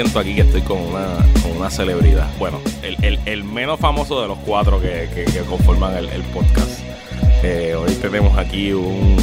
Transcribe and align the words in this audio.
siento 0.00 0.18
aquí 0.18 0.34
que 0.34 0.40
estoy 0.40 0.62
con 0.62 0.78
una, 0.78 1.18
con 1.42 1.56
una 1.58 1.68
celebridad. 1.70 2.26
Bueno, 2.38 2.58
el, 2.82 2.96
el- 3.04 3.18
el 3.26 3.44
menos 3.44 3.78
famoso 3.78 4.22
de 4.22 4.28
los 4.28 4.38
cuatro 4.38 4.80
que, 4.80 5.08
que- 5.14 5.24
que 5.30 5.40
conforman 5.40 5.94
el, 5.94 6.08
el 6.08 6.22
podcast. 6.22 6.70
Eh, 7.42 7.74
hoy 7.74 7.92
tenemos 7.96 8.36
aquí 8.38 8.72
un, 8.72 9.16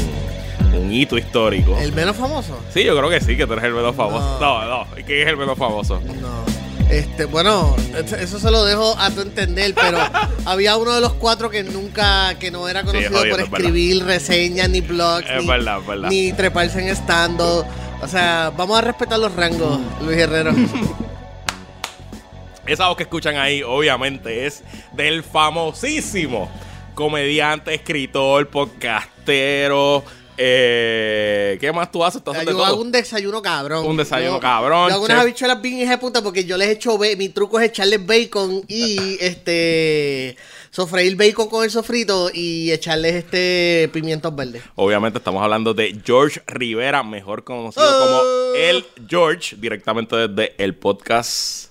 un 0.79 0.93
hito 0.93 1.17
histórico. 1.17 1.75
¿El 1.79 1.93
menos 1.93 2.15
famoso? 2.15 2.59
Sí, 2.71 2.83
yo 2.83 2.95
creo 2.95 3.09
que 3.09 3.19
sí, 3.21 3.35
que 3.35 3.47
tú 3.47 3.53
eres 3.53 3.65
el 3.65 3.73
menos 3.73 3.95
famoso. 3.95 4.37
No. 4.39 4.65
No, 4.65 4.85
no, 4.85 4.87
¿quién 5.05 5.21
es 5.21 5.27
el 5.27 5.37
menos 5.37 5.57
famoso? 5.57 5.99
No. 6.21 6.45
Este, 6.91 7.25
bueno, 7.25 7.75
eso 8.19 8.39
se 8.39 8.51
lo 8.51 8.63
dejo 8.63 8.96
a 8.99 9.09
tu 9.09 9.21
entender, 9.21 9.73
pero 9.73 9.97
había 10.46 10.77
uno 10.77 10.93
de 10.93 11.01
los 11.01 11.13
cuatro 11.13 11.49
que 11.49 11.63
nunca, 11.63 12.35
que 12.39 12.51
no 12.51 12.69
era 12.69 12.83
conocido 12.83 13.09
jodiendo, 13.18 13.35
por 13.35 13.43
es 13.46 13.49
verdad. 13.51 13.68
escribir 13.68 14.05
reseñas, 14.05 14.69
ni 14.69 14.82
blogs, 14.82 15.27
Es 15.27 15.41
ni, 15.41 15.47
verdad, 15.47 15.79
es 15.82 15.87
verdad. 15.87 16.09
ni 16.09 16.32
treparse 16.33 16.87
en 16.87 16.96
stand-up. 16.96 17.65
O 18.01 18.07
sea, 18.07 18.51
vamos 18.56 18.78
a 18.78 18.82
respetar 18.82 19.19
los 19.19 19.33
rangos, 19.36 19.79
Luis 20.04 20.18
Herrero. 20.18 20.54
Esa 22.68 22.88
voz 22.89 22.97
que 22.97 23.04
escuchan 23.04 23.38
ahí, 23.38 23.64
obviamente, 23.64 24.46
es 24.46 24.61
del 24.93 25.24
famosísimo 25.24 26.50
comediante, 26.93 27.74
escritor, 27.74 28.47
podcastero. 28.50 30.04
Eh, 30.39 31.57
¿Qué 31.60 31.71
más 31.71 31.91
tú 31.91 32.03
haces? 32.03 32.23
Tú 32.23 32.30
haces 32.31 32.45
de 32.45 32.52
yo 32.52 32.58
todo. 32.58 32.66
hago 32.66 32.81
un 32.81 32.91
desayuno 32.91 33.41
cabrón. 33.41 33.86
Un 33.88 33.97
desayuno 33.97 34.33
Yo- 34.33 34.39
cabrón, 34.39 34.89
Yo 34.89 34.95
hago 34.95 35.05
unas 35.05 35.22
habichuelas 35.22 35.61
bien 35.61 35.80
hija 35.80 35.91
de 35.91 35.97
puta 35.97 36.22
porque 36.22 36.44
yo 36.45 36.58
les 36.58 36.69
echo 36.69 36.97
mi 37.17 37.30
truco 37.30 37.59
es 37.59 37.69
echarles 37.69 38.05
bacon 38.05 38.61
y 38.67 39.17
este 39.21 40.36
sofreír 40.78 41.16
bacon 41.16 41.50
con 41.50 41.64
el 41.64 41.72
sofrito 41.72 42.30
y 42.31 42.72
echarles 42.72 43.16
este 43.16 43.89
pimientos 43.92 44.36
verdes. 44.36 44.61
Obviamente 44.75 45.17
estamos 45.17 45.42
hablando 45.42 45.73
de 45.73 46.00
George 46.06 46.39
Rivera, 46.45 47.02
mejor 47.02 47.44
conocido 47.44 47.83
Oh. 47.83 48.00
como 48.00 48.56
el 48.56 48.86
George, 49.09 49.55
directamente 49.58 50.16
desde 50.28 50.53
el 50.64 50.75
podcast 50.75 51.66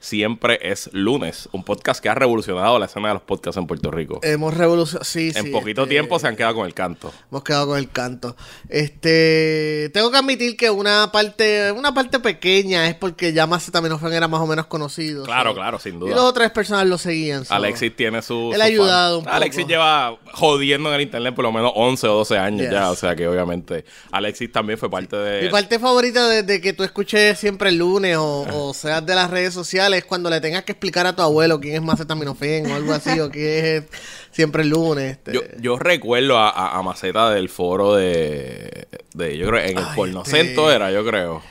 Siempre 0.00 0.60
es 0.62 0.88
lunes, 0.92 1.48
un 1.50 1.64
podcast 1.64 2.00
que 2.00 2.08
ha 2.08 2.14
revolucionado 2.14 2.78
la 2.78 2.86
escena 2.86 3.08
de 3.08 3.14
los 3.14 3.22
podcasts 3.24 3.56
en 3.58 3.66
Puerto 3.66 3.90
Rico. 3.90 4.20
Hemos 4.22 4.54
revolucionado, 4.54 5.04
sí, 5.04 5.32
en 5.34 5.46
sí, 5.46 5.50
poquito 5.50 5.82
este, 5.82 5.94
tiempo 5.94 6.18
se 6.20 6.28
han 6.28 6.36
quedado 6.36 6.54
con 6.54 6.66
el 6.66 6.72
canto. 6.74 7.12
Hemos 7.32 7.42
quedado 7.42 7.66
con 7.66 7.78
el 7.78 7.90
canto. 7.90 8.36
Este, 8.68 9.90
tengo 9.92 10.10
que 10.12 10.18
admitir 10.18 10.56
que 10.56 10.70
una 10.70 11.10
parte, 11.10 11.72
una 11.72 11.92
parte 11.92 12.20
pequeña 12.20 12.86
es 12.86 12.94
porque 12.94 13.32
ya 13.32 13.48
Macetaminofén 13.48 14.12
era 14.12 14.28
más 14.28 14.40
o 14.40 14.46
menos 14.46 14.66
conocido. 14.66 15.24
Claro, 15.24 15.52
claro, 15.52 15.80
sin 15.80 15.96
Y 15.96 15.98
duda. 15.98 16.10
las 16.14 16.20
otras 16.24 16.52
personas 16.52 16.86
lo 16.86 16.96
seguían. 16.96 17.42
Alexis 17.48 17.94
tiene 17.96 18.22
su. 18.22 18.52
Él 18.54 18.60
ha 18.62 18.66
ayudado 18.66 19.18
un 19.18 19.24
poco. 19.24 19.34
Alexis 19.36 19.66
lleva 19.66 20.16
jodiendo 20.32 20.90
en 20.90 20.94
el 20.94 21.00
internet 21.02 21.34
por 21.34 21.44
lo 21.44 21.50
menos 21.50 21.72
11 21.74 22.06
o 22.06 22.14
12 22.18 22.38
años 22.38 22.62
Yes. 22.62 22.70
ya. 22.70 22.90
O 22.90 22.94
sea 22.96 23.16
que 23.16 23.26
obviamente 23.26 23.84
Alexis 24.12 24.50
también 24.52 24.78
fue 24.78 24.88
parte 24.90 25.16
de. 25.16 25.42
Mi 25.42 25.48
parte 25.48 25.78
favorita 25.80 26.28
desde 26.28 26.60
que 26.60 26.72
tú 26.72 26.84
escuches 26.84 27.36
siempre 27.36 27.70
el 27.70 27.78
lunes 27.78 28.16
o, 28.16 28.46
o 28.52 28.74
seas 28.74 29.04
de 29.04 29.14
las 29.16 29.28
redes 29.30 29.54
sociales 29.54 29.87
es 29.94 30.04
cuando 30.04 30.30
le 30.30 30.40
tengas 30.40 30.64
que 30.64 30.72
explicar 30.72 31.06
a 31.06 31.14
tu 31.16 31.22
abuelo 31.22 31.60
quién 31.60 31.74
es 31.76 31.82
Macetaminofén 31.82 32.70
o 32.70 32.74
algo 32.74 32.92
así 32.92 33.18
o 33.20 33.30
quién 33.30 33.64
es 33.64 33.84
siempre 34.30 34.62
el 34.62 34.68
lunes. 34.70 35.12
este. 35.12 35.32
Yo, 35.32 35.40
yo 35.60 35.78
recuerdo 35.78 36.38
a, 36.38 36.50
a- 36.50 36.78
a 36.78 36.82
Maceta 36.82 37.30
del 37.30 37.48
foro 37.48 37.94
de, 37.94 38.88
de. 39.14 39.36
Yo 39.38 39.46
creo, 39.48 39.60
en 39.64 39.78
el 39.78 39.84
Ay, 39.84 39.96
pornocento 39.96 40.62
este- 40.70 40.74
era, 40.76 40.90
yo 40.90 41.04
creo. 41.04 41.42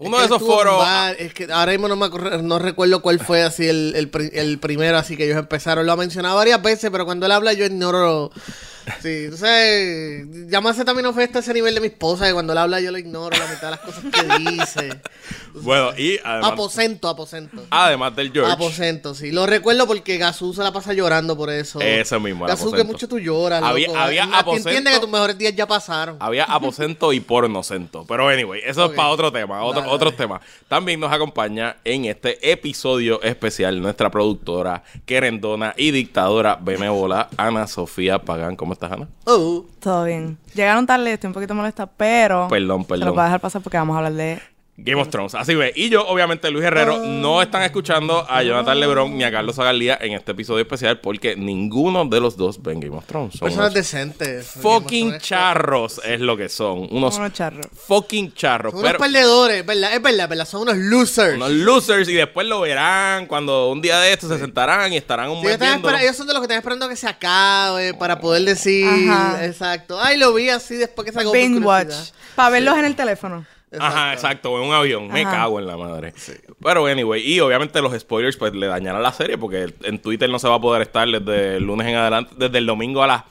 Es 0.00 0.06
Uno 0.06 0.16
que 0.18 0.20
de 0.20 0.26
esos 0.26 0.42
foros. 0.42 0.78
bar- 0.78 1.16
es 1.18 1.34
que 1.34 1.48
ahora 1.52 1.72
mismo 1.72 1.88
no, 1.88 1.96
me 1.96 2.06
acuerdo- 2.06 2.40
no 2.40 2.60
recuerdo 2.60 3.02
cuál 3.02 3.18
fue 3.18 3.42
así 3.42 3.66
el, 3.68 3.94
el, 3.96 4.08
pri- 4.08 4.30
el 4.32 4.58
primero, 4.60 4.96
así 4.96 5.16
que 5.16 5.24
ellos 5.24 5.36
empezaron. 5.38 5.84
Lo 5.86 5.92
ha 5.92 5.96
mencionado 5.96 6.36
varias 6.36 6.62
veces, 6.62 6.88
pero 6.92 7.04
cuando 7.04 7.26
él 7.26 7.32
habla 7.32 7.52
yo 7.52 7.64
ignoro. 7.64 8.30
Sí, 9.02 9.26
sabes, 9.36 10.24
llamarse 10.48 10.82
también 10.84 11.04
hasta 11.06 11.40
ese 11.40 11.52
nivel 11.52 11.74
de 11.74 11.80
mi 11.80 11.88
esposa, 11.88 12.26
que 12.26 12.32
cuando 12.32 12.52
él 12.54 12.58
habla 12.58 12.80
yo 12.80 12.90
lo 12.90 12.96
ignoro, 12.96 13.36
la 13.36 13.46
mitad 13.46 13.64
de 13.64 13.70
las 13.72 13.80
cosas 13.80 14.04
que 14.04 14.50
dice. 14.50 15.00
Bueno, 15.62 15.90
y 15.96 16.18
además, 16.24 16.52
Aposento, 16.52 17.08
aposento. 17.08 17.62
además 17.70 18.14
del 18.16 18.32
George. 18.32 18.52
Aposento, 18.52 19.14
sí. 19.14 19.30
Lo 19.32 19.46
recuerdo 19.46 19.86
porque 19.86 20.16
Gazú 20.18 20.52
se 20.54 20.62
la 20.62 20.72
pasa 20.72 20.92
llorando 20.92 21.36
por 21.36 21.50
eso. 21.50 21.80
Ese 21.80 22.18
mismo, 22.18 22.46
Gazú, 22.46 22.72
que 22.72 22.84
mucho 22.84 23.08
tú 23.08 23.18
lloras, 23.18 23.62
Había- 23.62 23.88
loco. 23.88 23.98
había 23.98 24.24
aposento. 24.24 24.68
entiende 24.70 24.90
que 24.92 25.00
tus 25.00 25.08
mejores 25.10 25.36
días 25.38 25.54
ya 25.54 25.66
pasaron. 25.66 26.16
Había 26.20 26.44
aposento 26.44 27.12
y 27.12 27.20
pornocento. 27.20 28.04
Pero 28.08 28.28
anyway, 28.28 28.60
eso 28.64 28.84
es 28.86 28.90
para 28.92 29.08
otro 29.08 29.30
tema, 29.32 29.62
otro, 29.62 29.80
Dale, 29.82 29.92
otros 29.92 30.12
dale. 30.16 30.24
temas. 30.28 30.40
También 30.68 31.00
nos 31.00 31.12
acompaña 31.12 31.76
en 31.84 32.04
este 32.06 32.50
episodio 32.52 33.22
especial 33.22 33.80
nuestra 33.80 34.10
productora, 34.10 34.82
querendona 35.06 35.74
y 35.76 35.90
dictadora 35.90 36.56
benévola, 36.60 37.28
Ana 37.36 37.66
Sofía 37.66 38.18
Pagán. 38.20 38.56
¿Cómo 38.56 38.72
estás, 38.72 38.92
Ana? 38.92 39.08
Oh. 39.24 39.64
Todo 39.80 40.04
bien. 40.04 40.38
Llegaron 40.54 40.86
tarde, 40.86 41.12
estoy 41.12 41.28
un 41.28 41.34
poquito 41.34 41.54
molesta, 41.54 41.86
pero. 41.86 42.48
Perdón, 42.48 42.82
Se 42.84 42.88
los 42.90 42.98
perdón. 42.98 43.14
voy 43.14 43.20
a 43.20 43.24
dejar 43.26 43.40
pasar 43.40 43.62
porque 43.62 43.76
vamos 43.78 43.94
a 43.94 43.98
hablar 43.98 44.12
de. 44.14 44.40
Game 44.80 45.00
of 45.02 45.08
Thrones. 45.10 45.34
Así 45.34 45.56
ve. 45.56 45.72
Y 45.74 45.88
yo, 45.88 46.06
obviamente, 46.06 46.48
Luis 46.52 46.64
Herrero, 46.64 46.98
no 46.98 47.42
están 47.42 47.62
escuchando 47.62 48.24
a 48.30 48.44
Jonathan 48.44 48.78
Lebron 48.78 49.18
ni 49.18 49.24
a 49.24 49.32
Carlos 49.32 49.56
Zagalía 49.56 49.98
en 50.00 50.12
este 50.12 50.30
episodio 50.32 50.60
especial 50.62 51.00
porque 51.00 51.34
ninguno 51.34 52.04
de 52.04 52.20
los 52.20 52.36
dos 52.36 52.62
ven 52.62 52.78
Game 52.78 52.96
of 52.96 53.04
Thrones. 53.04 53.34
Son 53.34 53.48
Personas 53.48 53.74
decentes. 53.74 54.46
fucking 54.46 55.18
charros 55.18 56.00
es 56.04 56.20
lo 56.20 56.36
que 56.36 56.48
son. 56.48 56.86
Unos 56.92 57.18
Unos 57.18 57.32
charros. 57.32 57.66
fucking 57.74 58.32
charros. 58.34 58.70
Son 58.72 58.80
unos 58.80 58.92
perdedores, 58.94 59.66
¿verdad? 59.66 59.94
Es 59.94 60.00
verdad, 60.00 60.28
verdad. 60.28 60.46
Son 60.46 60.62
unos 60.62 60.76
losers. 60.76 61.34
unos 61.34 61.50
losers 61.50 62.08
y 62.08 62.14
después 62.14 62.46
lo 62.46 62.60
verán 62.60 63.26
cuando 63.26 63.70
un 63.70 63.82
día 63.82 63.98
de 63.98 64.12
estos 64.12 64.30
se 64.30 64.38
sentarán 64.38 64.92
y 64.92 64.96
estarán 64.96 65.30
un 65.30 65.40
Sí, 65.40 65.48
ellos, 65.48 66.16
son 66.16 66.26
de 66.28 66.32
los 66.34 66.40
que 66.40 66.44
están 66.44 66.58
esperando 66.58 66.88
que 66.88 66.94
se 66.94 67.08
acabe 67.08 67.94
para 67.94 68.20
poder 68.20 68.42
decir. 68.44 68.86
Ajá. 68.86 69.44
Exacto. 69.44 70.00
Ay, 70.00 70.18
lo 70.18 70.32
vi 70.34 70.50
así 70.50 70.76
después 70.76 71.04
que 71.04 71.12
se 71.12 71.18
acabó. 71.18 71.32
Binge 71.34 71.58
watch. 71.64 71.92
Para 72.36 72.50
verlos 72.50 72.78
en 72.78 72.84
el 72.84 72.94
teléfono. 72.94 73.44
Ajá, 73.78 74.12
exacto, 74.12 74.56
en 74.60 74.68
un 74.68 74.74
avión. 74.74 75.08
Me 75.08 75.24
cago 75.24 75.58
en 75.58 75.66
la 75.66 75.76
madre. 75.76 76.14
Pero 76.62 76.86
anyway, 76.86 77.20
y 77.20 77.40
obviamente 77.40 77.82
los 77.82 77.98
spoilers 77.98 78.36
pues 78.36 78.54
le 78.54 78.66
dañarán 78.66 79.02
la 79.02 79.12
serie 79.12 79.36
porque 79.36 79.72
en 79.82 79.98
Twitter 79.98 80.28
no 80.30 80.38
se 80.38 80.48
va 80.48 80.54
a 80.56 80.60
poder 80.60 80.82
estar 80.82 81.06
desde 81.08 81.56
el 81.56 81.64
lunes 81.64 81.86
en 81.86 81.96
adelante, 81.96 82.34
desde 82.36 82.58
el 82.58 82.66
domingo 82.66 83.02
a 83.02 83.06
las 83.06 83.24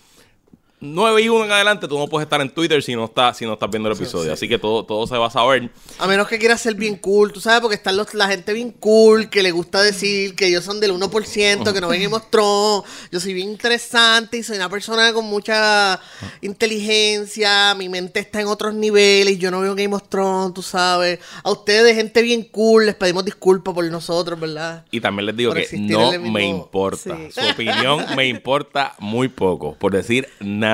9 0.79 1.21
y 1.23 1.29
1 1.29 1.45
en 1.45 1.51
adelante, 1.51 1.87
tú 1.87 1.97
no 1.97 2.07
puedes 2.07 2.27
estar 2.27 2.39
en 2.39 2.51
Twitter 2.51 2.83
si 2.83 2.93
no 2.95 3.05
estás, 3.05 3.35
si 3.35 3.45
no 3.47 3.53
estás 3.53 3.67
viendo 3.71 3.89
el 3.89 3.95
episodio. 3.95 4.31
Así 4.31 4.47
que 4.47 4.59
todo, 4.59 4.85
todo 4.85 5.07
se 5.07 5.17
va 5.17 5.25
a 5.25 5.31
saber. 5.31 5.71
A 5.97 6.05
menos 6.05 6.27
que 6.27 6.37
quieras 6.37 6.61
ser 6.61 6.75
bien 6.75 6.97
cool, 6.97 7.33
tú 7.33 7.41
sabes, 7.41 7.61
porque 7.61 7.75
están 7.75 7.97
los, 7.97 8.13
la 8.13 8.27
gente 8.27 8.53
bien 8.53 8.69
cool 8.73 9.27
que 9.31 9.41
le 9.41 9.49
gusta 9.49 9.81
decir 9.81 10.35
que 10.35 10.45
ellos 10.45 10.63
son 10.63 10.79
del 10.79 10.91
1%, 10.93 11.73
que 11.73 11.81
no 11.81 11.87
ven 11.87 12.03
Game 12.03 12.15
of 12.15 12.29
Thrones. 12.29 12.83
Yo 13.11 13.19
soy 13.19 13.33
bien 13.33 13.49
interesante 13.49 14.37
y 14.37 14.43
soy 14.43 14.57
una 14.57 14.69
persona 14.69 15.11
con 15.13 15.25
mucha 15.25 15.99
inteligencia. 16.41 17.73
Mi 17.73 17.89
mente 17.89 18.19
está 18.19 18.41
en 18.41 18.47
otros 18.47 18.75
niveles. 18.75 19.39
Yo 19.39 19.49
no 19.49 19.61
veo 19.61 19.73
Game 19.73 19.95
of 19.95 20.03
Thrones, 20.09 20.53
tú 20.53 20.61
sabes. 20.61 21.19
A 21.43 21.49
ustedes, 21.49 21.95
gente 21.95 22.21
bien 22.21 22.43
cool, 22.51 22.85
les 22.85 22.93
pedimos 22.93 23.25
disculpas 23.25 23.73
por 23.73 23.83
nosotros, 23.85 24.39
¿verdad? 24.39 24.85
Y 24.91 25.01
también 25.01 25.25
les 25.25 25.35
digo 25.35 25.53
Por 25.53 25.65
que 25.65 25.75
no 25.79 26.11
mismo- 26.11 26.31
me 26.31 26.45
importa. 26.45 27.17
Sí. 27.31 27.41
Su 27.41 27.49
opinión 27.49 28.05
me 28.15 28.27
importa 28.27 28.93
muy 28.99 29.27
poco, 29.27 29.73
por 29.79 29.91
decir 29.93 30.27
nada. 30.39 30.66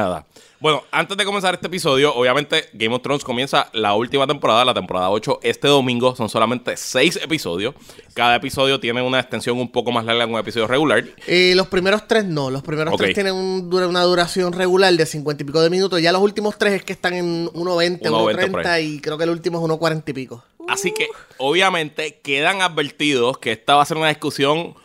Bueno, 0.59 0.81
antes 0.91 1.17
de 1.17 1.25
comenzar 1.25 1.53
este 1.55 1.67
episodio, 1.67 2.15
obviamente 2.15 2.69
Game 2.71 2.95
of 2.95 3.01
Thrones 3.01 3.25
comienza 3.25 3.69
la 3.73 3.95
última 3.95 4.25
temporada, 4.25 4.63
la 4.63 4.73
temporada 4.73 5.09
8, 5.09 5.39
este 5.43 5.67
domingo. 5.67 6.15
Son 6.15 6.29
solamente 6.29 6.77
6 6.77 7.19
episodios. 7.21 7.75
Cada 8.13 8.35
episodio 8.37 8.79
tiene 8.79 9.01
una 9.01 9.19
extensión 9.19 9.57
un 9.59 9.69
poco 9.69 9.91
más 9.91 10.05
larga 10.05 10.25
que 10.25 10.31
un 10.31 10.39
episodio 10.39 10.65
regular. 10.67 11.03
Eh, 11.27 11.51
los 11.55 11.67
primeros 11.67 12.07
tres 12.07 12.23
no, 12.23 12.49
los 12.49 12.63
primeros 12.63 12.93
Ok. 12.93 13.01
tres 13.01 13.13
tienen 13.13 13.33
un- 13.33 13.69
dura- 13.69 13.87
una 13.89 14.03
duración 14.03 14.53
regular 14.53 14.93
de 14.93 15.05
50 15.05 15.43
y 15.43 15.45
pico 15.45 15.61
de 15.61 15.69
minutos. 15.69 16.01
Ya 16.01 16.13
los 16.13 16.21
últimos 16.21 16.57
tres 16.57 16.71
es 16.75 16.83
que 16.85 16.93
están 16.93 17.13
en 17.13 17.49
1.20, 17.53 18.09
1.20 18.09 18.09
por 18.09 18.33
1.30 18.33 18.71
ahí. 18.71 18.93
y 18.95 19.01
creo 19.01 19.17
que 19.17 19.25
el 19.25 19.31
último 19.31 19.57
es 19.57 19.63
1.40 19.65 20.11
y 20.11 20.13
pico. 20.13 20.45
Así 20.69 20.93
que, 20.93 21.07
obviamente, 21.39 22.21
quedan 22.23 22.61
advertidos 22.61 23.37
que 23.37 23.51
esta 23.51 23.75
va 23.75 23.81
a 23.81 23.85
ser 23.85 23.97
una 23.97 24.07
discusión 24.07 24.75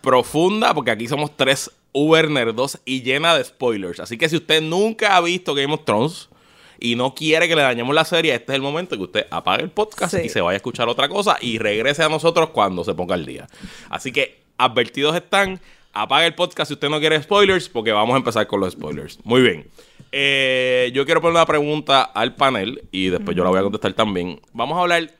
profunda, 0.00 0.74
porque 0.74 0.90
aquí 0.90 1.06
somos 1.06 1.36
tres 1.36 1.70
Uber 1.92 2.30
nerdos 2.30 2.78
y 2.84 3.02
llena 3.02 3.34
de 3.36 3.44
spoilers. 3.44 4.00
Así 4.00 4.16
que 4.18 4.28
si 4.28 4.36
usted 4.36 4.62
nunca 4.62 5.16
ha 5.16 5.20
visto 5.20 5.54
Game 5.54 5.72
of 5.74 5.84
Thrones 5.84 6.28
y 6.78 6.94
no 6.96 7.14
quiere 7.14 7.48
que 7.48 7.56
le 7.56 7.62
dañemos 7.62 7.94
la 7.94 8.04
serie, 8.04 8.34
este 8.34 8.52
es 8.52 8.56
el 8.56 8.62
momento 8.62 8.96
que 8.96 9.02
usted 9.02 9.26
apague 9.30 9.62
el 9.62 9.70
podcast 9.70 10.14
Sí. 10.14 10.22
y 10.24 10.28
se 10.28 10.40
vaya 10.40 10.54
a 10.54 10.56
escuchar 10.56 10.88
otra 10.88 11.08
cosa 11.08 11.36
y 11.40 11.58
regrese 11.58 12.02
a 12.02 12.08
nosotros 12.08 12.50
cuando 12.50 12.84
se 12.84 12.94
ponga 12.94 13.14
el 13.14 13.26
día. 13.26 13.48
Así 13.88 14.12
que, 14.12 14.40
advertidos 14.58 15.14
están. 15.16 15.60
Apague 15.92 16.26
el 16.28 16.34
podcast 16.36 16.68
si 16.68 16.74
usted 16.74 16.88
no 16.88 17.00
quiere 17.00 17.20
spoilers, 17.20 17.68
porque 17.68 17.90
vamos 17.90 18.14
a 18.14 18.18
empezar 18.18 18.46
con 18.46 18.60
los 18.60 18.74
spoilers. 18.74 19.18
Muy 19.24 19.42
bien. 19.42 19.66
Eh, 20.12 20.90
yo 20.94 21.04
quiero 21.04 21.20
poner 21.20 21.32
una 21.34 21.46
pregunta 21.46 22.02
al 22.02 22.34
panel 22.36 22.82
y 22.92 23.08
después 23.08 23.36
yo 23.36 23.42
la 23.44 23.50
voy 23.50 23.58
a 23.58 23.62
contestar 23.62 23.92
también. 23.94 24.40
Vamos 24.52 24.78
a 24.78 24.82
hablar 24.82 25.10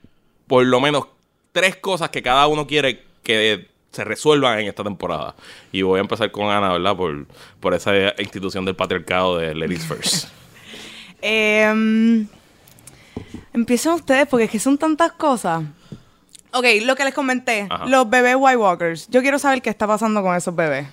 por 0.46 0.64
lo 0.64 0.80
menos 0.80 1.06
tres 1.52 1.74
cosas 1.76 2.10
que 2.10 2.22
cada 2.22 2.46
uno 2.46 2.66
quiere 2.68 3.02
que 3.24 3.66
se 3.90 4.04
resuelvan 4.04 4.60
en 4.60 4.68
esta 4.68 4.84
temporada. 4.84 5.34
Y 5.72 5.82
voy 5.82 5.98
a 5.98 6.00
empezar 6.02 6.30
con 6.30 6.46
Ana, 6.50 6.72
¿verdad? 6.72 6.96
Por, 6.96 7.26
por 7.60 7.74
esa 7.74 7.92
institución 8.18 8.64
del 8.64 8.76
patriarcado 8.76 9.38
de 9.38 9.54
Ladies 9.54 9.86
First. 9.86 10.28
Eh, 11.22 12.26
empiecen 13.52 13.92
ustedes 13.92 14.26
porque 14.26 14.46
es 14.46 14.50
que 14.50 14.58
son 14.58 14.78
tantas 14.78 15.12
cosas. 15.12 15.64
Ok, 16.52 16.64
lo 16.80 16.96
que 16.96 17.04
les 17.04 17.12
comenté, 17.12 17.66
Ajá. 17.68 17.84
los 17.84 18.08
bebés 18.08 18.36
White 18.38 18.56
Walkers. 18.56 19.06
Yo 19.08 19.20
quiero 19.20 19.38
saber 19.38 19.60
qué 19.60 19.68
está 19.68 19.86
pasando 19.86 20.22
con 20.22 20.34
esos 20.34 20.56
bebés. 20.56 20.86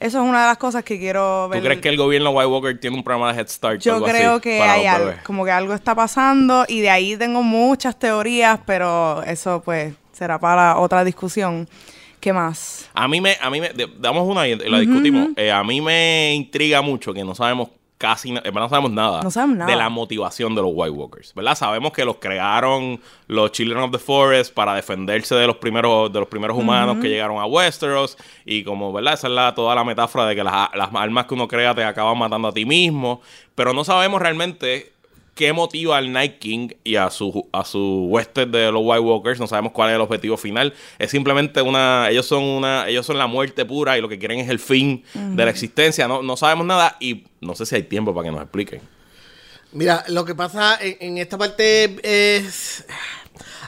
Eso 0.00 0.22
es 0.22 0.28
una 0.28 0.42
de 0.42 0.48
las 0.48 0.58
cosas 0.58 0.84
que 0.84 0.98
quiero 0.98 1.48
ver. 1.48 1.60
¿Tú 1.60 1.64
crees 1.66 1.80
que 1.80 1.88
el 1.88 1.96
gobierno 1.96 2.30
White 2.30 2.46
Walker 2.46 2.78
tiene 2.80 2.96
un 2.96 3.04
programa 3.04 3.32
de 3.32 3.38
Head 3.40 3.48
Start? 3.48 3.80
Yo 3.80 3.94
algo 3.94 4.06
creo 4.06 4.32
así 4.32 4.40
que 4.42 4.60
hay 4.60 4.86
algo, 4.86 5.12
como 5.24 5.44
que 5.44 5.50
algo 5.50 5.72
está 5.72 5.94
pasando 5.94 6.64
y 6.68 6.80
de 6.80 6.90
ahí 6.90 7.16
tengo 7.16 7.42
muchas 7.42 7.98
teorías, 7.98 8.58
pero 8.66 9.22
eso 9.22 9.62
pues 9.64 9.94
será 10.12 10.38
para 10.38 10.78
otra 10.78 11.04
discusión. 11.04 11.68
¿Qué 12.24 12.32
más? 12.32 12.88
A 12.94 13.06
mí 13.06 13.20
me, 13.20 13.36
a 13.38 13.50
mí 13.50 13.60
me, 13.60 13.70
damos 13.98 14.26
una 14.26 14.48
y 14.48 14.56
la 14.56 14.78
discutimos. 14.78 15.28
Eh, 15.36 15.52
a 15.52 15.62
mí 15.62 15.82
me 15.82 16.32
intriga 16.34 16.80
mucho 16.80 17.12
que 17.12 17.22
no 17.22 17.34
sabemos 17.34 17.68
casi, 17.98 18.32
verdad 18.32 18.62
no 18.62 18.68
sabemos 18.70 18.92
nada, 18.92 19.22
No 19.22 19.30
sabemos 19.30 19.58
nada. 19.58 19.70
de 19.70 19.76
la 19.76 19.90
motivación 19.90 20.54
de 20.54 20.62
los 20.62 20.70
White 20.72 20.92
Walkers, 20.92 21.34
¿verdad? 21.34 21.54
Sabemos 21.54 21.92
que 21.92 22.02
los 22.02 22.16
crearon 22.16 22.98
los 23.26 23.52
Children 23.52 23.82
of 23.82 23.90
the 23.90 23.98
Forest 23.98 24.54
para 24.54 24.74
defenderse 24.74 25.34
de 25.34 25.46
los 25.46 25.56
primeros, 25.56 26.10
de 26.10 26.18
los 26.18 26.28
primeros 26.30 26.56
humanos 26.56 26.96
que 27.02 27.10
llegaron 27.10 27.36
a 27.36 27.44
Westeros 27.44 28.16
y 28.46 28.64
como, 28.64 28.90
¿verdad? 28.90 29.12
Esa 29.12 29.26
es 29.26 29.34
la, 29.34 29.54
toda 29.54 29.74
la 29.74 29.84
metáfora 29.84 30.24
de 30.24 30.34
que 30.34 30.42
las, 30.42 30.74
las 30.74 30.88
armas 30.94 31.26
que 31.26 31.34
uno 31.34 31.46
crea 31.46 31.74
te 31.74 31.84
acaban 31.84 32.16
matando 32.16 32.48
a 32.48 32.52
ti 32.52 32.64
mismo, 32.64 33.20
pero 33.54 33.74
no 33.74 33.84
sabemos 33.84 34.22
realmente 34.22 34.93
qué 35.34 35.52
motiva 35.52 35.98
al 35.98 36.12
Night 36.12 36.38
King 36.38 36.68
y 36.84 36.96
a 36.96 37.10
su 37.10 37.48
a 37.52 37.64
su 37.64 38.06
hueste 38.08 38.46
de 38.46 38.70
los 38.70 38.82
White 38.84 39.00
Walkers. 39.00 39.40
No 39.40 39.46
sabemos 39.46 39.72
cuál 39.72 39.90
es 39.90 39.96
el 39.96 40.00
objetivo 40.00 40.36
final. 40.36 40.74
Es 40.98 41.10
simplemente 41.10 41.60
una. 41.62 42.08
Ellos 42.10 42.26
son 42.26 42.42
una. 42.42 42.88
Ellos 42.88 43.04
son 43.04 43.18
la 43.18 43.26
muerte 43.26 43.64
pura 43.64 43.98
y 43.98 44.00
lo 44.00 44.08
que 44.08 44.18
quieren 44.18 44.38
es 44.38 44.48
el 44.48 44.58
fin 44.58 45.04
de 45.12 45.44
la 45.44 45.50
existencia. 45.50 46.08
No, 46.08 46.22
no 46.22 46.36
sabemos 46.36 46.66
nada 46.66 46.96
y 47.00 47.24
no 47.40 47.54
sé 47.54 47.66
si 47.66 47.74
hay 47.74 47.82
tiempo 47.82 48.14
para 48.14 48.26
que 48.26 48.32
nos 48.32 48.42
expliquen. 48.42 48.80
Mira, 49.72 50.04
lo 50.08 50.24
que 50.24 50.34
pasa 50.34 50.78
en, 50.80 50.96
en 51.00 51.18
esta 51.18 51.36
parte 51.36 51.96
es. 52.02 52.84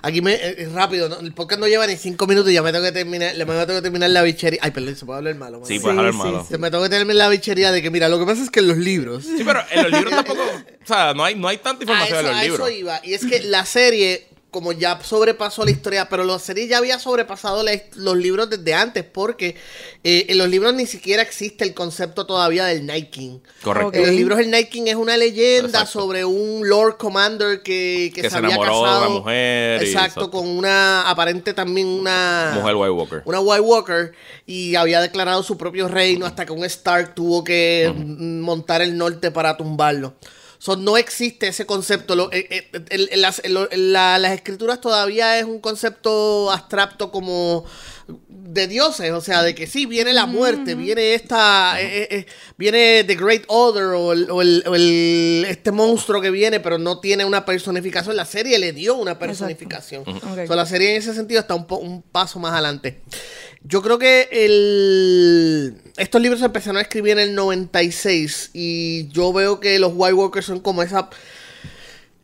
Aquí 0.03 0.21
me, 0.23 0.35
es 0.35 0.73
rápido, 0.73 1.09
¿no? 1.09 1.21
el 1.21 1.33
podcast 1.33 1.61
no 1.61 1.67
lleva 1.69 1.87
ni 1.87 1.97
cinco 1.97 2.27
minutos 2.27 2.51
y 2.51 2.55
ya 2.55 2.63
me 2.63 2.73
tengo 2.73 2.85
que 2.85 2.93
terminar, 2.93 3.35
le 3.35 3.45
me 3.45 3.53
tengo 3.65 3.77
que 3.79 3.83
terminar 3.83 4.11
la 4.11 4.23
bichería. 4.23 4.61
Ay, 4.63 4.71
perdón, 4.71 4.97
se 4.97 5.05
puede 5.07 5.19
hablar 5.19 5.35
malo. 5.37 5.61
Sí, 5.65 5.79
pues 5.79 5.93
Sí, 5.95 5.99
hablar 5.99 6.13
sí, 6.13 6.19
malo. 6.19 6.41
sí. 6.43 6.47
Se 6.51 6.59
me 6.59 6.71
tengo 6.71 6.83
que 6.85 6.91
terminar 6.91 7.17
la 7.17 7.29
bichería 7.29 7.73
de 7.73 7.83
que, 7.83 7.91
mira, 7.91 8.09
lo 8.09 8.19
que 8.19 8.27
pasa 8.27 8.43
es 8.43 8.51
que 8.51 8.61
en 8.61 8.69
los 8.69 8.77
libros. 8.79 9.25
Sí, 9.25 9.43
pero 9.45 9.61
en 9.71 9.83
los 9.83 9.93
libros 9.93 10.11
tampoco. 10.15 10.41
O 10.43 10.87
sea, 10.87 11.15
no 11.15 11.25
hay, 11.25 11.35
no 11.35 11.49
hay 11.49 11.59
tanta 11.59 11.81
A 11.81 11.85
información 11.85 12.19
eso, 12.19 12.21
en 12.21 12.27
los 12.33 12.37
a 12.41 12.43
libros. 12.45 12.69
eso 12.69 12.79
iba. 12.79 13.01
Y 13.05 13.15
es 13.15 13.25
que 13.27 13.41
la 13.41 13.65
serie, 13.67 14.27
como 14.51 14.73
ya 14.73 14.99
sobrepasó 15.03 15.65
la 15.65 15.71
historia, 15.71 16.09
pero 16.09 16.25
la 16.25 16.39
serie 16.39 16.67
ya 16.67 16.79
había 16.79 16.99
sobrepasado 16.99 17.63
la- 17.63 17.79
los 17.97 18.17
libros 18.17 18.49
desde 18.49 18.73
antes, 18.73 19.05
porque 19.05 19.57
eh, 20.03 20.27
en 20.29 20.39
los 20.39 20.49
libros 20.49 20.73
ni 20.73 20.87
siquiera 20.87 21.21
existe 21.23 21.63
el 21.65 21.75
concepto 21.75 22.25
todavía 22.25 22.65
del 22.65 22.87
Night 22.87 23.11
King. 23.11 23.41
Correcto. 23.63 23.93
En 23.95 24.03
los 24.07 24.11
libros 24.15 24.39
el 24.39 24.51
Night 24.51 24.71
King 24.71 24.85
es 24.87 24.95
una 24.95 25.17
leyenda 25.19 25.81
Exacto. 25.81 26.01
sobre 26.01 26.25
un 26.25 26.67
Lord 26.67 26.97
Commander 26.97 27.63
que, 27.63 28.11
que, 28.15 28.23
Que 28.23 28.31
se 28.31 28.37
había 28.39 28.55
enamoró 28.55 28.79
de 28.79 28.83
casado. 28.85 29.01
una 29.01 29.09
mujer 29.21 29.83
Exacto, 29.83 30.07
exacto. 30.07 30.31
con 30.31 30.49
una 30.49 31.11
aparente 31.11 31.53
también 31.53 31.87
una 31.89 32.53
Mujer 32.55 32.75
White 32.77 32.91
Walker. 32.93 33.23
una 33.27 33.41
White 33.41 33.61
Walker 33.61 34.13
y 34.47 34.75
había 34.77 35.01
declarado 35.03 35.43
su 35.43 35.59
propio 35.59 35.89
reino 35.89 36.25
hasta 36.25 36.47
que 36.47 36.53
un 36.53 36.65
Stark 36.65 37.15
tuvo 37.15 37.45
que 37.45 37.93
montar 37.95 38.81
el 38.81 38.97
norte 38.97 39.31
para 39.31 39.57
tumbarlo. 39.57 40.15
So, 40.67 40.75
no 40.75 40.97
existe 40.97 41.47
ese 41.47 41.65
concepto. 41.65 42.17
Lo- 42.17 42.33
eh, 42.33 42.49
eh, 42.51 42.71
el- 42.91 43.09
el- 43.13 43.21
las, 43.23 43.41
la- 43.77 44.19
las 44.19 44.33
escrituras 44.33 44.81
todavía 44.81 45.39
es 45.39 45.45
un 45.45 45.61
concepto 45.61 46.51
abstracto 46.51 47.13
como 47.13 47.65
de 48.29 48.67
dioses, 48.67 49.13
o 49.13 49.21
sea, 49.21 49.43
de 49.45 49.55
que 49.55 49.67
sí, 49.69 49.87
viene 49.87 50.13
la 50.13 50.27
muerte, 50.27 50.75
viene 50.75 51.15
esta, 51.15 51.81
eh, 51.81 52.03
eh, 52.03 52.09
eh, 52.11 52.27
viene 52.57 53.05
The 53.05 53.15
Great 53.15 53.45
Order 53.47 53.85
o, 53.95 54.13
el, 54.13 54.29
o 54.31 54.43
el- 54.43 54.65
o 54.67 54.75
el- 54.75 55.47
este 55.49 55.71
monstruo 55.71 56.21
que 56.21 56.31
viene, 56.31 56.59
pero 56.59 56.79
no 56.79 56.99
tiene 56.99 57.25
una 57.25 57.45
personificación. 57.45 58.17
La 58.17 58.25
serie 58.25 58.59
le 58.59 58.73
dio 58.73 58.97
una 58.97 59.19
personificación. 59.19 60.05
So, 60.49 60.55
la 60.57 60.67
serie 60.67 60.91
en 60.91 60.97
ese 60.97 61.15
sentido 61.15 61.41
está 61.41 61.55
un, 61.55 61.67
po- 61.69 61.77
un 61.79 62.03
paso 62.03 62.41
más 62.41 62.53
adelante. 62.53 63.03
Yo 63.69 63.83
creo 63.83 63.99
que 63.99 64.29
el, 64.31 65.75
estos 65.97 66.21
libros 66.21 66.41
se 66.41 66.47
empezaron 66.47 66.77
a 66.77 66.83
escribir 66.83 67.13
en 67.13 67.19
el 67.21 67.35
96 67.35 68.51
y 68.55 69.09
yo 69.09 69.33
veo 69.33 69.59
que 69.61 69.79
los 69.79 69.93
White 69.95 70.15
Walkers 70.15 70.47
son 70.47 70.61
como 70.61 70.83
esa... 70.83 71.09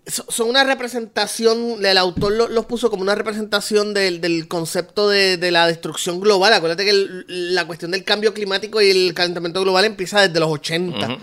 so- 0.06 0.26
Son 0.28 0.48
una 0.48 0.62
representación, 0.64 1.84
el 1.84 1.98
autor 1.98 2.32
lo- 2.32 2.48
los 2.48 2.66
puso 2.66 2.90
como 2.90 3.02
una 3.02 3.14
representación 3.16 3.92
del, 3.94 4.20
del 4.20 4.46
concepto 4.46 5.08
de, 5.08 5.36
de 5.36 5.50
la 5.50 5.66
destrucción 5.66 6.20
global. 6.20 6.52
Acuérdate 6.52 6.84
que 6.84 6.90
el- 6.90 7.54
la 7.54 7.66
cuestión 7.66 7.90
del 7.90 8.04
cambio 8.04 8.32
climático 8.34 8.80
y 8.80 8.90
el 8.90 9.14
calentamiento 9.14 9.60
global 9.62 9.84
empieza 9.84 10.20
desde 10.20 10.38
los 10.38 10.48
80. 10.50 11.18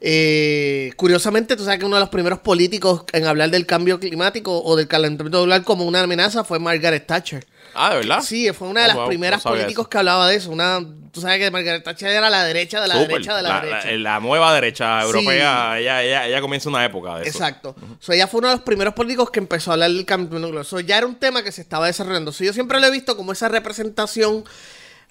Eh, 0.00 0.92
curiosamente, 0.96 1.54
tú 1.56 1.62
sabes 1.64 1.78
que 1.78 1.84
uno 1.86 1.94
de 1.96 2.00
los 2.00 2.08
primeros 2.08 2.40
políticos 2.40 3.04
en 3.12 3.26
hablar 3.26 3.50
del 3.50 3.66
cambio 3.66 4.00
climático 4.00 4.60
o 4.64 4.74
del 4.74 4.88
calentamiento 4.88 5.42
global 5.42 5.62
como 5.62 5.84
una 5.84 6.00
amenaza 6.02 6.42
fue 6.42 6.58
Margaret 6.58 7.06
Thatcher. 7.06 7.46
Ah, 7.74 7.90
¿de 7.90 7.96
verdad? 8.00 8.20
Sí, 8.22 8.50
fue 8.52 8.68
una 8.68 8.80
de 8.80 8.86
Oh, 8.86 8.88
las 8.88 8.96
wow, 8.96 9.06
primeras 9.08 9.44
no 9.44 9.50
políticos 9.50 9.82
eso. 9.84 9.90
que 9.90 9.98
hablaba 9.98 10.28
de 10.28 10.36
eso. 10.36 10.50
Una, 10.50 10.80
tú 11.12 11.20
sabes 11.20 11.38
que 11.38 11.50
Margaret 11.50 11.82
Thatcher 11.82 12.08
era 12.10 12.28
la 12.30 12.44
derecha 12.44 12.80
de 12.80 12.88
la 12.88 12.94
Súper. 12.94 13.08
derecha 13.08 13.36
de 13.36 13.42
la, 13.42 13.60
derecha. 13.60 13.90
la 13.92 14.20
nueva 14.20 14.52
derecha 14.54 15.00
Sí. 15.00 15.06
europea, 15.06 15.78
ella, 15.78 16.02
ella, 16.02 16.26
ella 16.26 16.40
comienza 16.40 16.68
una 16.68 16.84
época 16.84 17.16
de 17.18 17.28
eso. 17.28 17.38
Exacto. 17.38 17.74
So, 18.00 18.12
ella 18.12 18.26
fue 18.26 18.38
uno 18.38 18.48
de 18.48 18.54
los 18.56 18.62
primeros 18.64 18.94
políticos 18.94 19.30
que 19.30 19.40
empezó 19.40 19.70
a 19.70 19.74
hablar 19.74 19.90
del 19.90 20.04
cambio 20.04 20.38
global. 20.38 20.64
So, 20.64 20.80
ya 20.80 20.98
era 20.98 21.06
un 21.06 21.16
tema 21.16 21.42
que 21.42 21.52
se 21.52 21.60
estaba 21.62 21.86
desarrollando. 21.86 22.32
So, 22.32 22.44
yo 22.44 22.52
siempre 22.52 22.80
lo 22.80 22.86
he 22.86 22.90
visto 22.90 23.16
como 23.16 23.32
esa 23.32 23.48
representación 23.48 24.44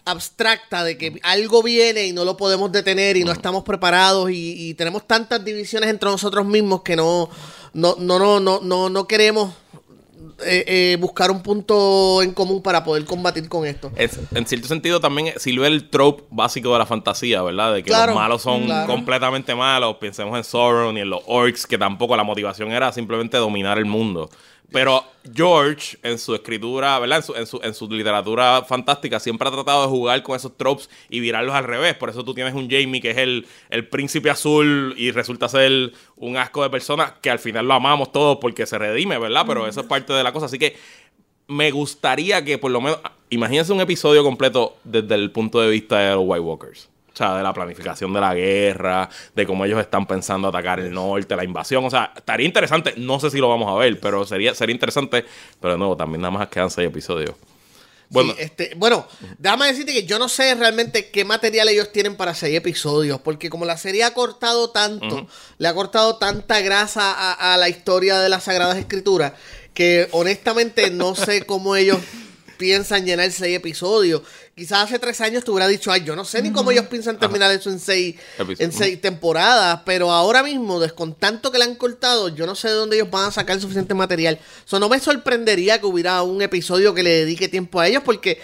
abstracta 0.06 0.84
de 0.84 0.98
que 0.98 1.20
algo 1.24 1.62
viene 1.62 2.06
y 2.08 2.14
no 2.14 2.26
lo 2.26 2.36
podemos 2.36 2.72
detener 2.72 3.18
y 3.18 3.24
no 3.24 3.32
estamos 3.32 3.64
preparados 3.64 4.32
y, 4.32 4.70
y 4.70 4.74
tenemos 4.74 5.06
tantas 5.08 5.44
divisiones 5.46 5.90
entre 5.92 6.10
nosotros 6.10 6.44
mismos 6.46 6.82
que 6.82 6.96
no, 6.96 7.30
no, 7.74 7.96
no, 8.00 8.18
no, 8.18 8.40
no, 8.40 8.60
no, 8.64 8.90
no 8.90 9.08
queremos 9.08 9.54
eh, 10.46 10.64
eh, 10.68 10.98
buscar 11.00 11.32
un 11.32 11.42
punto 11.42 12.22
en 12.22 12.34
común 12.34 12.62
para 12.62 12.84
poder 12.84 13.06
combatir 13.06 13.48
con 13.50 13.66
esto. 13.66 13.92
Es- 13.96 14.20
en 14.34 14.46
cierto 14.46 14.68
sentido 14.68 15.00
también 15.00 15.34
sirve 15.38 15.68
el 15.68 15.90
trope 15.90 16.24
básico 16.32 16.72
de 16.74 16.80
la 16.80 16.86
fantasía, 16.86 17.42
¿verdad? 17.42 17.74
De 17.74 17.84
que 17.84 17.90
Claro, 17.90 18.14
los 18.14 18.22
malos 18.22 18.42
son 18.42 18.66
claro. 18.66 18.88
completamente 18.92 19.56
malos. 19.56 19.96
Pensemos 19.98 20.38
en 20.38 20.44
Sauron 20.44 20.98
y 20.98 21.02
en 21.02 21.10
los 21.10 21.22
orcs, 21.28 21.66
que 21.66 21.78
tampoco 21.78 22.16
la 22.16 22.24
motivación 22.24 22.72
era 22.72 22.92
simplemente 22.92 23.38
dominar 23.38 23.78
el 23.78 23.86
mundo. 23.86 24.30
Pero 24.72 25.04
George, 25.36 25.98
en 26.02 26.18
su 26.18 26.34
escritura, 26.34 26.98
¿verdad? 27.00 27.18
En 27.18 27.24
su, 27.24 27.36
en 27.36 27.46
su, 27.46 27.60
en 27.62 27.74
su 27.74 27.90
literatura 27.90 28.64
fantástica, 28.64 29.20
siempre 29.20 29.48
ha 29.48 29.52
tratado 29.52 29.82
de 29.82 29.90
jugar 29.90 30.24
con 30.24 30.36
esos 30.36 30.56
tropes 30.56 30.90
y 31.10 31.20
virarlos 31.20 31.54
al 31.54 31.66
revés. 31.66 31.94
Por 31.96 32.10
eso 32.10 32.24
tú 32.24 32.34
tienes 32.34 32.54
un 32.54 32.70
Jamie 32.70 33.02
que 33.02 33.12
es 33.12 33.18
el, 33.18 33.46
el 33.70 33.88
príncipe 33.88 34.30
azul 34.30 34.94
y 34.98 35.12
resulta 35.12 35.50
ser 35.50 35.92
un 36.16 36.38
asco 36.38 36.64
de 36.64 36.70
persona 36.70 37.16
que 37.22 37.30
al 37.30 37.40
final 37.40 37.68
lo 37.68 37.74
amamos 37.74 38.12
todos 38.14 38.38
porque 38.40 38.66
se 38.66 38.78
redime, 38.78 39.18
¿verdad? 39.18 39.44
Pero 39.46 39.68
eso 39.68 39.82
es 39.82 39.88
parte 39.88 40.14
de 40.14 40.24
la 40.24 40.32
cosa. 40.32 40.46
Así 40.46 40.58
que 40.58 40.78
me 41.48 41.70
gustaría 41.72 42.44
que 42.44 42.58
por 42.58 42.72
lo 42.72 42.80
menos. 42.80 43.00
Imagínense 43.30 43.72
un 43.74 43.82
episodio 43.82 44.24
completo 44.24 44.78
desde 44.84 45.16
el 45.16 45.32
punto 45.32 45.62
de 45.62 45.70
vista 45.70 46.00
de 46.00 46.16
los 46.16 46.24
White 46.26 46.42
Walkers. 46.42 46.91
O 47.14 47.18
sea, 47.18 47.36
de 47.36 47.44
la 47.44 47.54
planificación 47.54 48.14
de 48.14 48.22
la 48.22 48.34
guerra, 48.34 49.10
de 49.36 49.46
cómo 49.46 49.66
ellos 49.66 49.80
están 49.82 50.06
pensando 50.06 50.48
atacar 50.48 50.80
el 50.80 50.94
norte, 50.94 51.36
la 51.36 51.44
invasión. 51.44 51.84
O 51.84 51.90
sea, 51.90 52.14
estaría 52.16 52.46
interesante. 52.46 52.94
No 52.96 53.20
sé 53.20 53.30
si 53.30 53.38
lo 53.40 53.50
vamos 53.50 53.70
a 53.70 53.78
ver, 53.78 54.00
pero 54.00 54.26
sería, 54.26 54.56
sería 54.56 54.74
interesante. 54.74 55.26
Pero 55.60 55.74
de 55.74 55.78
nuevo, 55.78 55.98
también 55.98 56.22
nada 56.22 56.32
más 56.32 56.48
quedan 56.48 56.72
seis 56.72 56.88
episodios. 56.88 57.36
Bueno, 58.12 58.34
Sí, 58.34 58.42
este, 58.42 58.74
bueno, 58.76 59.08
déjame 59.38 59.68
decirte 59.68 59.94
que 59.94 60.04
yo 60.04 60.20
no 60.20 60.28
sé 60.28 60.54
realmente 60.56 61.10
qué 61.10 61.24
material 61.24 61.70
ellos 61.70 61.94
tienen 61.94 62.18
para 62.18 62.34
seis 62.34 62.58
episodios, 62.58 63.22
porque 63.22 63.50
como 63.50 63.64
la 63.64 63.78
serie 63.78 64.04
ha 64.04 64.14
cortado 64.14 64.70
tanto, 64.70 65.28
le 65.58 65.68
ha 65.68 65.74
cortado 65.74 66.18
tanta 66.18 66.60
grasa 66.60 67.14
a, 67.14 67.54
a 67.54 67.58
la 67.58 67.70
historia 67.70 68.20
de 68.20 68.28
las 68.28 68.44
Sagradas 68.44 68.78
Escrituras, 68.78 69.32
que 69.74 70.10
honestamente 70.12 70.92
no 70.92 71.16
sé 71.16 71.46
cómo 71.46 71.78
ellos 71.78 72.00
piensan 72.58 73.06
llenar 73.06 73.32
seis 73.32 73.56
episodios. 73.56 74.24
Quizás 74.62 74.84
hace 74.84 75.00
tres 75.00 75.20
años 75.22 75.44
te 75.44 75.50
hubiera 75.50 75.68
dicho, 75.68 75.92
ay, 75.92 76.04
yo 76.04 76.16
no 76.16 76.24
sé 76.24 76.40
ni 76.40 76.52
cómo 76.52 76.70
ellos 76.70 76.86
piensan 76.86 77.18
terminar 77.18 77.50
eso 77.50 77.72
en 77.72 77.80
seis, 77.80 78.16
en 78.38 78.72
seis 78.72 79.02
temporadas, 79.02 79.82
pero 79.88 80.12
ahora 80.12 80.44
mismo, 80.44 80.80
con 80.94 81.16
tanto 81.16 81.52
que 81.52 81.58
le 81.58 81.64
han 81.64 81.74
cortado, 81.74 82.30
yo 82.30 82.46
no 82.46 82.54
sé 82.54 82.68
de 82.68 82.76
dónde 82.76 82.96
ellos 82.96 83.10
van 83.10 83.30
a 83.30 83.32
sacar 83.32 83.60
suficiente 83.60 83.96
material. 83.96 84.38
Eso 84.64 84.80
no 84.80 84.88
me 84.88 85.00
sorprendería 85.00 85.80
que 85.80 85.88
hubiera 85.88 86.22
un 86.22 86.44
episodio 86.44 86.94
que 86.94 87.02
le 87.02 87.10
dedique 87.10 87.48
tiempo 87.48 87.80
a 87.80 87.88
ellos, 87.88 88.04
porque 88.06 88.40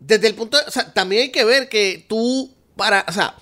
desde 0.00 0.26
el 0.26 0.34
punto 0.34 0.56
de, 0.56 0.64
o 0.66 0.70
sea, 0.70 0.90
también 0.90 1.24
hay 1.24 1.30
que 1.30 1.44
ver 1.44 1.68
que 1.68 2.06
tú, 2.08 2.50
para, 2.74 3.04
o 3.06 3.12
sea, 3.12 3.34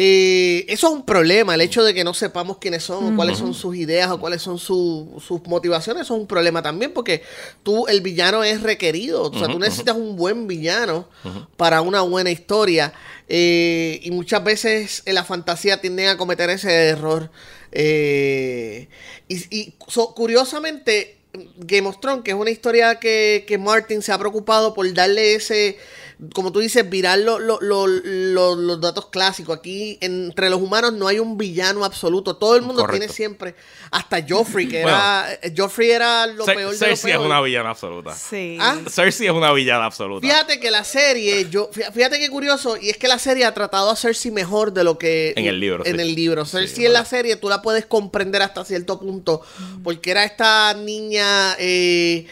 eh, 0.00 0.64
eso 0.68 0.86
es 0.86 0.92
un 0.92 1.04
problema, 1.04 1.56
el 1.56 1.60
hecho 1.60 1.82
de 1.82 1.92
que 1.92 2.04
no 2.04 2.14
sepamos 2.14 2.58
quiénes 2.58 2.84
son, 2.84 3.12
o 3.14 3.16
cuáles 3.16 3.36
son 3.38 3.52
sus 3.52 3.74
ideas, 3.74 4.08
o 4.12 4.20
cuáles 4.20 4.40
son 4.42 4.56
su- 4.56 5.20
sus 5.26 5.42
motivaciones, 5.48 6.02
eso 6.02 6.14
es 6.14 6.20
un 6.20 6.28
problema 6.28 6.62
también, 6.62 6.92
porque 6.92 7.22
tú, 7.64 7.88
el 7.88 8.00
villano 8.00 8.44
es 8.44 8.62
requerido, 8.62 9.24
o 9.24 9.32
sea, 9.36 9.48
tú 9.48 9.58
necesitas 9.58 9.96
un 9.96 10.14
buen 10.14 10.46
villano 10.46 11.08
para 11.56 11.80
una 11.82 12.02
buena 12.02 12.30
historia, 12.30 12.92
eh, 13.28 13.98
y 14.04 14.12
muchas 14.12 14.44
veces 14.44 15.02
en 15.04 15.16
la 15.16 15.24
fantasía 15.24 15.80
tienden 15.80 16.08
a 16.10 16.16
cometer 16.16 16.48
ese 16.50 16.70
error. 16.90 17.30
Eh, 17.72 18.88
y 19.26 19.36
y 19.56 19.74
so, 19.88 20.14
curiosamente, 20.14 21.16
Game 21.58 21.86
of 21.88 22.00
Thrones, 22.00 22.22
que 22.24 22.30
es 22.30 22.36
una 22.36 22.50
historia 22.50 22.98
que, 23.00 23.44
que 23.46 23.58
Martin 23.58 24.00
se 24.00 24.12
ha 24.12 24.18
preocupado 24.18 24.74
por 24.74 24.92
darle 24.94 25.34
ese, 25.34 25.76
como 26.34 26.50
tú 26.50 26.58
dices, 26.58 26.88
virar 26.90 27.18
lo- 27.20 27.38
lo- 27.38 27.60
lo- 27.60 27.86
lo- 27.86 28.56
los 28.56 28.80
datos 28.80 29.06
clásicos. 29.06 29.56
Aquí 29.58 29.98
entre 30.00 30.50
los 30.50 30.60
humanos 30.60 30.92
no 30.92 31.06
hay 31.06 31.20
un 31.20 31.38
villano 31.38 31.84
absoluto. 31.84 32.36
Todo 32.36 32.56
el 32.56 32.62
mundo 32.62 32.82
Correcto. 32.82 32.98
tiene 33.00 33.12
siempre, 33.12 33.54
hasta 33.92 34.24
Joffrey, 34.28 34.66
que 34.68 34.82
Bueno. 34.82 34.96
era, 34.98 35.38
Joffrey 35.56 35.90
era 35.92 36.26
lo 36.26 36.44
Cer- 36.44 36.56
peor 36.56 36.72
de 36.72 36.72
lo 36.72 36.86
Cersei 36.86 37.12
es 37.12 37.16
peor. 37.18 37.26
una 37.26 37.40
villana 37.40 37.70
absoluta. 37.70 38.14
Sí. 38.16 38.58
Ah, 38.60 38.78
Cersei 38.90 39.28
es 39.28 39.32
una 39.32 39.52
villana 39.52 39.84
absoluta. 39.84 40.26
Fíjate 40.26 40.58
que 40.58 40.70
la 40.72 40.82
serie, 40.82 41.48
yo, 41.50 41.70
fí- 41.70 41.88
fíjate 41.92 42.18
qué 42.18 42.28
curioso, 42.30 42.76
y 42.76 42.90
es 42.90 42.96
que 42.96 43.06
la 43.06 43.20
serie 43.20 43.44
ha 43.44 43.54
tratado 43.54 43.88
a 43.90 43.94
Cersei 43.94 44.32
mejor 44.32 44.72
de 44.72 44.82
lo 44.82 44.98
que 44.98 45.34
En 45.36 45.46
el 45.46 45.60
libro, 45.60 45.84
En 45.86 45.94
sí. 45.96 46.02
el 46.02 46.14
libro. 46.16 46.44
Cersei 46.44 46.74
Sí, 46.74 46.84
en 46.86 46.94
la 46.94 47.04
serie 47.04 47.36
tú 47.36 47.48
la 47.48 47.62
puedes 47.62 47.86
comprender 47.86 48.42
hasta 48.42 48.64
cierto 48.64 48.98
punto, 48.98 49.40
porque 49.84 50.10
era 50.10 50.24
esta 50.24 50.74
niña 50.74 51.54
eh, 51.60 52.26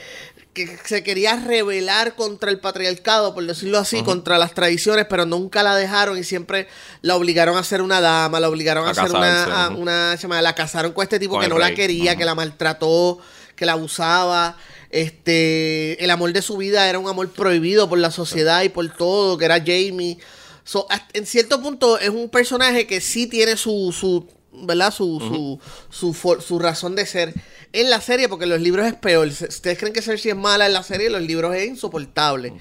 que 0.57 0.79
se 0.87 1.03
quería 1.03 1.37
rebelar 1.37 2.15
contra 2.15 2.51
el 2.51 2.59
patriarcado, 2.59 3.35
por 3.35 3.45
decirlo 3.45 3.79
así, 3.79 4.03
contra 4.03 4.39
las 4.39 4.55
tradiciones, 4.55 5.05
pero 5.09 5.27
nunca 5.27 5.63
la 5.63 5.77
dejaron 5.77 6.17
y 6.17 6.25
siempre 6.25 6.67
la 7.03 7.15
obligaron 7.15 7.59
a 7.59 7.63
ser 7.63 7.83
una 7.83 8.01
dama, 8.01 8.41
la 8.41 8.49
obligaron 8.49 8.89
a, 8.89 8.95
ser 8.95 9.11
una, 9.11 9.69
una 9.77 10.17
chama- 10.19 10.41
la 10.41 10.55
casaron 10.55 10.93
con 10.93 11.03
este 11.03 11.19
tipo 11.19 11.35
Con 11.35 11.43
que 11.43 11.49
no 11.49 11.59
la 11.59 11.75
quería, 11.75 12.17
que 12.17 12.25
la 12.25 12.35
maltrató, 12.35 13.19
que 13.55 13.67
la 13.67 13.73
abusaba. 13.73 14.57
Este, 14.91 16.03
el 16.03 16.11
amor 16.11 16.33
de 16.33 16.41
su 16.41 16.57
vida 16.57 16.89
era 16.89 16.99
un 16.99 17.07
amor 17.09 17.31
prohibido 17.31 17.87
por 17.89 17.99
la 17.99 18.11
sociedad 18.11 18.63
y 18.63 18.71
por 18.71 18.89
todo, 18.89 19.37
que 19.37 19.45
era 19.45 19.59
Jamie. 19.59 20.17
So, 20.65 20.87
en 21.13 21.27
cierto 21.27 21.61
punto 21.63 21.99
es 21.99 22.09
un 22.09 22.31
personaje 22.31 22.87
que 22.87 23.03
sí 23.03 23.27
tiene 23.27 23.59
su, 23.59 23.95
su 23.99 24.27
¿verdad? 24.63 24.93
Su, 24.93 25.59
su, 25.91 26.15
su, 26.41 26.59
razón 26.59 26.95
de 26.95 27.07
ser 27.07 27.35
en 27.73 27.91
la 27.91 28.01
serie, 28.01 28.29
porque 28.29 28.45
en 28.45 28.51
los 28.51 28.61
libros 28.61 28.87
es 28.87 28.95
peor. 28.95 29.27
Ustedes 29.29 29.79
creen 29.79 29.93
que 29.93 30.03
Cersei 30.03 30.31
es 30.31 30.37
mala 30.37 30.67
en 30.67 30.73
la 30.73 30.83
serie, 30.83 31.07
en 31.09 31.13
los 31.13 31.23
libros 31.23 31.55
es 31.55 31.67
insoportable. 31.67 32.55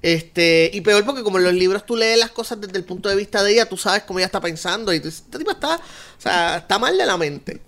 Este, 0.00 0.70
y 0.72 0.80
peor 0.80 1.04
porque 1.04 1.22
como 1.22 1.38
en 1.38 1.44
los 1.44 1.54
libros 1.54 1.84
tú 1.86 1.96
lees 1.96 2.18
las 2.18 2.30
cosas 2.30 2.60
desde 2.60 2.76
el 2.78 2.84
punto 2.84 3.08
de 3.08 3.16
vista 3.16 3.42
de 3.42 3.52
ella, 3.52 3.68
tú 3.68 3.76
sabes 3.76 4.02
cómo 4.04 4.18
ella 4.18 4.26
está 4.26 4.40
pensando 4.40 4.92
y 4.92 5.00
tú 5.00 5.06
dices, 5.06 5.22
este 5.24 5.38
tipo 5.38 5.50
está, 5.50 5.76
o 5.76 6.20
sea, 6.20 6.58
está 6.58 6.78
mal 6.78 6.96
de 6.96 7.06
la 7.06 7.16
mente. 7.16 7.60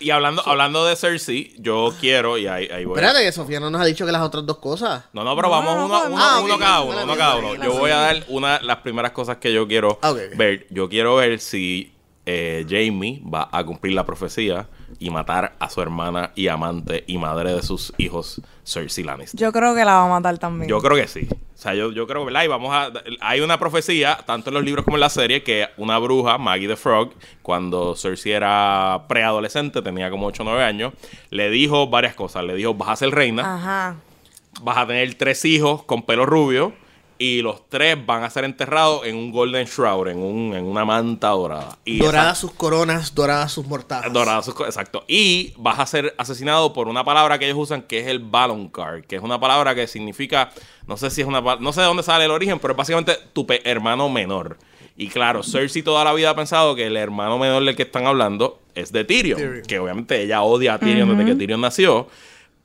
Y 0.00 0.10
hablando, 0.10 0.46
hablando 0.46 0.84
de 0.84 0.96
Cersei, 0.96 1.54
yo 1.58 1.94
quiero, 1.98 2.36
y 2.36 2.46
ahí, 2.46 2.66
ahí 2.66 2.84
voy. 2.84 2.98
a- 2.98 3.00
Espérate 3.00 3.24
que 3.24 3.32
Sofía 3.32 3.58
no 3.60 3.70
nos 3.70 3.80
ha 3.80 3.84
dicho 3.86 4.04
que 4.04 4.12
las 4.12 4.20
otras 4.20 4.44
dos 4.44 4.58
cosas. 4.58 5.04
No, 5.14 5.24
no, 5.24 5.34
pero 5.34 5.48
No, 5.48 5.50
vamos 5.52 5.76
no, 5.76 5.84
uno, 5.86 6.02
uno- 6.08 6.16
Ah, 6.22 6.40
uno 6.44 6.58
cada 6.58 6.80
uno, 6.82 7.04
uno 7.04 7.16
cada 7.16 7.36
uno. 7.36 7.54
Yo 7.64 7.72
voy 7.78 7.90
a 7.90 7.96
dar 7.96 8.24
una 8.28 8.60
las 8.60 8.78
primeras 8.78 9.12
cosas 9.12 9.38
que 9.38 9.52
yo 9.52 9.66
quiero 9.66 9.98
Ok. 10.02 10.18
ver. 10.36 10.66
Yo 10.68 10.90
quiero 10.90 11.14
ver 11.16 11.40
si 11.40 11.93
eh, 12.26 12.64
Jamie 12.68 13.20
va 13.22 13.48
a 13.52 13.64
cumplir 13.64 13.94
la 13.94 14.04
profecía 14.04 14.66
y 14.98 15.10
matar 15.10 15.54
a 15.58 15.68
su 15.68 15.82
hermana 15.82 16.30
y 16.34 16.48
amante 16.48 17.04
y 17.06 17.18
madre 17.18 17.52
de 17.52 17.62
sus 17.62 17.92
hijos, 17.98 18.40
Cersei 18.64 19.04
Lannister. 19.04 19.38
Yo 19.38 19.52
creo 19.52 19.74
que 19.74 19.84
la 19.84 19.94
va 19.94 20.06
a 20.06 20.08
matar 20.08 20.38
también. 20.38 20.68
Yo 20.68 20.80
creo 20.80 20.96
que 20.96 21.06
sí. 21.08 21.28
O 21.30 21.56
sea, 21.56 21.74
yo, 21.74 21.92
yo 21.92 22.06
creo, 22.06 22.24
¿verdad? 22.24 22.44
Y 22.44 22.48
vamos 22.48 22.70
a... 22.74 22.90
Hay 23.20 23.40
una 23.40 23.58
profecía, 23.58 24.18
tanto 24.26 24.50
en 24.50 24.54
los 24.54 24.64
libros 24.64 24.84
como 24.84 24.96
en 24.96 25.00
la 25.02 25.08
serie, 25.10 25.42
que 25.42 25.68
una 25.76 25.98
bruja, 25.98 26.38
Maggie 26.38 26.68
the 26.68 26.76
Frog, 26.76 27.12
cuando 27.42 27.94
Cersei 27.96 28.32
era 28.32 29.04
preadolescente, 29.08 29.82
tenía 29.82 30.10
como 30.10 30.26
8 30.26 30.42
o 30.42 30.46
9 30.46 30.62
años, 30.62 30.92
le 31.30 31.50
dijo 31.50 31.88
varias 31.88 32.14
cosas. 32.14 32.44
Le 32.44 32.54
dijo, 32.54 32.74
vas 32.74 32.88
a 32.90 32.96
ser 32.96 33.10
reina, 33.10 33.54
Ajá. 33.56 33.96
vas 34.62 34.78
a 34.78 34.86
tener 34.86 35.14
tres 35.14 35.44
hijos 35.44 35.82
con 35.84 36.02
pelo 36.02 36.26
rubio 36.26 36.72
y 37.24 37.42
los 37.42 37.68
tres 37.68 37.96
van 38.04 38.22
a 38.22 38.30
ser 38.30 38.44
enterrados 38.44 39.06
en 39.06 39.16
un 39.16 39.32
golden 39.32 39.66
shroud, 39.66 40.08
en, 40.08 40.18
un, 40.18 40.54
en 40.54 40.64
una 40.64 40.84
manta 40.84 41.28
dorada. 41.28 41.78
Y 41.84 41.98
Doradas 41.98 42.38
sus 42.38 42.52
coronas, 42.52 43.14
doradas 43.14 43.52
sus 43.52 43.66
mortajas. 43.66 44.12
Doradas, 44.12 44.44
sus 44.44 44.54
exacto. 44.60 45.04
Y 45.08 45.54
vas 45.56 45.78
a 45.78 45.86
ser 45.86 46.14
asesinado 46.18 46.72
por 46.72 46.88
una 46.88 47.04
palabra 47.04 47.38
que 47.38 47.46
ellos 47.46 47.58
usan 47.58 47.82
que 47.82 48.00
es 48.00 48.06
el 48.08 48.18
Balon 48.18 48.68
Card, 48.68 49.04
que 49.04 49.16
es 49.16 49.22
una 49.22 49.40
palabra 49.40 49.74
que 49.74 49.86
significa, 49.86 50.50
no 50.86 50.96
sé 50.96 51.10
si 51.10 51.22
es 51.22 51.26
una 51.26 51.40
no 51.40 51.72
sé 51.72 51.80
de 51.80 51.86
dónde 51.86 52.02
sale 52.02 52.24
el 52.26 52.30
origen, 52.30 52.58
pero 52.58 52.72
es 52.72 52.76
básicamente 52.78 53.16
tu 53.32 53.46
pe- 53.46 53.62
hermano 53.64 54.08
menor. 54.08 54.58
Y 54.96 55.08
claro, 55.08 55.42
Cersei 55.42 55.82
toda 55.82 56.04
la 56.04 56.12
vida 56.12 56.30
ha 56.30 56.36
pensado 56.36 56.74
que 56.76 56.86
el 56.86 56.96
hermano 56.96 57.38
menor 57.38 57.64
del 57.64 57.74
que 57.74 57.82
están 57.82 58.06
hablando 58.06 58.60
es 58.74 58.92
de 58.92 59.04
Tyrion, 59.04 59.38
Tyrion. 59.40 59.62
que 59.62 59.78
obviamente 59.80 60.22
ella 60.22 60.42
odia 60.42 60.74
a 60.74 60.78
Tyrion 60.78 61.08
desde 61.16 61.24
que 61.32 61.34
Tyrion 61.36 61.60
nació. 61.60 62.06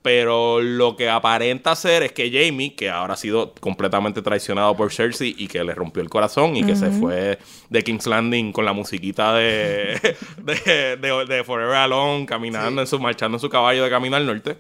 Pero 0.02 0.62
lo 0.62 0.96
que 0.96 1.10
aparenta 1.10 1.76
ser 1.76 2.04
es 2.04 2.14
que 2.14 2.32
Jamie, 2.32 2.74
que 2.74 2.90
ahora 2.90 3.16
ha 3.16 3.18
sido 3.18 3.54
completamente 3.60 4.22
traicionado 4.22 4.74
por 4.78 4.94
Cersei 4.94 5.36
y 5.38 5.48
que 5.50 5.62
le 5.62 5.76
rompió 5.76 6.02
el 6.02 6.10
corazón 6.10 6.56
y 6.56 6.64
que 6.64 6.78
se 6.78 6.90
fue 6.90 7.38
de 7.70 7.84
King's 7.84 8.08
Landing 8.08 8.54
con 8.54 8.64
la 8.64 8.72
musiquita 8.72 9.34
de, 9.36 10.00
de, 10.38 10.96
de- 10.98 11.26
de 11.28 11.44
Forever 11.44 11.76
Alone, 11.76 12.26
caminando 12.26 12.80
en 12.80 12.88
su, 12.88 12.98
marchando 12.98 13.36
en 13.36 13.42
su 13.42 13.50
caballo 13.50 13.84
de 13.84 13.90
camino 13.90 14.16
al 14.16 14.26
norte, 14.26 14.56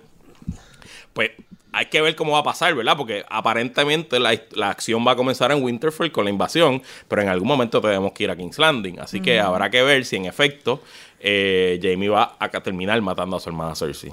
pues 1.13 1.31
hay 1.72 1.86
que 1.86 2.01
ver 2.01 2.15
cómo 2.15 2.34
va 2.34 2.39
a 2.39 2.43
pasar, 2.43 2.74
¿verdad? 2.75 2.98
Porque 2.98 3.24
aparentemente 3.29 4.19
la, 4.19 4.38
la 4.53 4.72
acción 4.72 5.05
va 5.08 5.12
a 5.12 5.15
comenzar 5.15 5.51
en 5.51 5.63
Winterfell 5.63 6.12
con 6.12 6.25
la 6.25 6.31
invasión, 6.31 6.81
pero 7.08 7.22
en 7.22 7.29
algún 7.29 7.48
momento 7.48 7.79
tenemos 7.79 8.12
que 8.12 8.24
ir 8.24 8.31
a 8.31 8.36
King's 8.36 8.58
Landing. 8.58 9.00
Así 9.00 9.22
que 9.22 9.39
habrá 9.39 9.69
que 9.69 9.84
ver 9.84 10.03
si 10.03 10.15
en 10.15 10.25
efecto 10.25 10.81
eh, 11.19 11.79
Jamie 11.81 12.10
va 12.10 12.36
a 12.39 12.50
terminar 12.50 13.00
matando 13.01 13.38
a 13.38 13.39
su 13.39 13.50
hermana 13.50 13.75
Cersei. 13.75 14.12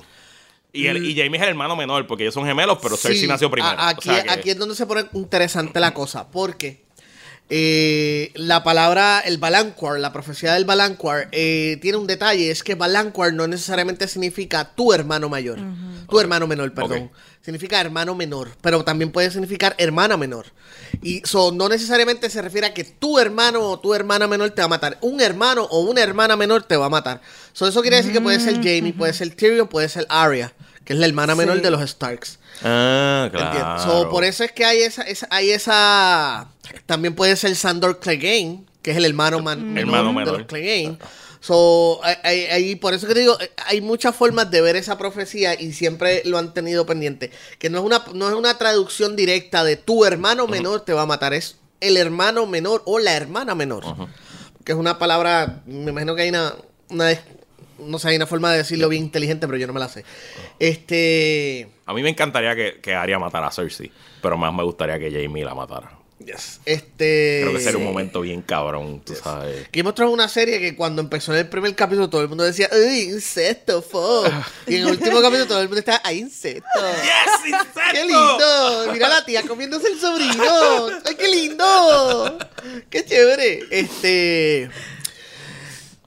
Y, 0.77 0.87
el- 0.87 1.05
y 1.05 1.15
Jamie 1.17 1.37
es 1.39 1.43
el 1.43 1.49
hermano 1.51 1.75
menor, 1.77 2.07
porque 2.07 2.25
ellos 2.25 2.35
son 2.35 2.45
gemelos, 2.47 2.79
pero 2.83 2.97
Cersei 2.97 3.21
Sí, 3.23 3.27
nació 3.27 3.51
primero. 3.51 3.75
O 3.77 3.81
Aquí, 3.81 4.09
sea 4.09 4.23
que- 4.23 4.31
aquí 4.31 4.51
es 4.51 4.59
donde 4.59 4.75
se 4.75 4.87
pone 4.87 5.05
interesante 5.15 5.81
la 5.81 5.93
cosa, 5.95 6.31
porque 6.31 6.86
eh, 7.49 8.33
la 8.35 8.65
palabra, 8.65 9.21
el 9.21 9.39
Balanquar, 9.39 10.01
la 10.01 10.13
profecía 10.13 10.55
del 10.55 10.65
Balanquar, 10.65 11.29
eh, 11.33 11.79
tiene 11.81 11.97
un 11.99 12.07
detalle, 12.07 12.51
es 12.51 12.63
que 12.65 12.75
Balanquar 12.75 13.33
no 13.33 13.47
necesariamente 13.47 14.09
significa 14.09 14.73
tu 14.75 14.93
hermano 14.93 15.29
mayor, 15.29 15.59
tu 16.09 16.19
hermano 16.19 16.47
menor, 16.47 16.73
perdón. 16.75 17.11
Significa 17.43 17.81
hermano 17.81 18.17
menor, 18.17 18.51
pero 18.61 18.83
también 18.85 19.13
puede 19.13 19.31
significar 19.31 19.77
hermana 19.79 20.17
menor. 20.17 20.47
Y 21.03 21.23
so, 21.25 21.53
no 21.53 21.69
necesariamente 21.69 22.29
se 22.29 22.43
refiere 22.43 22.67
a 22.67 22.75
que 22.75 22.83
tu 22.83 23.21
hermano 23.21 23.61
o 23.61 23.79
tu 23.79 23.95
hermana 23.95 24.27
menor 24.27 24.51
te 24.51 24.63
va 24.63 24.65
a 24.67 24.69
matar. 24.69 24.99
Un 25.01 25.21
hermano 25.21 25.63
o 25.71 25.83
una 25.83 26.03
hermana 26.03 26.35
menor 26.35 26.65
te 26.65 26.77
va 26.77 26.87
a 26.87 26.91
matar. 26.91 27.21
So, 27.53 27.69
eso 27.69 27.83
quiere 27.83 27.99
decir 27.99 28.13
que 28.13 28.21
puede 28.21 28.41
ser 28.41 28.55
Jamie, 28.57 28.93
puede 28.93 29.13
ser 29.13 29.31
Tyrion, 29.37 29.69
puede 29.69 29.89
ser 29.89 30.07
Arya, 30.09 30.53
que 30.85 30.95
es 30.95 30.99
la 30.99 31.07
hermana 31.07 31.37
menor 31.37 31.59
Sí. 31.59 31.63
de 31.63 31.71
los 31.71 31.89
Starks. 31.89 32.41
Ah, 32.63 33.29
claro. 33.33 33.83
So, 33.83 34.11
por 34.11 34.25
eso 34.25 34.45
es 34.45 34.53
que 34.53 34.65
hay 34.65 34.81
esa, 34.83 35.03
esa- 35.03 35.29
hay 35.31 35.51
esa. 35.51 36.49
También 36.87 37.15
puede 37.15 37.37
ser 37.37 37.55
Sandor 37.57 37.99
Clegane, 38.01 38.65
que 38.83 38.93
es 38.93 38.97
el 38.97 39.05
hermano, 39.05 39.41
man- 39.41 39.73
menor 39.73 39.79
Hermano 39.95 40.09
de 40.09 40.15
menor. 40.15 40.39
los 40.39 40.47
Clegane. 40.47 40.99
So, 41.41 42.01
hay- 42.03 42.17
hay- 42.25 42.45
hay- 42.47 42.77
por 42.77 42.93
eso 42.95 43.07
que 43.07 43.15
te 43.15 43.21
digo, 43.21 43.37
hay 43.67 43.81
muchas 43.81 44.17
formas 44.17 44.51
de 44.51 44.61
ver 44.63 44.75
esa 44.75 44.99
profecía 44.99 45.61
y 45.61 45.73
siempre 45.73 46.23
lo 46.25 46.39
han 46.39 46.53
tenido 46.55 46.87
pendiente. 46.87 47.31
Que 47.59 47.71
no 47.71 47.79
es 47.79 47.85
una, 47.85 48.03
no 48.15 48.29
es 48.29 48.35
una 48.35 48.59
traducción 48.59 49.15
directa 49.17 49.63
de 49.63 49.77
tu 49.77 50.05
hermano 50.05 50.47
menor 50.49 50.81
te 50.81 50.93
va 50.93 51.03
a 51.03 51.07
matar, 51.07 51.35
es 51.35 51.57
el 51.81 51.97
hermano 51.99 52.47
menor 52.47 52.83
o 52.87 52.99
la 52.99 53.13
hermana 53.15 53.55
menor. 53.55 53.85
Que 54.65 54.73
es 54.73 54.79
una 54.79 54.99
palabra, 54.99 55.63
me 55.67 55.91
imagino 55.91 56.17
que 56.17 56.23
hay 56.23 56.31
una, 56.31 56.55
una 56.89 57.11
no 57.79 57.99
sé, 57.99 58.09
hay 58.09 58.17
una 58.17 58.27
forma 58.27 58.53
de 58.53 58.59
decirlo 58.59 58.89
bien 58.89 59.05
inteligente, 59.05 59.47
pero 59.47 59.59
yo 59.59 59.67
no 59.67 59.73
me 59.73 59.81
la 59.81 59.89
sé. 59.89 60.05
Este. 60.59 61.69
A 61.87 61.95
mí 61.95 62.03
me 62.03 62.11
encantaría 62.11 62.55
que, 62.55 62.81
que 62.81 62.95
Arya 62.95 63.19
matara 63.19 63.49
a 63.49 63.53
Cersei, 63.53 63.91
pero 64.23 64.37
más 64.37 64.53
me 64.53 64.63
gustaría 64.63 64.99
que 64.99 65.11
Jamie 65.11 65.45
la 65.45 65.55
matara. 65.55 65.91
Yes. 66.19 66.61
Este. 66.65 67.41
Creo 67.43 67.53
que 67.53 67.61
sería 67.61 67.79
un 67.79 67.85
momento 67.85 68.23
bien 68.23 68.41
cabrón, 68.41 69.03
tú 69.05 69.15
sabes. 69.15 69.69
Game 69.71 69.89
of 69.89 69.95
Thrones 69.95 70.13
es 70.13 70.15
una 70.15 70.29
serie 70.29 70.59
que 70.59 70.75
cuando 70.75 71.03
empezó 71.03 71.33
en 71.35 71.41
el 71.41 71.49
primer 71.49 71.75
capítulo 71.75 72.09
todo 72.09 72.23
el 72.23 72.29
mundo 72.29 72.43
decía, 72.43 72.71
¡Uy, 72.73 73.03
incesto, 73.03 73.83
fuck! 73.83 74.27
Y 74.67 74.77
en 74.77 74.83
el 74.83 74.87
último 74.93 75.21
capítulo 75.21 75.47
todo 75.47 75.61
el 75.61 75.69
mundo 75.69 75.79
está, 75.79 76.01
¡ay, 76.03 76.21
incesto! 76.21 76.63
¡Yes, 76.75 77.49
insecto! 77.49 77.81
¡Qué 77.93 78.01
lindo! 78.01 78.93
Mira 78.93 79.07
a 79.07 79.11
la 79.11 79.25
tía 79.27 79.43
comiéndose 79.43 79.89
el 79.89 80.01
sobrino. 80.01 80.89
¡Ay, 81.05 81.15
qué 81.17 81.29
lindo! 81.29 82.39
¡Qué 82.89 83.05
chévere! 83.05 83.65
Este. 83.71 84.71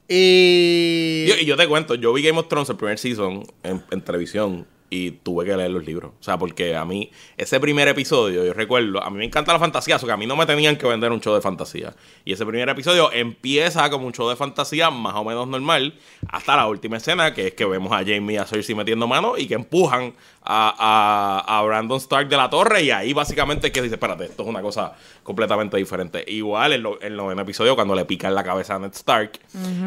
Y. 0.09 1.25
Yo- 1.27 1.35
y 1.39 1.45
yo 1.45 1.55
te 1.55 1.67
cuento, 1.67 1.95
yo 1.95 2.11
vi 2.13 2.23
Game 2.23 2.39
of 2.39 2.47
Thrones 2.47 2.69
el 2.69 2.75
primer 2.77 2.97
season 2.99 3.43
en, 3.63 3.83
en 3.91 4.01
televisión 4.01 4.67
y 4.91 5.11
tuve 5.11 5.45
que 5.45 5.55
leer 5.55 5.69
los 5.69 5.85
libros. 5.85 6.13
O 6.19 6.23
sea, 6.23 6.39
porque 6.39 6.75
a 6.75 6.83
mí, 6.83 7.11
ese 7.37 7.59
primer 7.59 7.87
episodio, 7.87 8.43
yo 8.43 8.53
recuerdo, 8.53 9.03
a 9.03 9.09
mí 9.11 9.17
me 9.19 9.25
encanta 9.25 9.53
la 9.53 9.59
fantasía, 9.59 9.97
o 9.97 9.99
sea, 9.99 10.07
que 10.07 10.13
a 10.13 10.17
mí 10.17 10.25
no 10.25 10.35
me 10.35 10.47
tenían 10.47 10.77
que 10.77 10.87
vender 10.87 11.11
un 11.11 11.21
show 11.21 11.35
de 11.35 11.41
fantasía. 11.41 11.95
Y 12.25 12.33
ese 12.33 12.43
primer 12.43 12.67
episodio 12.69 13.11
empieza 13.13 13.87
como 13.91 14.07
un 14.07 14.13
show 14.13 14.27
de 14.27 14.35
fantasía 14.35 14.89
más 14.89 15.13
o 15.13 15.23
menos 15.23 15.47
normal, 15.47 15.93
hasta 16.27 16.55
la 16.55 16.65
última 16.67 16.97
escena, 16.97 17.35
que 17.35 17.47
es 17.47 17.53
que 17.53 17.65
vemos 17.65 17.91
a 17.91 17.97
Jamie 17.97 18.33
y 18.33 18.37
a 18.37 18.45
Cersei 18.45 18.73
metiendo 18.73 19.05
mano 19.07 19.37
y 19.37 19.45
que 19.47 19.53
empujan 19.53 20.15
a, 20.51 21.43
a- 21.47 21.59
a 21.59 21.61
Brandon 21.61 21.97
Stark 21.99 22.27
de 22.27 22.35
la 22.35 22.49
torre. 22.49 22.81
Y 22.81 22.89
ahí 22.91 23.13
básicamente 23.13 23.67
es 23.67 23.73
que 23.73 23.81
dice, 23.83 23.95
espérate, 23.95 24.25
esto 24.25 24.41
es 24.41 24.49
una 24.49 24.61
cosa 24.63 24.93
completamente 25.21 25.77
diferente. 25.77 26.23
Igual 26.27 26.73
en 26.73 26.81
lo- 26.83 26.99
en 27.01 27.07
el 27.11 27.15
noveno 27.17 27.43
episodio, 27.43 27.75
cuando 27.75 27.93
le 27.93 28.05
pican 28.05 28.33
la 28.33 28.43
cabeza 28.43 28.75
a 28.75 28.79
Ned 28.79 28.91
Stark, 28.93 29.39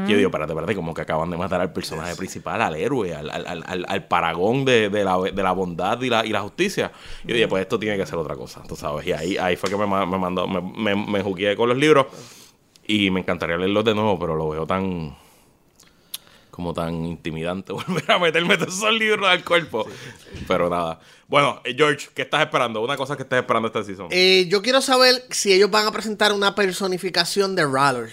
yo 0.07 0.17
digo, 0.17 0.29
espérate, 0.29 0.53
espérate, 0.53 0.77
como 0.77 0.95
que 0.95 1.03
acaban 1.03 1.29
de 1.31 1.37
matar 1.37 1.61
al 1.61 1.73
personaje 1.73 2.15
principal, 2.15 2.63
al 2.63 2.77
héroe, 2.77 3.13
al, 3.15 3.29
al, 3.29 3.65
al- 3.67 3.85
al- 3.89 4.05
paragón 4.07 4.65
de, 4.65 4.89
de 4.89 5.03
la, 5.05 5.19
de 5.19 5.43
la 5.43 5.53
bondad 5.53 6.01
y 6.01 6.09
la, 6.09 6.25
y 6.25 6.29
la 6.31 6.41
justicia. 6.43 6.93
Y 7.25 7.29
yo 7.29 7.35
dije, 7.35 7.49
pues 7.49 7.63
esto 7.63 7.79
tiene 7.79 7.97
que 7.97 8.07
ser 8.07 8.19
otra 8.19 8.37
cosa, 8.37 8.63
tú 8.69 8.77
sabes. 8.77 9.05
Y 9.07 9.13
ahí, 9.13 9.37
ahí 9.39 9.57
fue 9.57 9.69
que 9.69 9.77
me, 9.77 9.87
me 9.87 10.19
mandó, 10.19 10.47
me, 10.47 10.61
me, 10.61 10.95
me 10.95 11.23
jugué 11.23 11.57
con 11.57 11.69
los 11.69 11.77
libros. 11.79 12.07
Y 12.87 13.11
me 13.11 13.21
encantaría 13.21 13.57
leerlos 13.57 13.85
de 13.85 13.95
nuevo, 13.95 14.19
pero 14.19 14.35
lo 14.37 14.49
veo 14.49 14.67
tan 14.67 15.17
como 16.53 16.75
tan 16.75 17.07
intimidante 17.07 17.73
volver 17.89 18.13
a 18.13 18.19
meterme 18.19 18.59
todos 18.59 18.77
esos 18.77 18.93
libros 18.93 19.27
al 19.27 19.43
cuerpo. 19.43 19.89
Pero 20.47 20.69
nada. 20.69 21.01
Bueno, 21.27 21.63
eh, 21.65 21.75
George, 21.75 22.11
¿qué 22.15 22.23
estás 22.23 22.43
esperando? 22.43 22.83
Una 22.83 22.97
cosa 22.97 23.17
que 23.17 23.23
estás 23.23 23.41
esperando 23.41 23.69
esta 23.69 23.83
season. 23.83 24.09
Eh, 24.11 24.47
yo 24.49 24.61
quiero 24.61 24.83
saber 24.83 25.25
si 25.31 25.53
ellos 25.53 25.71
van 25.71 25.87
a 25.87 25.93
presentar 25.93 26.33
una 26.33 26.55
personificación 26.55 27.57
de 27.57 27.65
Rallor. 27.65 28.11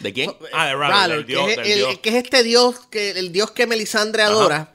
¿De 0.00 0.12
quién? 0.12 0.30
So- 0.30 0.38
Ah, 0.52 1.08
de 1.08 1.24
dios, 1.24 1.46
que, 1.46 1.52
es, 1.52 1.56
del 1.58 1.66
el- 1.66 1.78
dios. 1.78 1.98
que 2.00 2.08
es 2.10 2.14
este 2.16 2.42
dios 2.42 2.74
que 2.90 3.10
el 3.12 3.32
dios 3.32 3.50
que 3.52 3.66
Melisandre 3.66 4.22
adora 4.22 4.72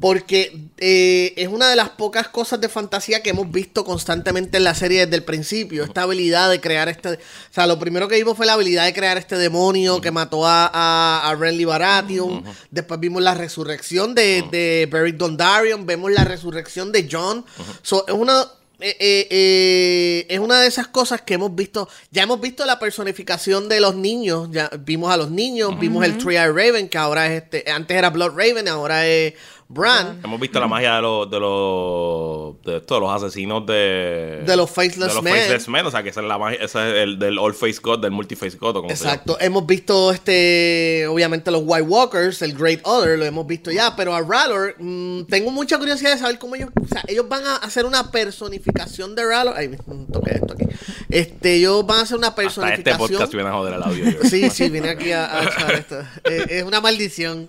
porque 0.00 0.56
eh, 0.78 1.32
es 1.36 1.48
una 1.48 1.68
de 1.70 1.76
las 1.76 1.90
pocas 1.90 2.28
cosas 2.28 2.60
de 2.60 2.68
fantasía 2.68 3.22
que 3.22 3.30
hemos 3.30 3.50
visto 3.50 3.84
constantemente 3.84 4.56
en 4.58 4.64
la 4.64 4.74
serie 4.74 5.04
desde 5.04 5.16
el 5.16 5.24
principio 5.24 5.84
esta 5.84 6.02
habilidad 6.02 6.50
de 6.50 6.60
crear 6.60 6.88
este 6.88 7.08
o 7.10 7.16
sea 7.50 7.66
lo 7.66 7.78
primero 7.78 8.08
que 8.08 8.16
vimos 8.16 8.36
fue 8.36 8.46
la 8.46 8.54
habilidad 8.54 8.84
de 8.84 8.92
crear 8.92 9.16
este 9.16 9.36
demonio 9.36 10.00
que 10.00 10.10
mató 10.10 10.46
a, 10.46 10.66
a, 10.72 11.30
a 11.30 11.34
Renly 11.36 11.64
Baratheon 11.64 12.44
después 12.70 13.00
vimos 13.00 13.22
la 13.22 13.34
resurrección 13.34 14.14
de, 14.14 14.44
de 14.50 14.88
Beric 14.90 15.16
Dondarrion 15.16 15.86
vemos 15.86 16.10
la 16.12 16.24
resurrección 16.24 16.92
de 16.92 17.08
John 17.10 17.44
So, 17.82 18.04
es 18.06 18.14
una 18.14 18.44
eh, 18.82 18.96
eh, 18.98 19.28
eh, 19.30 20.26
es 20.28 20.40
una 20.40 20.60
de 20.60 20.66
esas 20.66 20.88
cosas 20.88 21.22
que 21.22 21.34
hemos 21.34 21.54
visto. 21.54 21.88
Ya 22.10 22.24
hemos 22.24 22.40
visto 22.40 22.66
la 22.66 22.80
personificación 22.80 23.68
de 23.68 23.80
los 23.80 23.94
niños. 23.94 24.48
Ya 24.50 24.70
vimos 24.80 25.12
a 25.12 25.16
los 25.16 25.30
niños, 25.30 25.78
vimos 25.78 26.04
el 26.04 26.18
Three 26.18 26.36
Eye 26.36 26.48
Raven, 26.52 26.88
que 26.88 26.98
ahora 26.98 27.26
es 27.26 27.42
este. 27.42 27.70
Antes 27.70 27.96
era 27.96 28.10
Blood 28.10 28.32
Raven, 28.36 28.66
ahora 28.66 29.06
es 29.06 29.34
Bran. 29.72 30.20
Hemos 30.22 30.38
visto 30.40 30.60
la 30.60 30.68
magia 30.68 30.96
de 30.96 31.02
los 31.02 31.30
de 31.30 31.40
los 31.40 32.62
de 32.62 32.76
estos, 32.76 33.00
los 33.00 33.10
asesinos 33.10 33.64
de 33.66 34.42
De 34.46 34.56
los 34.56 34.70
Faceless 34.70 35.08
de 35.08 35.14
los 35.14 35.22
Men. 35.22 35.34
Faceless 35.34 35.68
Men, 35.68 35.86
o 35.86 35.90
sea, 35.90 36.02
que 36.02 36.10
esa 36.10 36.20
es 36.20 36.26
la 36.26 36.38
magia, 36.38 36.58
ese 36.60 36.90
es 36.90 36.94
el 37.02 37.18
del 37.18 37.38
All 37.38 37.54
Face 37.54 37.78
God, 37.82 38.00
del 38.00 38.10
Multi-Face 38.10 38.58
God, 38.58 38.76
o 38.76 38.82
como 38.82 38.88
se. 38.94 39.04
Exacto. 39.04 39.36
Hemos 39.40 39.66
visto 39.66 40.12
este. 40.12 41.06
Obviamente 41.08 41.50
los 41.50 41.62
White 41.64 41.82
Walkers, 41.88 42.42
el 42.42 42.54
Great 42.54 42.80
Other, 42.84 43.18
lo 43.18 43.24
hemos 43.24 43.46
visto 43.46 43.70
ya. 43.70 43.96
Pero 43.96 44.14
a 44.14 44.20
Rallor, 44.20 44.74
mm, 44.78 45.24
tengo 45.24 45.50
mucha 45.50 45.78
curiosidad 45.78 46.12
de 46.12 46.18
saber 46.18 46.38
cómo 46.38 46.54
ellos. 46.56 46.70
O 46.82 46.86
sea, 46.86 47.02
ellos 47.08 47.28
van 47.28 47.46
a 47.46 47.56
hacer 47.56 47.86
una 47.86 48.10
personificación 48.10 49.14
de 49.14 49.24
Rallor. 49.24 49.54
Ay, 49.56 49.68
toqué 50.12 50.34
esto 50.34 50.54
aquí. 50.54 50.66
Este, 51.08 51.56
ellos 51.56 51.86
van 51.86 52.00
a 52.00 52.02
hacer 52.02 52.16
una 52.16 52.28
Hasta 52.28 52.42
este 52.42 52.52
personificación. 52.54 53.08
podcast 53.08 53.32
viene 53.34 53.48
a 53.48 53.52
joder 53.52 53.74
el 53.74 53.82
audio. 53.82 54.04
yo. 54.10 54.18
Sí, 54.28 54.48
sí, 54.50 54.70
vine 54.70 54.88
aquí 54.88 55.12
a, 55.12 55.40
a 55.40 55.44
echar 55.44 55.72
esto. 55.74 56.00
Eh, 56.24 56.46
es 56.48 56.62
una 56.62 56.80
maldición. 56.80 57.46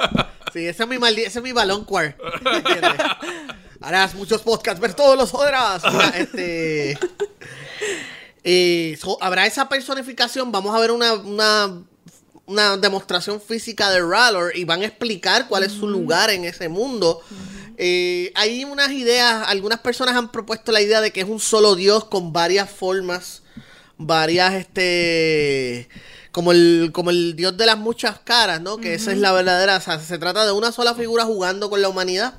Sí, 0.52 0.68
ese 0.68 0.84
es 0.84 0.90
mi, 0.90 1.00
maldi 1.00 1.22
ese 1.22 1.40
es 1.40 1.44
mi 1.44 1.52
balón 1.52 1.84
Harás 3.82 4.16
muchos 4.16 4.42
podcasts, 4.42 4.80
ver 4.80 4.94
todos 4.94 5.18
los. 5.18 5.34
Mira, 5.34 5.80
este. 6.16 6.98
eh, 8.44 8.98
so, 9.00 9.18
habrá 9.22 9.46
esa 9.46 9.68
personificación. 9.68 10.52
Vamos 10.52 10.76
a 10.76 10.80
ver 10.80 10.92
una, 10.92 11.14
una, 11.14 11.84
una 12.46 12.78
demostración 12.78 13.42
física 13.42 13.90
de 13.90 14.02
Rallor 14.02 14.56
y 14.56 14.66
van 14.66 14.82
a 14.82 14.86
explicar 14.86 15.48
cuál 15.48 15.64
es 15.64 15.72
su 15.72 15.88
lugar 15.88 16.30
en 16.30 16.46
ese 16.46 16.70
mundo. 16.70 17.22
Eh, 17.78 18.32
hay 18.36 18.66
unas 18.66 18.92
ideas, 18.92 19.46
algunas 19.48 19.80
personas 19.80 20.16
han 20.16 20.32
propuesto 20.32 20.72
la 20.72 20.82
idea 20.82 21.02
de 21.02 21.12
que 21.12 21.22
es 21.22 21.28
un 21.28 21.40
solo 21.40 21.76
Dios 21.76 22.06
con 22.06 22.32
varias 22.32 22.70
formas, 22.70 23.42
varias, 23.98 24.54
este, 24.54 25.90
como 26.34 26.52
el, 26.52 26.90
como 26.92 27.12
el 27.12 27.36
Dios 27.36 27.56
de 27.56 27.68
las 27.68 27.78
muchas 27.78 28.20
caras, 28.20 28.60
¿no? 28.60 28.78
Que 28.78 28.96
esa 28.96 29.12
es 29.12 29.20
la 29.20 29.32
verdadera, 29.32 29.78
o 29.78 29.82
sea, 29.82 30.00
se 30.00 30.18
trata 30.18 30.46
de 30.46 30.52
una 30.52 30.72
sola 30.72 30.96
figura 30.96 31.24
jugando 31.26 31.70
con 31.70 31.82
la 31.82 31.88
humanidad. 31.88 32.34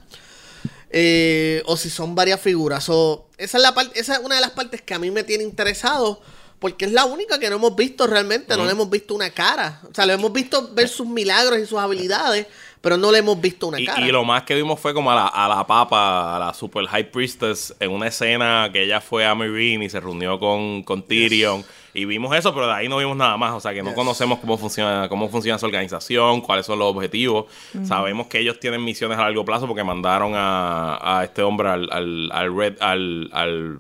Eh, 0.90 1.62
o 1.66 1.76
si 1.76 1.90
son 1.90 2.14
varias 2.14 2.40
figuras. 2.40 2.88
O, 2.88 3.28
esa, 3.38 3.58
es 3.58 3.62
la 3.62 3.72
parte, 3.72 3.98
esa 3.98 4.14
es 4.14 4.18
una 4.18 4.34
de 4.34 4.40
las 4.40 4.50
partes 4.50 4.82
que 4.82 4.94
a 4.94 4.98
mí 4.98 5.12
me 5.12 5.22
tiene 5.22 5.44
interesado. 5.44 6.20
Porque 6.58 6.86
es 6.86 6.92
la 6.92 7.04
única 7.04 7.38
que 7.38 7.48
no 7.50 7.56
hemos 7.56 7.76
visto 7.76 8.06
realmente. 8.06 8.56
No 8.56 8.64
le 8.64 8.72
hemos 8.72 8.90
visto 8.90 9.14
una 9.14 9.30
cara. 9.30 9.80
O 9.88 9.94
sea, 9.94 10.06
le 10.06 10.14
hemos 10.14 10.32
visto 10.32 10.70
ver 10.72 10.88
sus 10.88 11.06
milagros 11.06 11.58
y 11.58 11.66
sus 11.66 11.78
habilidades. 11.78 12.46
Pero 12.80 12.96
no 12.96 13.12
le 13.12 13.18
hemos 13.18 13.40
visto 13.40 13.68
una 13.68 13.78
Y, 13.80 13.86
cara. 13.86 14.00
y 14.06 14.10
lo 14.10 14.24
más 14.24 14.42
que 14.42 14.54
vimos 14.54 14.80
fue 14.80 14.92
como 14.92 15.10
a 15.12 15.14
la, 15.14 15.26
a 15.26 15.48
la 15.48 15.66
papa, 15.66 16.36
a 16.36 16.38
la 16.38 16.54
super 16.54 16.86
high 16.86 17.10
priestess, 17.10 17.74
en 17.80 17.90
una 17.90 18.08
escena 18.08 18.70
que 18.72 18.82
ella 18.82 19.00
fue 19.00 19.24
a 19.26 19.34
Meereen 19.34 19.82
y 19.82 19.90
se 19.90 20.00
reunió 20.00 20.38
con, 20.40 20.82
con 20.82 21.02
Tyrion. 21.02 21.64
Y 21.96 22.04
vimos 22.06 22.36
eso, 22.36 22.52
pero 22.52 22.66
de 22.66 22.72
ahí 22.72 22.88
no 22.88 22.96
vimos 22.98 23.16
nada 23.16 23.36
más. 23.36 23.52
O 23.54 23.60
sea 23.60 23.72
que 23.72 23.80
no 23.82 23.90
Yes. 23.90 23.94
conocemos 23.94 24.40
cómo 24.40 24.58
funciona, 24.58 25.08
cómo 25.08 25.28
funciona 25.28 25.58
su 25.58 25.66
organización, 25.66 26.40
cuáles 26.40 26.66
son 26.66 26.78
los 26.80 26.88
objetivos. 26.94 27.46
Sabemos 27.86 28.26
que 28.26 28.40
ellos 28.40 28.58
tienen 28.58 28.82
misiones 28.84 29.16
a 29.16 29.22
largo 29.22 29.44
plazo 29.44 29.66
porque 29.68 29.84
mandaron 29.84 30.32
a, 30.34 31.18
a 31.20 31.24
este 31.24 31.42
hombre 31.42 31.68
al, 31.68 31.88
al, 31.92 32.30
al 32.32 32.56
red, 32.56 32.76
al, 32.80 33.30
al 33.32 33.78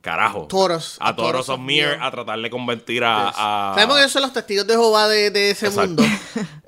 carajo. 0.00 0.46
Toros. 0.46 0.96
A 1.00 1.16
Toros 1.16 1.48
of 1.48 1.58
Mir 1.58 1.98
a 2.00 2.10
tratar 2.12 2.38
de 2.38 2.48
convertir 2.48 3.02
a. 3.02 3.28
a- 3.34 3.74
Sabemos 3.74 3.96
que 3.96 4.02
ellos 4.02 4.12
son 4.12 4.22
los 4.22 4.32
testigos 4.32 4.66
de 4.66 4.74
Jehová 4.74 5.08
de, 5.08 5.30
de 5.30 5.50
ese 5.50 5.66
Exacto. 5.66 6.02
mundo. 6.02 6.04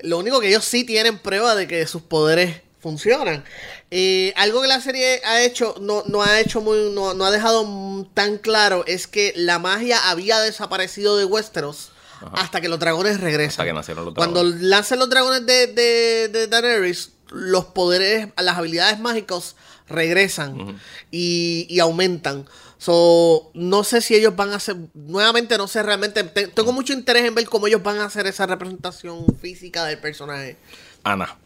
Lo 0.02 0.18
único 0.18 0.40
que 0.40 0.48
ellos 0.48 0.64
sí 0.64 0.84
tienen 0.84 1.18
prueba 1.18 1.54
de 1.54 1.68
que 1.68 1.86
sus 1.86 2.02
poderes 2.02 2.62
funcionan. 2.80 3.44
Eh, 3.92 4.32
algo 4.36 4.62
que 4.62 4.68
la 4.68 4.80
serie 4.80 5.20
ha 5.24 5.42
hecho, 5.42 5.74
no, 5.80 6.04
no 6.06 6.22
ha 6.22 6.38
hecho 6.40 6.60
muy, 6.60 6.90
no, 6.94 7.12
no 7.14 7.24
ha 7.24 7.30
dejado 7.32 8.06
tan 8.14 8.38
claro, 8.38 8.84
es 8.86 9.06
que 9.08 9.32
la 9.36 9.58
magia 9.58 10.10
había 10.10 10.38
desaparecido 10.40 11.16
de 11.16 11.24
Westeros 11.24 11.90
hasta 12.34 12.60
que 12.60 12.68
los 12.68 12.78
dragones 12.78 13.18
regresan. 13.20 13.50
Hasta 13.50 13.64
que 13.64 13.72
nacieron 13.72 14.04
los 14.04 14.14
Cuando 14.14 14.42
dragones. 14.44 14.62
lancen 14.62 14.98
los 14.98 15.10
dragones 15.10 15.44
de, 15.46 15.66
de, 15.68 16.28
de 16.28 16.46
Daenerys, 16.46 17.10
los 17.30 17.64
poderes, 17.66 18.28
las 18.40 18.58
habilidades 18.58 19.00
mágicas 19.00 19.56
regresan 19.88 20.78
y, 21.10 21.66
y 21.68 21.80
aumentan. 21.80 22.46
So, 22.78 23.50
no 23.54 23.84
sé 23.84 24.00
si 24.00 24.14
ellos 24.14 24.36
van 24.36 24.52
a 24.52 24.56
hacer, 24.56 24.76
nuevamente 24.94 25.58
no 25.58 25.66
sé 25.66 25.82
realmente, 25.82 26.22
te- 26.24 26.46
tengo 26.48 26.72
mucho 26.72 26.92
interés 26.92 27.24
en 27.26 27.34
ver 27.34 27.46
cómo 27.48 27.66
ellos 27.66 27.82
van 27.82 27.98
a 27.98 28.04
hacer 28.04 28.26
esa 28.26 28.46
representación 28.46 29.26
física 29.40 29.84
del 29.84 29.98
personaje. 29.98 30.56
Ana. 31.04 31.36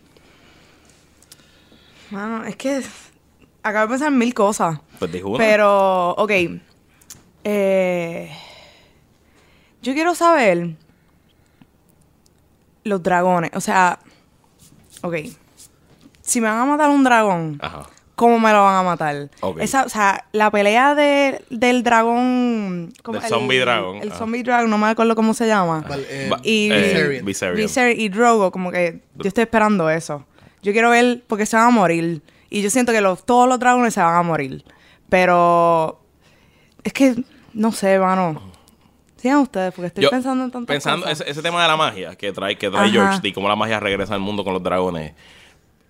Mano, 2.15 2.45
es 2.45 2.57
que 2.57 2.83
acabo 3.63 3.87
de 3.87 3.91
pensar 3.91 4.11
mil 4.13 4.33
cosas. 4.35 4.79
Pues 4.99 5.11
dijo 5.13 5.29
una. 5.29 5.39
Pero, 5.39 6.11
ok. 6.13 6.31
Eh, 7.45 8.31
yo 9.83 9.93
quiero 9.95 10.15
saber 10.15 10.71
los 12.85 13.03
dragones. 13.03 13.51
O 13.55 13.61
sea, 13.61 13.99
ok. 15.03 15.17
Si 16.23 16.41
me 16.41 16.49
van 16.49 16.59
a 16.59 16.65
matar 16.65 16.91
un 16.91 17.05
dragón, 17.05 17.59
Ajá. 17.61 17.87
¿cómo 18.15 18.39
me 18.39 18.51
lo 18.53 18.63
van 18.63 18.77
a 18.77 18.83
matar? 18.83 19.29
Ok. 19.41 19.59
Esa, 19.61 19.85
o 19.85 19.89
sea, 19.91 20.25
la 20.33 20.51
pelea 20.51 20.95
de, 20.95 21.45
del 21.51 21.83
dragón. 21.83 22.93
¿cómo? 23.03 23.19
Del 23.21 23.29
zombie 23.29 23.59
dragón, 23.61 23.97
El 23.99 24.09
ajá. 24.11 24.19
zombie 24.19 24.43
dragon, 24.43 24.71
no 24.71 24.79
me 24.79 24.87
acuerdo 24.87 25.15
cómo 25.17 25.35
se 25.35 25.47
llama. 25.47 25.85
Val- 25.87 26.07
eh, 26.09 26.31
Va- 26.33 26.41
Y 26.43 26.71
eh, 26.73 26.77
Viserion. 26.83 27.25
Viserion. 27.27 27.57
Viserion 27.57 28.01
y 28.01 28.09
Drogo, 28.09 28.51
como 28.51 28.71
que 28.71 29.03
yo 29.17 29.29
estoy 29.29 29.43
esperando 29.43 29.91
eso. 29.91 30.25
Yo 30.65 30.73
quiero 30.73 30.91
ver, 30.91 31.23
porque 31.27 31.47
se 31.47 31.57
van 31.57 31.67
a 31.67 31.71
morir. 31.71 32.23
Y 32.51 32.63
yo 32.63 32.71
siento 32.71 32.91
que 32.91 33.01
los, 33.01 33.25
todos 33.25 33.49
los 33.49 33.59
dragones 33.61 33.95
se 33.95 34.01
van 34.01 34.17
a 34.17 34.23
morir. 34.23 34.65
Pero 35.09 36.01
es 36.83 36.93
que, 36.93 37.15
no 37.53 37.71
sé, 37.71 37.99
mano. 37.99 38.43
Sigan 39.17 39.39
ustedes, 39.39 39.73
porque 39.73 39.87
estoy 39.89 40.05
Yo, 40.05 40.11
pensando 40.11 40.45
en 40.45 40.51
tantas 40.51 40.75
Pensando 40.75 41.07
cosas. 41.07 41.21
ese, 41.21 41.31
ese 41.31 41.43
tema 41.43 41.63
de 41.63 41.69
la 41.69 41.77
magia 41.77 42.17
que 42.17 42.33
trae, 42.33 42.57
que 42.57 42.71
trae 42.71 42.89
Ajá. 42.89 42.93
George 42.93 43.29
y 43.29 43.33
cómo 43.33 43.49
la 43.49 43.57
magia 43.57 43.79
regresa 43.79 44.15
al 44.15 44.21
mundo 44.21 44.43
con 44.43 44.55
los 44.55 44.63
dragones. 44.63 45.13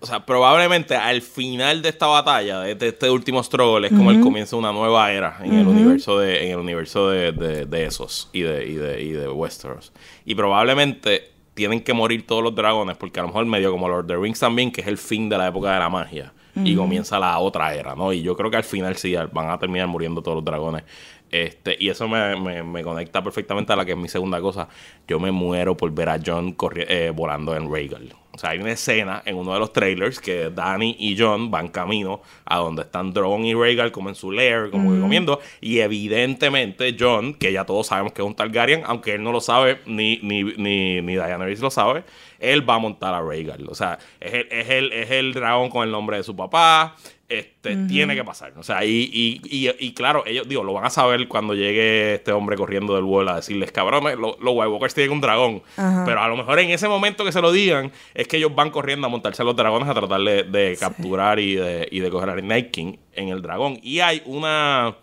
O 0.01 0.05
sea, 0.05 0.25
probablemente 0.25 0.95
al 0.95 1.21
final 1.21 1.81
de 1.81 1.89
esta 1.89 2.05
batalla, 2.07 2.59
de 2.59 2.73
este, 2.73 2.89
este 2.89 3.09
último 3.09 3.41
struggle, 3.41 3.87
es 3.87 3.93
como 3.93 4.11
el 4.11 4.19
comienzo 4.21 4.57
de 4.57 4.59
una 4.59 4.71
nueva 4.71 5.11
era 5.11 5.39
en 5.41 5.53
el 5.53 5.67
universo 5.67 6.19
de, 6.19 6.45
en 6.45 6.51
el 6.51 6.59
universo 6.59 7.09
de, 7.09 7.31
de, 7.31 7.65
de 7.65 7.85
esos 7.85 8.29
y 8.31 8.41
de, 8.41 8.67
y 8.67 8.73
de, 8.75 9.01
y 9.01 9.11
de 9.11 9.29
Westeros. 9.29 9.93
Y 10.25 10.35
probablemente 10.35 11.31
tienen 11.55 11.81
que 11.81 11.93
morir 11.93 12.27
todos 12.27 12.43
los 12.43 12.53
dragones, 12.53 12.97
porque 12.97 13.19
a 13.19 13.23
lo 13.23 13.29
mejor 13.29 13.45
medio 13.45 13.71
como 13.71 13.87
Lord 13.87 14.01
of 14.01 14.07
the 14.07 14.17
Rings 14.17 14.39
también, 14.39 14.71
que 14.71 14.81
es 14.81 14.87
el 14.87 14.97
fin 14.97 15.29
de 15.29 15.37
la 15.37 15.47
época 15.47 15.73
de 15.73 15.79
la 15.79 15.89
magia. 15.89 16.31
Y 16.63 16.73
comienza 16.73 17.19
la 17.19 17.37
otra 17.39 17.73
era, 17.73 17.95
¿no? 17.95 18.13
Y 18.13 18.21
yo 18.21 18.37
creo 18.37 18.49
que 18.49 18.55
al 18.55 18.63
final 18.63 18.95
sí 18.95 19.13
van 19.33 19.49
a 19.49 19.57
terminar 19.59 19.87
muriendo 19.87 20.21
todos 20.21 20.35
los 20.35 20.45
dragones. 20.45 20.83
Este, 21.31 21.75
y 21.79 21.89
eso 21.89 22.07
me, 22.07 22.35
me- 22.39 22.63
me 22.63 22.83
conecta 22.83 23.23
perfectamente 23.23 23.73
a 23.73 23.75
la 23.75 23.85
que 23.85 23.91
es 23.91 23.97
mi 23.97 24.07
segunda 24.07 24.39
cosa. 24.39 24.67
Yo 25.07 25.19
me 25.19 25.31
muero 25.31 25.75
por 25.75 25.91
ver 25.91 26.09
a 26.09 26.19
John 26.23 26.55
eh, 26.75 27.11
volando 27.13 27.55
en 27.55 27.69
Rhaegal. 27.71 28.13
O 28.31 28.37
sea, 28.37 28.49
hay 28.49 28.59
una 28.59 28.71
escena 28.73 29.21
en 29.25 29.37
uno 29.37 29.53
de 29.53 29.59
los 29.59 29.71
trailers 29.71 30.19
que 30.19 30.49
Danny 30.49 30.95
y 30.99 31.15
John 31.17 31.49
van 31.51 31.69
camino 31.69 32.21
a 32.43 32.57
donde 32.57 32.81
están 32.81 33.13
Drogon 33.13 33.45
y 33.45 33.53
Rhaegal 33.53 33.93
como 33.93 34.09
en 34.09 34.15
su 34.15 34.29
lair, 34.31 34.69
como 34.71 34.93
que 34.93 34.99
comiendo. 34.99 35.39
Y 35.61 35.79
evidentemente 35.79 36.95
John, 36.99 37.33
que 37.33 37.51
ya 37.53 37.65
todos 37.65 37.87
sabemos 37.87 38.11
que 38.13 38.21
es 38.21 38.27
un 38.27 38.35
Targaryen, 38.35 38.83
aunque 38.85 39.13
él 39.15 39.23
no 39.23 39.31
lo 39.31 39.39
sabe, 39.41 39.79
ni, 39.85 40.19
ni, 40.21 40.43
ni, 40.43 41.01
ni 41.01 41.15
Daenerys 41.15 41.61
lo 41.61 41.71
sabe, 41.71 42.03
él 42.39 42.69
va 42.69 42.75
a 42.75 42.79
montar 42.79 43.13
a 43.13 43.21
Rhaegal. 43.21 43.65
O 43.69 43.75
sea, 43.75 43.99
es 44.19 44.33
el, 44.33 44.47
es 44.51 44.69
el, 44.69 44.91
es 44.91 45.11
el 45.11 45.33
dragón 45.33 45.69
con 45.69 45.83
el 45.85 45.91
nombre 45.91 46.17
de 46.17 46.23
su 46.23 46.35
papá. 46.35 46.95
Este, 47.27 47.75
tiene 47.87 48.13
que 48.15 48.23
pasar. 48.23 48.53
O 48.55 48.61
sea, 48.61 48.85
y, 48.85 49.09
y, 49.11 49.41
y, 49.45 49.71
y 49.79 49.93
claro, 49.93 50.23
ellos, 50.27 50.47
digo, 50.47 50.63
lo 50.63 50.73
van 50.73 50.85
a 50.85 50.91
saber 50.91 51.27
cuando 51.27 51.55
llegue 51.55 52.13
este 52.15 52.31
hombre 52.31 52.55
corriendo 52.55 52.93
del 52.93 53.03
wall 53.03 53.27
a 53.29 53.37
decirles, 53.37 53.71
cabrones, 53.71 54.15
lo- 54.17 54.37
los 54.39 54.53
White 54.53 54.67
Walkers 54.67 54.93
tienen 54.93 55.11
un 55.13 55.21
dragón. 55.21 55.63
Pero 56.05 56.21
a 56.21 56.27
lo 56.27 56.37
mejor 56.37 56.59
en 56.59 56.69
ese 56.69 56.87
momento 56.87 57.25
que 57.25 57.31
se 57.31 57.41
lo 57.41 57.51
digan, 57.51 57.91
es 58.13 58.27
que 58.27 58.37
ellos 58.37 58.53
van 58.53 58.69
corriendo 58.69 59.07
a 59.07 59.09
montarse 59.09 59.41
a 59.41 59.45
los 59.45 59.55
dragones 59.55 59.89
a 59.89 59.95
tratar 59.95 60.21
de, 60.21 60.43
de 60.43 60.77
capturar 60.79 61.39
y 61.39 61.55
de, 61.55 61.87
y 61.89 61.99
de 61.99 62.09
coger 62.11 62.29
al 62.29 62.47
Night 62.47 62.69
King 62.69 62.97
en 63.13 63.29
el 63.29 63.41
dragón. 63.41 63.79
Y 63.81 64.01
hay 64.01 64.21
una. 64.25 64.95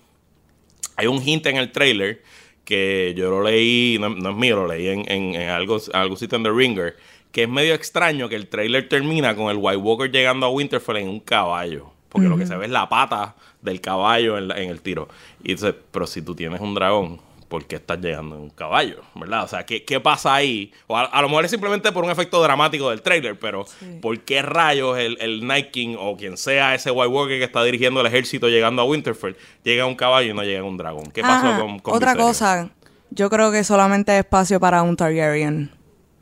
Hay 0.97 1.07
un 1.09 1.21
hint 1.27 1.47
en 1.47 1.57
el 1.57 1.73
trailer 1.73 2.23
que 2.65 3.15
yo 3.17 3.31
lo 3.31 3.43
leí, 3.43 3.97
no, 3.99 4.11
no 4.11 4.31
es 4.31 4.37
mío, 4.37 4.55
lo 4.57 4.69
leí 4.69 4.87
en, 4.89 5.11
en, 5.11 5.35
en 5.35 5.49
algo, 5.49 5.79
algo 5.93 6.17
sitio 6.17 6.37
en 6.37 6.45
The 6.45 6.51
Ringer, 6.53 6.97
que 7.33 7.43
es 7.45 7.49
medio 7.49 7.75
extraño 7.75 8.29
que 8.29 8.37
el 8.37 8.47
trailer 8.47 8.89
termina 8.89 9.35
con 9.35 9.51
el 9.51 9.57
White 9.57 9.79
Walker 9.79 10.11
llegando 10.13 10.47
a 10.47 10.51
Winterfell 10.51 10.99
en 10.99 11.09
un 11.09 11.19
caballo. 11.21 11.91
Porque 12.13 12.29
lo 12.29 12.37
que 12.37 12.47
se 12.47 12.55
ve 12.57 12.67
es 12.67 12.71
la 12.71 12.89
pata 12.89 13.35
del 13.63 13.81
caballo 13.81 14.37
en, 14.39 14.49
la- 14.49 14.59
en 14.61 14.69
el 14.71 14.83
tiro. 14.83 15.09
Y 15.43 15.53
dice, 15.55 15.73
pero 15.73 16.07
si 16.07 16.21
tú 16.23 16.35
tienes 16.35 16.61
un 16.61 16.75
dragón, 16.75 17.21
¿por 17.49 17.65
qué 17.65 17.77
estás 17.77 17.99
llegando 18.01 18.37
en 18.37 18.43
un 18.43 18.51
caballo? 18.51 19.01
¿Verdad? 19.15 19.45
O 19.45 19.49
sea, 19.49 19.65
¿qué, 19.67 19.85
qué 19.85 19.99
pasa 20.01 20.35
ahí? 20.35 20.73
O 20.87 20.97
a, 20.97 21.03
a 21.05 21.23
lo 21.23 21.29
mejor 21.29 21.45
es 21.47 21.51
simplemente 21.51 21.91
por 21.93 22.05
un 22.05 22.11
efecto 22.11 22.43
dramático 22.43 22.91
del 22.91 23.01
trailer, 23.03 23.39
pero 23.39 23.65
¿por 24.03 24.21
qué 24.21 24.43
rayos 24.43 24.99
el, 24.99 25.17
el 25.21 25.47
Night 25.47 25.71
King 25.71 25.97
o 25.99 26.17
quien 26.17 26.37
sea 26.37 26.75
ese 26.75 26.91
White 26.91 27.09
Walker 27.09 27.39
que 27.39 27.45
está 27.45 27.63
dirigiendo 27.65 28.01
el 28.01 28.07
ejército 28.07 28.49
llegando 28.49 28.83
a 28.83 28.85
Winterfell 28.85 29.37
llega 29.65 29.85
en 29.85 29.89
un 29.91 29.97
caballo 29.97 30.31
y 30.31 30.35
no 30.35 30.43
llega 30.43 30.59
en 30.59 30.65
un 30.65 30.77
dragón? 30.77 31.11
¿Qué 31.13 31.23
pasó 31.23 31.47
Ajá. 31.49 31.61
con, 31.61 31.79
con 31.79 31.95
Otra 31.95 32.15
cosa, 32.17 32.71
yo 33.11 33.29
creo 33.31 33.51
que 33.53 33.65
solamente 33.65 34.13
hay 34.13 34.19
espacio 34.21 34.59
para 34.61 34.83
un 34.83 34.97
Targaryen. 34.97 35.71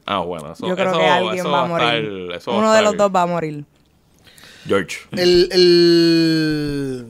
Ah, 0.07 0.19
bueno, 0.21 0.53
eso, 0.53 0.67
yo 0.67 0.75
creo 0.75 0.91
eso- 0.91 0.99
que 0.99 1.07
alguien 1.07 1.47
va 1.47 1.63
a 1.63 1.67
estar- 1.67 2.03
morir. 2.03 2.33
eso 2.33 2.51
va 2.51 2.57
a 2.57 2.61
Uno 2.61 2.73
de 2.73 2.79
estar- 2.79 2.85
los 2.85 2.97
dos 2.97 3.13
va 3.15 3.23
a 3.23 3.27
morir. 3.27 3.65
George. 4.67 4.99
El, 5.13 5.49
el- 5.53 7.07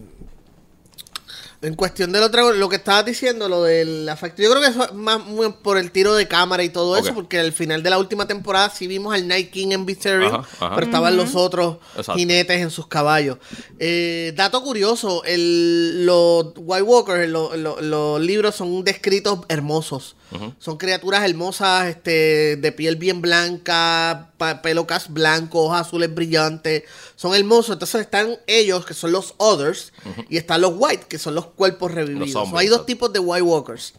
En 1.63 1.75
cuestión 1.75 2.11
del 2.11 2.23
otro, 2.23 2.55
lo 2.55 2.71
que 2.71 2.77
estabas 2.77 3.05
diciendo, 3.05 3.47
lo 3.47 3.65
del 3.65 4.09
afecto, 4.09 4.41
yo 4.41 4.49
creo 4.51 4.63
que 4.63 4.69
eso 4.69 4.83
es 4.83 4.95
más 4.95 5.23
muy 5.23 5.53
por 5.63 5.77
el 5.77 5.91
tiro 5.91 6.15
de 6.15 6.27
cámara 6.27 6.63
y 6.65 6.71
todo 6.71 6.97
eso, 6.97 7.13
porque 7.13 7.39
al 7.39 7.53
final 7.53 7.83
de 7.83 7.91
la 7.91 7.99
última 7.99 8.27
temporada 8.27 8.71
sí 8.71 8.87
vimos 8.87 9.13
al 9.15 9.29
Night 9.29 9.51
King 9.51 9.73
en 9.73 9.85
Viserion, 9.85 10.37
Ajá, 10.37 10.49
ajá. 10.59 10.75
pero 10.75 10.87
estaban 10.87 11.19
los 11.19 11.35
otros 11.35 11.77
Exacto. 11.97 12.15
jinetes 12.15 12.63
en 12.63 12.71
sus 12.71 12.87
caballos. 12.87 13.37
Eh, 13.79 14.33
dato 14.37 14.63
curioso, 14.63 15.23
el, 15.25 16.07
los 16.07 16.47
White 16.57 16.83
Walkers, 16.83 17.29
lo- 17.29 17.55
lo- 17.55 17.79
los 17.83 18.21
libros 18.23 18.55
son 18.55 18.83
descritos 18.83 19.41
hermosos. 19.49 20.17
Son 20.61 20.77
criaturas 20.79 21.29
hermosas, 21.29 21.89
este, 21.89 22.55
de 22.57 22.71
piel 22.73 22.95
bien 22.95 23.21
blanca, 23.21 24.31
pelo 24.63 24.87
cas 24.87 25.13
blanco, 25.13 25.65
ojos 25.65 25.81
azules 25.81 26.15
brillantes. 26.15 26.85
Son 27.20 27.35
hermosos. 27.35 27.74
Entonces 27.74 28.00
están 28.00 28.37
ellos, 28.46 28.87
que 28.87 28.94
son 28.94 29.12
los 29.12 29.35
Others, 29.37 29.92
y 30.30 30.38
están 30.38 30.62
los 30.62 30.72
White, 30.74 31.04
que 31.06 31.18
son 31.18 31.35
los 31.35 31.44
cuerpos 31.46 31.92
revividos. 31.92 32.28
Los 32.28 32.37
hombres, 32.37 32.62
hay 32.62 32.68
dos 32.68 32.87
tipos 32.87 33.12
de 33.12 33.18
White 33.18 33.42
Walkers. 33.42 33.92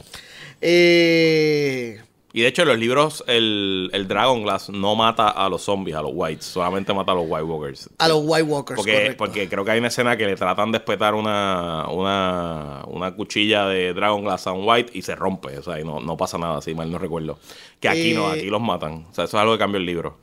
Eh, 0.62 2.02
Y 2.34 2.42
de 2.42 2.48
hecho, 2.48 2.62
en 2.64 2.70
los 2.70 2.80
libros, 2.80 3.24
el, 3.28 3.90
el 3.94 4.08
Dragon 4.08 4.42
Glass 4.42 4.70
no 4.70 4.96
mata 4.96 5.28
a 5.30 5.50
los 5.50 5.62
zombies, 5.64 5.98
a 5.98 6.02
los 6.02 6.12
whites, 6.16 6.46
solamente 6.46 6.94
mata 6.94 7.12
a 7.12 7.16
los 7.16 7.26
White 7.28 7.44
Walkers. 7.44 7.90
a 7.98 8.08
los 8.08 8.22
White 8.24 8.44
Walkers, 8.44 8.78
Porque, 8.78 8.94
correcto. 8.94 9.18
porque 9.18 9.50
creo 9.50 9.66
que 9.66 9.72
hay 9.72 9.80
una 9.80 9.90
escena 9.90 10.16
que 10.18 10.26
le 10.26 10.36
tratan 10.36 10.72
de 10.72 10.78
espetar 10.80 11.14
una, 11.14 11.88
una, 11.90 12.84
una 12.88 13.14
cuchilla 13.16 13.66
de 13.68 13.94
Dragon 13.94 14.24
Glass 14.24 14.48
a 14.48 14.54
un 14.54 14.68
White 14.68 14.92
y 14.98 15.02
se 15.04 15.14
rompe. 15.16 15.58
O 15.58 15.62
sea, 15.64 15.80
y 15.80 15.84
no, 15.84 16.00
no 16.00 16.16
pasa 16.18 16.38
nada, 16.38 16.62
si 16.62 16.74
mal 16.74 16.90
no 16.90 16.98
recuerdo. 16.98 17.38
Que 17.80 17.90
aquí 17.90 18.14
no, 18.14 18.34
Eh, 18.34 18.40
aquí 18.40 18.48
los 18.50 18.62
matan. 18.62 19.06
O 19.12 19.14
sea, 19.14 19.26
eso 19.26 19.38
es 19.38 19.42
algo 19.42 19.54
que 19.54 19.60
cambió 19.60 19.78
el 19.80 19.86
libro. 19.86 20.18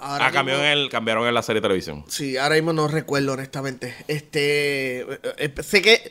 Ahora 0.00 0.26
Ah, 0.26 0.30
cambió 0.32 0.54
mismo- 0.54 0.66
en 0.66 0.78
el, 0.78 0.88
cambiaron 0.90 1.26
en 1.26 1.34
la 1.34 1.42
serie 1.42 1.60
de 1.60 1.64
televisión. 1.68 2.04
Sí, 2.08 2.36
ahora 2.36 2.54
mismo 2.56 2.72
no 2.72 2.88
recuerdo, 2.88 3.32
honestamente. 3.32 3.94
Este. 4.08 5.00
eh, 5.00 5.18
eh, 5.38 5.54
sé 5.62 5.82
que 5.82 6.10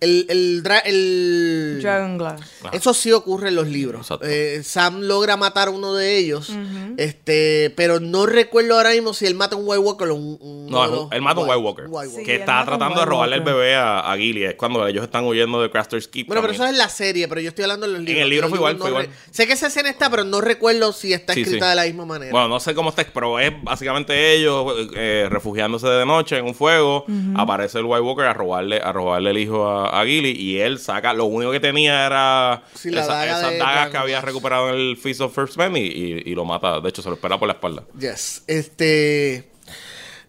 el. 0.00 0.26
el, 0.28 0.62
dra- 0.62 0.82
el- 0.84 1.78
Dragon 1.82 2.18
Glass. 2.18 2.40
Eso 2.72 2.94
sí 2.94 3.12
ocurre 3.12 3.48
en 3.48 3.54
los 3.56 3.66
libros. 3.68 4.08
Eh, 4.22 4.60
Sam 4.64 5.00
logra 5.02 5.36
matar 5.36 5.68
a 5.68 5.70
uno 5.70 5.94
de 5.94 6.16
ellos. 6.18 6.50
Este. 6.96 7.72
Pero 7.76 8.00
no 8.00 8.26
recuerdo 8.26 8.76
ahora 8.76 8.90
mismo 8.90 9.14
si 9.14 9.26
él 9.26 9.34
mata 9.34 9.54
a 9.56 9.58
un 9.58 9.64
White 9.66 9.78
Walker 9.80 10.08
o 10.08 10.14
un. 10.14 10.38
un- 10.40 10.66
No, 10.70 11.08
él 11.12 11.22
mata 11.22 11.40
a 11.40 11.44
un 11.44 11.48
White 11.50 11.62
Walker. 11.62 11.84
Sí, 12.10 12.22
que 12.24 12.36
está 12.36 12.64
tratando 12.64 12.94
de 12.96 13.00
White 13.00 13.10
robarle 13.10 13.36
el 13.36 13.40
Walker. 13.42 13.54
bebé 13.54 13.74
a, 13.76 14.00
a 14.12 14.16
Gilly. 14.16 14.44
Es 14.44 14.54
cuando 14.54 14.86
ellos 14.86 15.04
están 15.04 15.24
huyendo 15.24 15.60
de 15.62 15.70
Craster's 15.70 16.08
Keep. 16.08 16.26
Bueno, 16.28 16.42
pero 16.42 16.52
eso 16.52 16.62
también. 16.62 16.74
es 16.76 16.80
en 16.80 16.86
la 16.86 16.88
serie, 16.90 17.28
pero 17.28 17.40
yo 17.40 17.48
estoy 17.48 17.64
hablando 17.64 17.86
de 17.86 17.92
los 17.92 18.02
libros. 18.02 18.22
el 18.22 18.28
libro 18.30 18.48
fue 18.48 18.58
igual, 18.58 18.72
libros 18.74 18.90
fue 18.90 18.98
no 18.98 19.04
igual. 19.04 19.16
Sé 19.30 19.46
que 19.46 19.52
esa 19.52 19.66
escena 19.68 19.88
está, 19.90 20.10
pero 20.10 20.24
no 20.24 20.40
recuerdo 20.40 20.92
si 20.92 21.12
está 21.12 21.34
Sí, 21.34 21.42
escrita 21.42 21.66
sí. 21.66 21.70
de 21.70 21.76
la 21.76 21.84
misma 21.84 22.04
manera. 22.06 22.32
Bueno, 22.32 22.48
no 22.48 22.60
sé 22.60 22.74
cómo 22.74 22.90
está, 22.90 23.06
pero 23.12 23.38
es 23.38 23.52
básicamente 23.62 24.34
ellos 24.34 24.88
eh, 24.94 25.26
refugiándose 25.30 25.86
de 25.86 26.04
noche 26.06 26.38
en 26.38 26.44
un 26.46 26.54
fuego. 26.54 27.04
Aparece 27.36 27.78
el 27.78 27.84
White 27.84 28.00
Walker 28.02 28.24
a 28.26 28.32
robarle, 28.34 28.80
a 28.82 28.92
robarle 28.92 29.30
el 29.30 29.38
hijo 29.38 29.66
a, 29.66 29.87
a 29.94 30.04
Gilly 30.04 30.30
y 30.30 30.58
él 30.60 30.78
saca, 30.78 31.12
lo 31.12 31.24
único 31.26 31.50
que 31.52 31.60
tenía 31.60 32.06
era 32.06 32.62
Sí, 32.74 32.90
la 32.90 33.02
esa- 33.02 33.12
daga 33.14 33.38
esas 33.38 33.50
de 33.52 33.58
dagas 33.58 33.90
que 33.90 33.96
había 33.96 34.20
recuperado 34.20 34.68
en 34.70 34.76
el 34.76 34.96
Feast 34.96 35.20
of 35.20 35.34
First 35.34 35.56
Men 35.56 35.76
y, 35.76 35.80
y- 35.80 36.22
y 36.26 36.34
lo 36.34 36.44
mata. 36.44 36.80
De 36.80 36.88
hecho, 36.88 37.02
se 37.02 37.08
lo 37.08 37.14
espera 37.16 37.38
por 37.38 37.46
la 37.48 37.54
espalda. 37.54 37.84
Yes. 37.98 38.42
Este. 38.46 39.50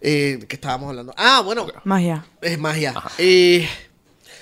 Eh, 0.02 0.38
¿Qué 0.48 0.56
estábamos 0.56 0.88
hablando? 0.90 1.12
Ah, 1.16 1.42
bueno. 1.44 1.66
Magia. 1.84 2.24
Es 2.40 2.58
magia. 2.58 2.94
Eh, 3.18 3.68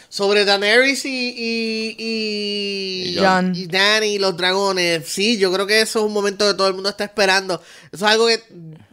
sobre 0.08 0.44
Daenerys 0.44 1.04
y, 1.04 1.34
y, 1.36 1.96
y, 1.98 3.08
Y 3.10 3.18
Jon. 3.18 3.52
y 3.54 3.66
Dany 3.66 4.04
y 4.14 4.18
los 4.18 4.36
dragones. 4.36 5.06
Sí, 5.08 5.36
yo 5.36 5.52
creo 5.52 5.66
que 5.66 5.80
eso 5.82 5.98
es 5.98 6.04
un 6.06 6.12
momento 6.12 6.46
que 6.46 6.54
todo 6.54 6.68
el 6.68 6.74
mundo 6.74 6.88
está 6.90 7.04
esperando. 7.04 7.60
Eso 7.92 8.06
es 8.06 8.12
algo 8.12 8.26
que 8.28 8.40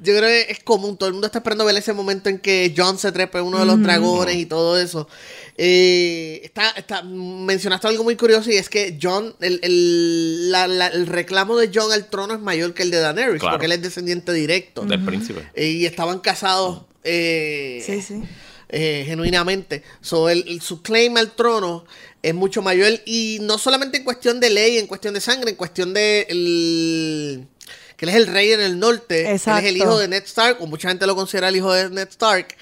yo 0.05 0.15
creo 0.17 0.29
que 0.29 0.51
es 0.51 0.59
común. 0.63 0.95
Todo 0.97 1.07
el 1.07 1.13
mundo 1.13 1.25
está 1.27 1.39
esperando 1.39 1.65
ver 1.65 1.75
ese 1.75 1.91
momento 1.93 2.29
en 2.29 2.39
que 2.39 2.73
John 2.75 2.97
se 2.97 3.11
trepe 3.11 3.41
uno 3.41 3.59
de 3.59 3.65
los 3.65 3.81
dragones 3.81 4.35
y 4.35 4.45
todo 4.45 4.79
eso. 4.79 5.07
Eh, 5.57 6.41
está, 6.43 6.69
está, 6.71 7.01
mencionaste 7.03 7.87
algo 7.87 8.03
muy 8.03 8.15
curioso 8.15 8.51
y 8.51 8.55
es 8.55 8.69
que 8.69 8.97
John, 9.01 9.35
el, 9.41 9.59
el, 9.63 10.51
la- 10.51 10.67
la- 10.67 10.87
el 10.87 11.07
reclamo 11.07 11.57
de 11.57 11.71
John 11.73 11.91
al 11.91 12.09
trono 12.09 12.33
es 12.35 12.39
mayor 12.41 12.73
que 12.73 12.83
el 12.83 12.91
de 12.91 12.99
Daenerys, 12.99 13.39
Claro. 13.39 13.55
porque 13.55 13.65
él 13.65 13.71
es 13.73 13.81
descendiente 13.81 14.31
directo. 14.33 14.83
Del 14.85 15.03
príncipe. 15.03 15.49
Eh, 15.53 15.67
y 15.69 15.85
estaban 15.85 16.19
casados 16.19 16.83
eh, 17.03 17.81
Sí, 17.85 18.01
sí. 18.01 18.21
eh, 18.69 19.03
genuinamente. 19.05 19.83
So, 20.01 20.29
el, 20.29 20.43
el- 20.47 20.61
su 20.61 20.81
claim 20.81 21.15
al 21.17 21.35
trono 21.35 21.85
es 22.21 22.33
mucho 22.33 22.61
mayor 22.61 22.91
y 23.05 23.37
no 23.41 23.57
solamente 23.57 23.97
en 23.97 24.03
cuestión 24.03 24.39
de 24.39 24.49
ley, 24.49 24.77
en 24.77 24.87
cuestión 24.87 25.13
de 25.13 25.21
sangre, 25.21 25.51
en 25.51 25.55
cuestión 25.55 25.93
de 25.93 26.25
el- 26.29 27.47
que 27.97 28.05
él 28.05 28.09
es 28.09 28.15
el 28.15 28.27
rey 28.27 28.51
en 28.51 28.61
el 28.61 28.79
norte, 28.79 29.21
él 29.21 29.35
es 29.35 29.47
el 29.47 29.53
Exacto. 29.57 29.69
hijo 29.69 29.97
de 29.99 30.07
Ned 30.07 30.23
Stark, 30.23 30.57
o 30.61 30.67
mucha 30.67 30.89
gente 30.89 31.05
lo 31.07 31.15
considera 31.15 31.49
el 31.49 31.55
hijo 31.55 31.71
de 31.73 31.89
Ned 31.89 32.07
Stark. 32.09 32.55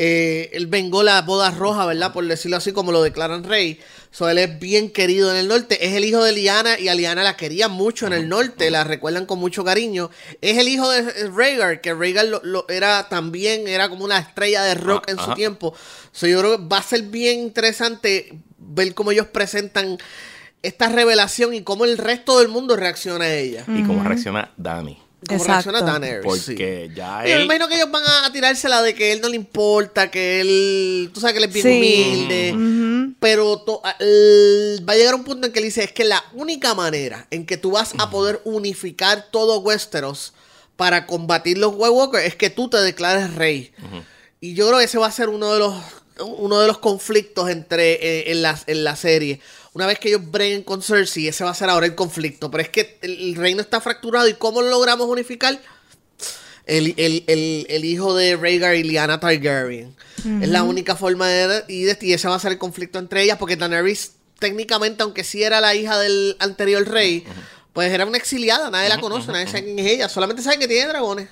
Eh, 0.00 0.50
él 0.52 0.68
vengó 0.68 1.02
la 1.02 1.22
boda 1.22 1.50
roja, 1.50 1.84
¿verdad? 1.84 2.12
Por 2.12 2.24
decirlo 2.24 2.56
así, 2.56 2.70
como 2.70 2.92
lo 2.92 3.02
declaran 3.02 3.42
rey. 3.42 3.80
So, 4.12 4.28
él 4.28 4.38
es 4.38 4.58
bien 4.60 4.90
querido 4.90 5.28
en 5.32 5.36
el 5.38 5.48
norte. 5.48 5.84
Es 5.84 5.94
el 5.94 6.04
hijo 6.04 6.22
de 6.22 6.30
Liana 6.30 6.78
y 6.78 6.86
a 6.86 6.94
Liana 6.94 7.24
la 7.24 7.36
querían 7.36 7.72
mucho 7.72 8.06
en 8.06 8.12
el 8.12 8.28
norte. 8.28 8.70
La 8.70 8.84
recuerdan 8.84 9.26
con 9.26 9.40
mucho 9.40 9.64
cariño. 9.64 10.08
Es 10.40 10.56
el 10.56 10.68
hijo 10.68 10.88
de 10.88 11.02
Rhaegar, 11.30 11.80
que 11.80 11.92
Rhaegar 11.94 12.26
lo, 12.26 12.40
lo- 12.44 12.68
era 12.68 13.08
también, 13.08 13.66
era 13.66 13.88
como 13.88 14.04
una 14.04 14.18
estrella 14.20 14.62
de 14.62 14.74
rock 14.76 15.06
Ah, 15.08 15.10
en 15.10 15.18
su 15.18 15.34
tiempo. 15.34 15.74
So, 16.12 16.28
yo 16.28 16.38
creo 16.38 16.58
que 16.58 16.64
va 16.68 16.78
a 16.78 16.82
ser 16.84 17.02
bien 17.02 17.40
interesante 17.40 18.32
ver 18.56 18.94
cómo 18.94 19.10
ellos 19.10 19.26
presentan 19.26 19.98
esta 20.62 20.88
revelación 20.88 21.54
y 21.54 21.62
cómo 21.62 21.84
el 21.84 21.98
resto 21.98 22.38
del 22.38 22.48
mundo 22.48 22.76
reacciona 22.76 23.26
a 23.26 23.34
ella. 23.34 23.64
Y 23.68 23.82
cómo 23.84 24.02
reacciona 24.02 24.52
Dani. 24.56 24.98
Cómo 25.26 25.40
Exacto. 25.40 25.72
reacciona 25.72 26.06
sí. 26.06 26.22
Porque 26.22 26.90
ya 26.94 27.18
Yo 27.22 27.28
me 27.30 27.32
él. 27.34 27.42
imagino 27.44 27.66
que 27.68 27.74
ellos 27.74 27.90
van 27.90 28.04
a, 28.04 28.26
a 28.26 28.32
tirársela 28.32 28.82
de 28.82 28.94
que 28.94 29.10
él 29.12 29.20
no 29.20 29.28
le 29.28 29.34
importa, 29.36 30.10
que 30.12 30.40
él, 30.40 31.10
tú 31.12 31.20
sabes 31.20 31.32
que 31.34 31.38
él 31.38 31.44
es 31.48 31.52
bien 31.52 31.66
Sí. 31.66 31.76
humilde, 31.76 33.14
pero 33.18 33.58
to- 33.58 33.80
a- 33.84 33.96
el- 33.98 34.84
va 34.88 34.92
a 34.92 34.96
llegar 34.96 35.14
un 35.16 35.24
punto 35.24 35.46
en 35.46 35.52
que 35.52 35.58
él 35.58 35.64
dice, 35.64 35.82
es 35.82 35.92
que 35.92 36.04
la 36.04 36.22
única 36.34 36.74
manera 36.74 37.26
en 37.32 37.46
que 37.46 37.56
tú 37.56 37.72
vas 37.72 37.94
a 37.98 38.10
poder 38.10 38.40
unificar 38.44 39.26
todo 39.32 39.58
Westeros 39.58 40.34
para 40.76 41.06
combatir 41.06 41.58
los 41.58 41.72
White 41.74 41.90
Walkers 41.90 42.24
es 42.24 42.36
que 42.36 42.50
tú 42.50 42.68
te 42.70 42.76
declares 42.76 43.34
rey. 43.34 43.72
Y 44.40 44.54
yo 44.54 44.68
creo 44.68 44.78
que 44.78 44.84
ese 44.84 44.98
va 44.98 45.08
a 45.08 45.12
ser 45.12 45.28
uno 45.30 45.52
de 45.52 45.58
los 45.58 45.74
uno 46.20 46.60
de 46.60 46.66
los 46.66 46.78
conflictos 46.78 47.48
entre 47.50 47.92
eh, 47.94 48.30
en, 48.32 48.42
la, 48.42 48.58
en 48.66 48.84
la 48.84 48.96
serie. 48.96 49.40
Una 49.74 49.86
vez 49.86 49.98
que 49.98 50.08
ellos 50.08 50.22
breguen 50.30 50.62
con 50.62 50.82
Cersei, 50.82 51.28
ese 51.28 51.44
va 51.44 51.50
a 51.50 51.54
ser 51.54 51.68
ahora 51.70 51.86
el 51.86 51.94
conflicto. 51.94 52.50
Pero 52.50 52.62
es 52.62 52.68
que 52.70 52.98
el, 53.02 53.20
el 53.30 53.34
reino 53.36 53.60
está 53.60 53.80
fracturado. 53.80 54.26
¿Y 54.28 54.34
cómo 54.34 54.60
lo 54.62 54.68
logramos 54.70 55.06
unificar? 55.08 55.60
El, 56.66 56.94
el- 56.98 57.24
el- 57.28 57.66
el 57.70 57.84
hijo 57.84 58.14
de 58.14 58.36
Rhaegar 58.36 58.74
y 58.74 58.82
Lyanna 58.82 59.20
Targaryen. 59.20 59.94
Es 60.42 60.48
la 60.48 60.64
única 60.64 60.96
forma 60.96 61.28
de... 61.28 61.64
Y, 61.68 61.82
de- 61.84 61.98
y 62.00 62.12
ese 62.12 62.28
va 62.28 62.34
a 62.34 62.38
ser 62.40 62.52
el 62.52 62.58
conflicto 62.58 62.98
entre 62.98 63.22
ellas. 63.22 63.38
Porque 63.38 63.56
Daenerys, 63.56 64.12
técnicamente, 64.38 65.02
aunque 65.02 65.24
sí 65.24 65.42
era 65.42 65.60
la 65.60 65.74
hija 65.74 65.98
del 65.98 66.36
anterior 66.40 66.86
rey, 66.88 67.24
pues 67.72 67.90
era 67.92 68.04
una 68.04 68.18
exiliada. 68.18 68.70
Nadie 68.70 68.88
la 68.88 69.00
conoce, 69.00 69.30
nadie 69.32 69.46
sabe 69.46 69.64
quién 69.64 69.78
es 69.78 69.86
ella. 69.86 70.08
Solamente 70.08 70.42
saben 70.42 70.58
que 70.60 70.68
tiene 70.68 70.88
dragones. 70.88 71.28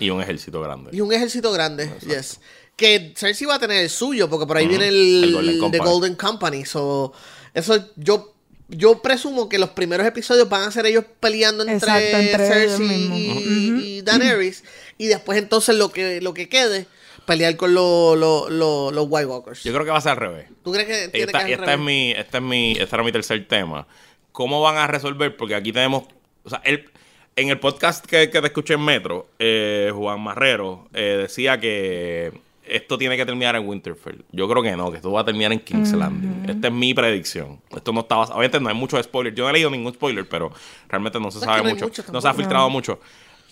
Y 0.00 0.08
un 0.10 0.22
ejército 0.22 0.60
grande. 0.62 0.90
Y 0.92 1.02
un 1.02 1.12
ejército 1.12 1.52
grande, 1.52 1.92
yes. 2.08 2.40
Que 2.80 3.12
Cersei 3.14 3.46
va 3.46 3.56
a 3.56 3.58
tener 3.58 3.76
el 3.82 3.90
suyo, 3.90 4.30
porque 4.30 4.46
por 4.46 4.56
ahí 4.56 4.66
viene 4.66 4.88
el, 4.88 5.24
El 5.24 5.32
Golden 5.34 5.54
The 5.54 5.58
Company. 5.60 5.84
Golden 5.84 6.14
Company. 6.14 6.64
So, 6.64 7.12
eso 7.52 7.84
yo, 7.96 8.32
yo 8.68 9.02
presumo 9.02 9.50
que 9.50 9.58
los 9.58 9.68
primeros 9.70 10.06
episodios 10.06 10.48
van 10.48 10.62
a 10.62 10.70
ser 10.72 10.86
ellos 10.86 11.04
peleando 11.20 11.62
entre, 11.68 11.76
Exacto, 11.76 12.16
entre 12.16 12.46
Cersei 12.48 13.10
y, 13.12 13.82
y 13.98 14.02
Daenerys. 14.02 14.64
Y 14.96 15.08
después 15.08 15.38
entonces 15.38 15.76
lo 15.76 15.90
que, 15.92 16.22
lo 16.22 16.32
que 16.32 16.48
quede, 16.48 16.86
pelear 17.26 17.54
con 17.58 17.74
los 17.74 18.16
los- 18.18 18.50
los- 18.50 18.92
los 18.94 19.06
White 19.10 19.26
Walkers. 19.26 19.62
Yo 19.62 19.72
creo 19.74 19.84
que 19.84 19.90
va 19.90 19.98
a 19.98 20.00
ser 20.00 20.12
al 20.12 20.16
revés. 20.16 20.46
¿Tú 20.64 20.72
crees 20.72 20.86
que 20.88 21.08
tiene 21.08 21.26
Esta, 21.26 21.38
que 21.40 21.50
ser 21.50 21.60
esta 21.60 21.74
es 21.74 21.78
mi, 21.78 22.12
este 22.12 22.36
es 22.38 22.42
mi, 22.42 22.72
este 22.72 22.96
era 22.96 23.02
mi 23.04 23.12
tercer 23.12 23.46
tema. 23.46 23.86
¿Cómo 24.32 24.62
van 24.62 24.78
a 24.78 24.86
resolver? 24.86 25.36
Porque 25.36 25.54
aquí 25.54 25.70
tenemos, 25.70 26.04
o 26.44 26.48
sea, 26.48 26.62
el, 26.64 26.88
en 27.36 27.50
el 27.50 27.60
podcast 27.60 28.06
que, 28.06 28.30
que 28.30 28.40
te 28.40 28.46
escuché 28.46 28.72
en 28.74 28.84
Metro, 28.86 29.28
eh, 29.38 29.92
Juan 29.94 30.20
Marrero 30.22 30.88
eh, 30.94 31.18
decía 31.20 31.60
que 31.60 32.32
esto 32.70 32.96
tiene 32.98 33.16
que 33.16 33.26
terminar 33.26 33.56
en 33.56 33.66
Winterfell. 33.66 34.22
Yo 34.32 34.48
creo 34.48 34.62
que 34.62 34.76
no, 34.76 34.90
que 34.90 34.96
esto 34.96 35.12
va 35.12 35.20
a 35.20 35.24
terminar 35.24 35.52
en 35.52 35.60
King's 35.60 35.92
Landing. 35.92 36.48
Esta 36.48 36.68
es 36.68 36.72
mi 36.74 36.94
predicción. 36.94 37.60
Esto 37.74 37.92
no 37.92 38.00
estaba, 38.00 38.24
obviamente 38.24 38.60
no 38.60 38.68
hay 38.68 38.74
muchos 38.74 39.02
spoilers. 39.04 39.36
Yo 39.36 39.44
no 39.44 39.50
he 39.50 39.52
leído 39.54 39.70
ningún 39.70 39.92
spoiler, 39.92 40.28
pero 40.28 40.50
realmente 40.88 41.18
no 41.20 41.30
se 41.30 41.38
Es 41.38 41.44
sabe 41.44 41.62
no 41.62 41.70
mucho. 41.70 41.86
mucho 41.86 42.04
no 42.12 42.20
se 42.20 42.28
ha 42.28 42.34
filtrado 42.34 42.70
mucho. 42.70 43.00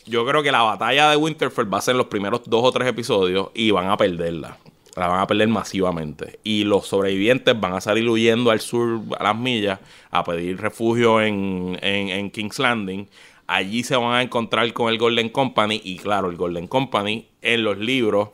Yo 0.06 0.24
creo 0.26 0.42
que 0.42 0.50
la 0.50 0.62
batalla 0.62 1.10
de 1.10 1.16
Winterfell 1.16 1.72
va 1.72 1.78
a 1.78 1.82
ser 1.82 1.94
los 1.96 2.06
primeros 2.06 2.42
dos 2.46 2.64
o 2.64 2.72
tres 2.72 2.88
episodios 2.88 3.50
y 3.54 3.70
van 3.70 3.90
a 3.90 3.96
perderla. 3.96 4.56
La 4.96 5.06
van 5.06 5.20
a 5.20 5.26
perder 5.26 5.48
masivamente. 5.48 6.40
Y 6.42 6.64
los 6.64 6.86
sobrevivientes 6.86 7.60
van 7.60 7.74
a 7.74 7.80
salir 7.80 8.08
huyendo 8.08 8.50
al 8.50 8.60
sur, 8.60 9.00
a 9.18 9.22
las 9.22 9.36
millas, 9.36 9.78
a 10.10 10.24
pedir 10.24 10.60
refugio 10.60 11.20
en, 11.20 11.78
en, 11.82 12.08
en 12.08 12.30
King's 12.30 12.58
Landing. 12.58 13.06
Allí 13.46 13.84
se 13.84 13.96
van 13.96 14.14
a 14.14 14.22
encontrar 14.22 14.72
con 14.72 14.90
el 14.90 14.98
Golden 14.98 15.28
Company. 15.28 15.80
Y 15.84 15.98
claro, 15.98 16.30
el 16.30 16.36
Golden 16.36 16.66
Company 16.66 17.28
en 17.42 17.62
los 17.64 17.78
libros, 17.78 18.30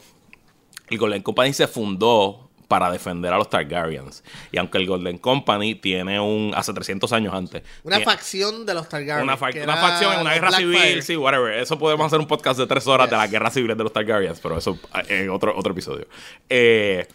el 0.89 0.99
Golden 0.99 1.23
Company 1.23 1.53
se 1.53 1.67
fundó 1.67 2.41
para 2.69 2.91
defender 2.91 3.33
a 3.33 3.37
los 3.37 3.51
Targaryens. 3.51 4.25
Y 4.51 4.59
aunque 4.59 4.79
el 4.79 4.87
Golden 4.87 5.19
Company 5.19 5.75
tiene 5.75 6.19
un. 6.19 6.53
hace 6.57 6.73
300 6.73 7.13
años 7.13 7.35
antes. 7.35 7.63
Una 7.85 7.97
tiene- 7.97 8.11
facción 8.11 8.65
de 8.67 8.75
los 8.75 8.89
Targaryen. 8.89 9.23
una, 9.25 9.37
fa- 9.37 9.51
facción 9.53 10.15
en 10.15 10.21
una 10.21 10.33
guerra 10.35 10.51
civil, 10.53 11.03
sí, 11.03 11.15
whatever. 11.17 11.53
Eso 11.59 11.79
podemos 11.79 12.07
hacer 12.07 12.19
un 12.21 12.27
podcast 12.27 12.59
de 12.59 12.67
tres 12.67 12.87
horas 12.87 13.09
de 13.11 13.17
las 13.17 13.31
guerras 13.31 13.53
civiles 13.55 13.77
de 13.77 13.83
los 13.85 13.93
Targaryens, 13.93 14.41
pero 14.41 14.57
eso 14.57 14.79
eh, 15.09 15.23
en 15.25 15.31
otro, 15.31 15.55
otro 15.57 15.73
episodio. 15.73 16.07
Eh, 16.49 17.07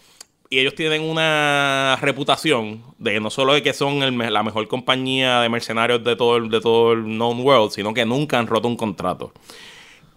y 0.52 0.60
ellos 0.60 0.74
tienen 0.76 1.02
una 1.04 1.98
reputación 2.02 2.84
de 2.98 3.20
no 3.20 3.30
solo 3.30 3.54
de 3.54 3.62
que 3.62 3.74
son 3.74 4.02
el 4.04 4.18
la 4.34 4.42
mejor 4.44 4.68
compañía 4.68 5.42
de 5.42 5.50
mercenarios 5.50 6.04
de 6.04 6.16
todo, 6.16 6.38
el, 6.38 6.50
de 6.50 6.60
todo 6.62 6.94
el 6.94 7.04
known 7.04 7.40
world, 7.42 7.72
sino 7.72 7.94
que 7.94 8.06
nunca 8.06 8.40
han 8.40 8.48
roto 8.48 8.68
un 8.68 8.76
contrato. 8.76 9.32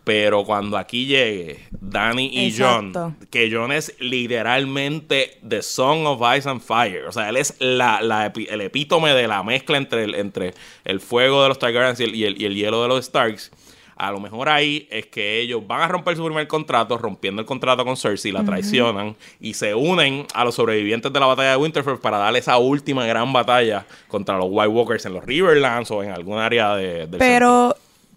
Pero 0.04 0.44
cuando 0.44 0.76
aquí 0.78 1.06
llegue 1.06 1.60
Danny 1.80 2.26
y 2.32 2.46
Exacto. 2.48 2.90
John, 3.00 3.16
que 3.30 3.48
John 3.52 3.70
es 3.70 3.94
literalmente 4.00 5.38
The 5.48 5.62
Song 5.62 6.06
of 6.06 6.20
Ice 6.36 6.48
and 6.48 6.60
Fire. 6.60 7.04
O 7.06 7.12
sea, 7.12 7.28
él 7.28 7.36
es 7.36 7.54
la, 7.60 8.00
la 8.02 8.32
epi- 8.32 8.48
el 8.50 8.60
epítome 8.62 9.14
de 9.14 9.28
la 9.28 9.42
mezcla 9.42 9.76
entre 9.78 10.04
el, 10.04 10.14
entre 10.16 10.54
el 10.84 11.00
fuego 11.00 11.42
de 11.42 11.48
los 11.48 11.58
Targaryens 11.58 12.00
y 12.00 12.04
el, 12.04 12.14
y 12.14 12.24
el- 12.24 12.40
y 12.42 12.44
el 12.46 12.54
hielo 12.56 12.82
de 12.82 12.88
los 12.88 13.04
Starks. 13.04 13.52
A 13.94 14.10
lo 14.10 14.18
mejor 14.18 14.48
ahí 14.48 14.88
es 14.90 15.06
que 15.06 15.38
ellos 15.38 15.64
van 15.64 15.82
a 15.82 15.86
romper 15.86 16.16
su 16.16 16.24
primer 16.24 16.48
contrato, 16.48 16.98
rompiendo 16.98 17.40
el 17.40 17.46
contrato 17.46 17.84
con 17.84 17.96
Cersei, 17.96 18.32
la 18.32 18.42
traicionan 18.42 19.14
y 19.38 19.54
se 19.54 19.74
unen 19.76 20.26
a 20.34 20.44
los 20.44 20.56
sobrevivientes 20.56 21.12
de 21.12 21.20
la 21.20 21.26
batalla 21.26 21.50
de 21.50 21.56
Winterfell 21.58 21.98
para 21.98 22.18
darle 22.18 22.40
esa 22.40 22.58
última 22.58 23.06
gran 23.06 23.32
batalla 23.32 23.86
contra 24.08 24.36
los 24.38 24.46
White 24.50 24.68
Walkers 24.68 25.06
en 25.06 25.12
los 25.14 25.24
Riverlands 25.24 25.90
o 25.92 26.02
en 26.02 26.10
algún 26.10 26.38
área 26.38 26.74
de, 26.74 27.06
del 27.06 27.18
Pero, 27.20 27.76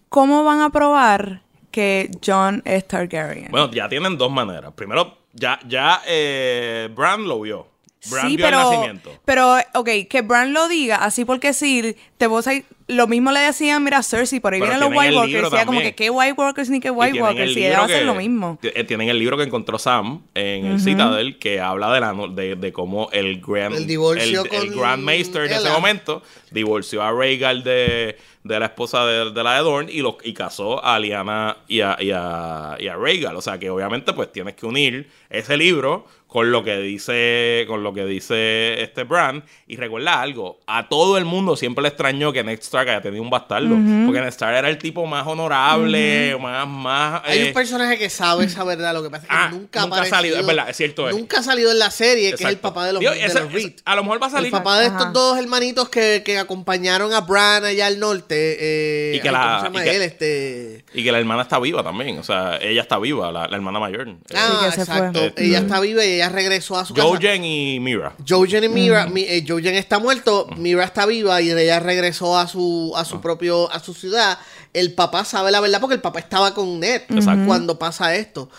¿cómo 0.10 0.44
van 0.44 0.62
a 0.62 0.72
probar 0.72 1.42
que 1.76 2.10
John 2.26 2.62
es 2.64 2.88
Targaryen? 2.88 3.50
Bueno, 3.52 3.70
ya 3.70 3.90
tienen 3.90 4.18
dos 4.18 4.32
maneras. 4.32 4.72
Primero, 4.76 5.18
ya, 5.34 5.60
ya 5.68 6.02
eh, 6.08 6.88
Bran 6.96 7.28
lo 7.28 7.42
vio. 7.42 7.68
Bran 8.10 8.30
sí, 8.30 8.38
vio 8.38 8.46
pero, 8.46 8.60
el 8.60 8.64
nacimiento. 8.66 9.12
pero, 9.26 9.58
ok, 9.74 9.90
que 10.10 10.22
Bran 10.22 10.54
lo 10.54 10.70
diga, 10.70 10.98
así 10.98 11.26
porque 11.26 11.52
sí, 11.54 11.98
te 12.18 12.28
vos 12.28 12.48
ahí- 12.48 12.64
lo 12.88 13.08
mismo 13.08 13.32
le 13.32 13.40
decían, 13.40 13.84
mira, 13.84 14.04
Cersei, 14.04 14.40
por 14.40 14.54
ahí 14.54 14.60
Pero 14.60 14.74
vienen 14.74 14.90
los 14.92 14.98
White 15.00 15.18
Walkers, 15.18 15.54
era 15.54 15.66
como 15.66 15.82
que 15.82 15.96
qué 15.96 16.12
White 16.12 16.34
Walkers 16.38 16.70
ni 16.70 16.80
qué 16.80 16.92
White 16.92 17.20
Walkers, 17.20 17.58
y 17.58 17.66
ella 17.66 17.78
va 17.78 17.82
a 17.82 17.86
hacer 17.86 18.06
lo 18.06 18.14
mismo. 18.14 18.60
eh, 18.62 18.84
Tienen 18.84 19.10
el 19.10 19.18
libro 19.18 19.36
que 19.38 19.44
encontró 19.44 19.80
Sam 19.80 20.22
en 20.36 20.66
el 20.68 20.80
Citadel 20.80 21.40
que 21.40 21.60
habla 21.60 21.92
de, 21.94 22.00
la, 22.00 22.14
de, 22.30 22.56
de 22.56 22.72
cómo 22.72 23.10
el 23.12 23.42
Grand, 23.42 23.76
El 23.76 23.88
divorcio 23.88 24.46
el, 24.52 24.70
Grand 24.76 25.04
Maester 25.04 25.50
de 25.50 25.56
ese 25.56 25.70
momento 25.70 26.22
divorció 26.52 27.02
a 27.02 27.12
Rhaegal 27.12 27.64
de, 27.64 28.18
de 28.46 28.60
la 28.60 28.68
esposa 28.68 29.04
de, 29.06 29.32
de 29.32 29.44
la 29.44 29.56
de 29.56 29.60
Dorne 29.62 29.92
y, 29.92 30.02
lo, 30.02 30.18
y 30.24 30.34
casó 30.34 30.84
a 30.86 31.00
Lyanna 31.00 31.58
y 31.68 31.82
a, 31.82 31.98
y, 32.00 32.12
a, 32.12 32.78
y 32.80 32.88
a 32.88 32.96
Rhaegal. 32.96 33.36
O 33.36 33.42
sea 33.42 33.58
que 33.58 33.72
obviamente 33.72 34.14
pues 34.14 34.32
tienes 34.32 34.54
que 34.56 34.68
unir 34.68 35.10
ese 35.32 35.58
libro 35.58 36.06
con 36.28 36.52
lo 36.52 36.64
que 36.64 36.78
dice 36.80 37.64
con 37.68 37.82
lo 37.84 37.94
que 37.94 38.06
dice 38.06 38.82
este 38.82 39.04
Bran 39.04 39.44
y 39.68 39.78
recuerda 39.78 40.22
algo 40.22 40.60
a 40.68 40.90
todo 40.90 41.18
el 41.18 41.24
mundo 41.24 41.56
siempre 41.56 41.82
le 41.84 41.88
extrañó 41.90 42.34
que 42.34 42.44
Ned 42.44 42.60
Stark 42.60 42.90
haya 42.90 43.00
tenido 43.02 43.24
un 43.24 43.30
bastardo 43.30 43.70
porque 44.06 44.20
Ned 44.20 44.28
Stark 44.30 44.54
era 44.58 44.68
el 44.70 44.78
tipo 44.78 45.06
más 45.06 45.26
honorable 45.26 46.36
más 46.42 46.68
más 46.68 47.22
Hay 47.26 47.40
eh, 47.40 47.48
un 47.48 47.54
personaje 47.54 47.98
que 47.98 48.10
sabe 48.10 48.46
esa 48.46 48.64
verdad, 48.64 48.94
lo 48.94 49.04
que 49.04 49.10
pasa 49.10 49.24
es 49.24 49.30
que 49.30 49.36
Ah, 49.36 49.50
nunca, 49.52 49.82
nunca 49.82 50.02
ha 50.02 50.06
salido, 50.06 50.38
es 50.38 50.46
verdad, 50.46 50.70
es 50.70 50.76
cierto, 50.78 51.08
es. 51.10 51.16
Nunca 51.16 51.40
ha 51.40 51.44
salido 51.44 51.72
en 51.72 51.80
la 51.80 51.92
serie, 51.92 52.30
que 52.34 52.44
es 52.44 52.50
el 52.50 52.58
papá 52.58 52.86
de 52.88 52.94
los, 52.94 53.00
Digo, 53.00 53.14
de 53.14 53.24
ese- 53.26 53.40
los 53.40 53.54
Reed. 53.54 53.66
ese- 53.68 53.76
a 53.86 53.96
lo 53.96 54.04
mejor 54.04 54.22
va 54.22 54.28
a 54.28 54.32
salir 54.32 54.48
El 54.48 54.52
papá 54.52 54.80
de 54.80 54.88
estos 54.88 55.02
Ajá. 55.04 55.12
dos 55.12 55.38
hermanitos 55.38 55.90
que, 55.90 56.22
que 56.26 56.38
acompañaron 56.38 57.14
a 57.14 57.22
Bran 57.22 57.64
allá 57.66 57.88
al 57.88 58.00
norte. 58.00 58.35
Eh, 58.38 59.14
Y 59.16 59.20
que 59.22 59.30
ay, 59.30 59.34
la- 59.34 59.42
¿Cómo 59.42 59.60
se 59.60 59.66
llama 59.66 59.82
y 59.82 59.84
que- 59.90 59.96
él? 59.96 60.02
Este... 60.02 60.86
y 60.94 61.04
que 61.04 61.12
la 61.12 61.20
hermana 61.20 61.42
está 61.44 61.60
viva 61.60 61.84
también 61.84 62.18
o 62.20 62.24
sea 62.24 62.58
ella 62.62 62.82
está 62.82 62.98
viva 63.00 63.32
la, 63.32 63.48
la 63.48 63.56
hermana 63.56 63.80
mayor 63.80 64.08
Ah, 64.34 64.70
fue. 64.74 64.82
exacto. 64.84 65.20
Este- 65.26 65.46
Ella 65.46 65.60
está 65.60 65.80
viva 65.80 66.04
y 66.06 66.14
ella 66.14 66.30
regresó 66.30 66.78
a 66.78 66.86
su 66.86 66.94
casa. 66.94 67.08
Jojen 67.08 67.44
y 67.46 67.80
Mira 67.80 68.14
Jojen 68.28 68.64
y 68.66 68.70
Mira, 68.70 69.08
mi- 69.08 69.24
eh, 69.24 69.44
Jojen 69.48 69.76
está 69.76 70.00
muerto, 70.00 70.48
Mira 70.58 70.84
está 70.84 71.06
viva 71.06 71.42
y 71.42 71.52
ella 71.52 71.80
regresó 71.80 72.38
a 72.38 72.48
su 72.48 72.94
a 72.96 73.06
su 73.06 73.22
propio 73.22 73.72
a 73.72 73.80
su 73.80 73.94
ciudad. 73.94 74.38
El 74.74 74.94
papá 74.94 75.24
sabe 75.24 75.52
la 75.52 75.62
verdad 75.62 75.80
porque 75.80 75.96
el 75.96 76.02
papá 76.02 76.20
estaba 76.20 76.54
con 76.54 76.80
Ned 76.80 77.04
Exacto. 77.10 77.46
cuando 77.46 77.80
pasa 77.80 78.16
esto. 78.16 78.50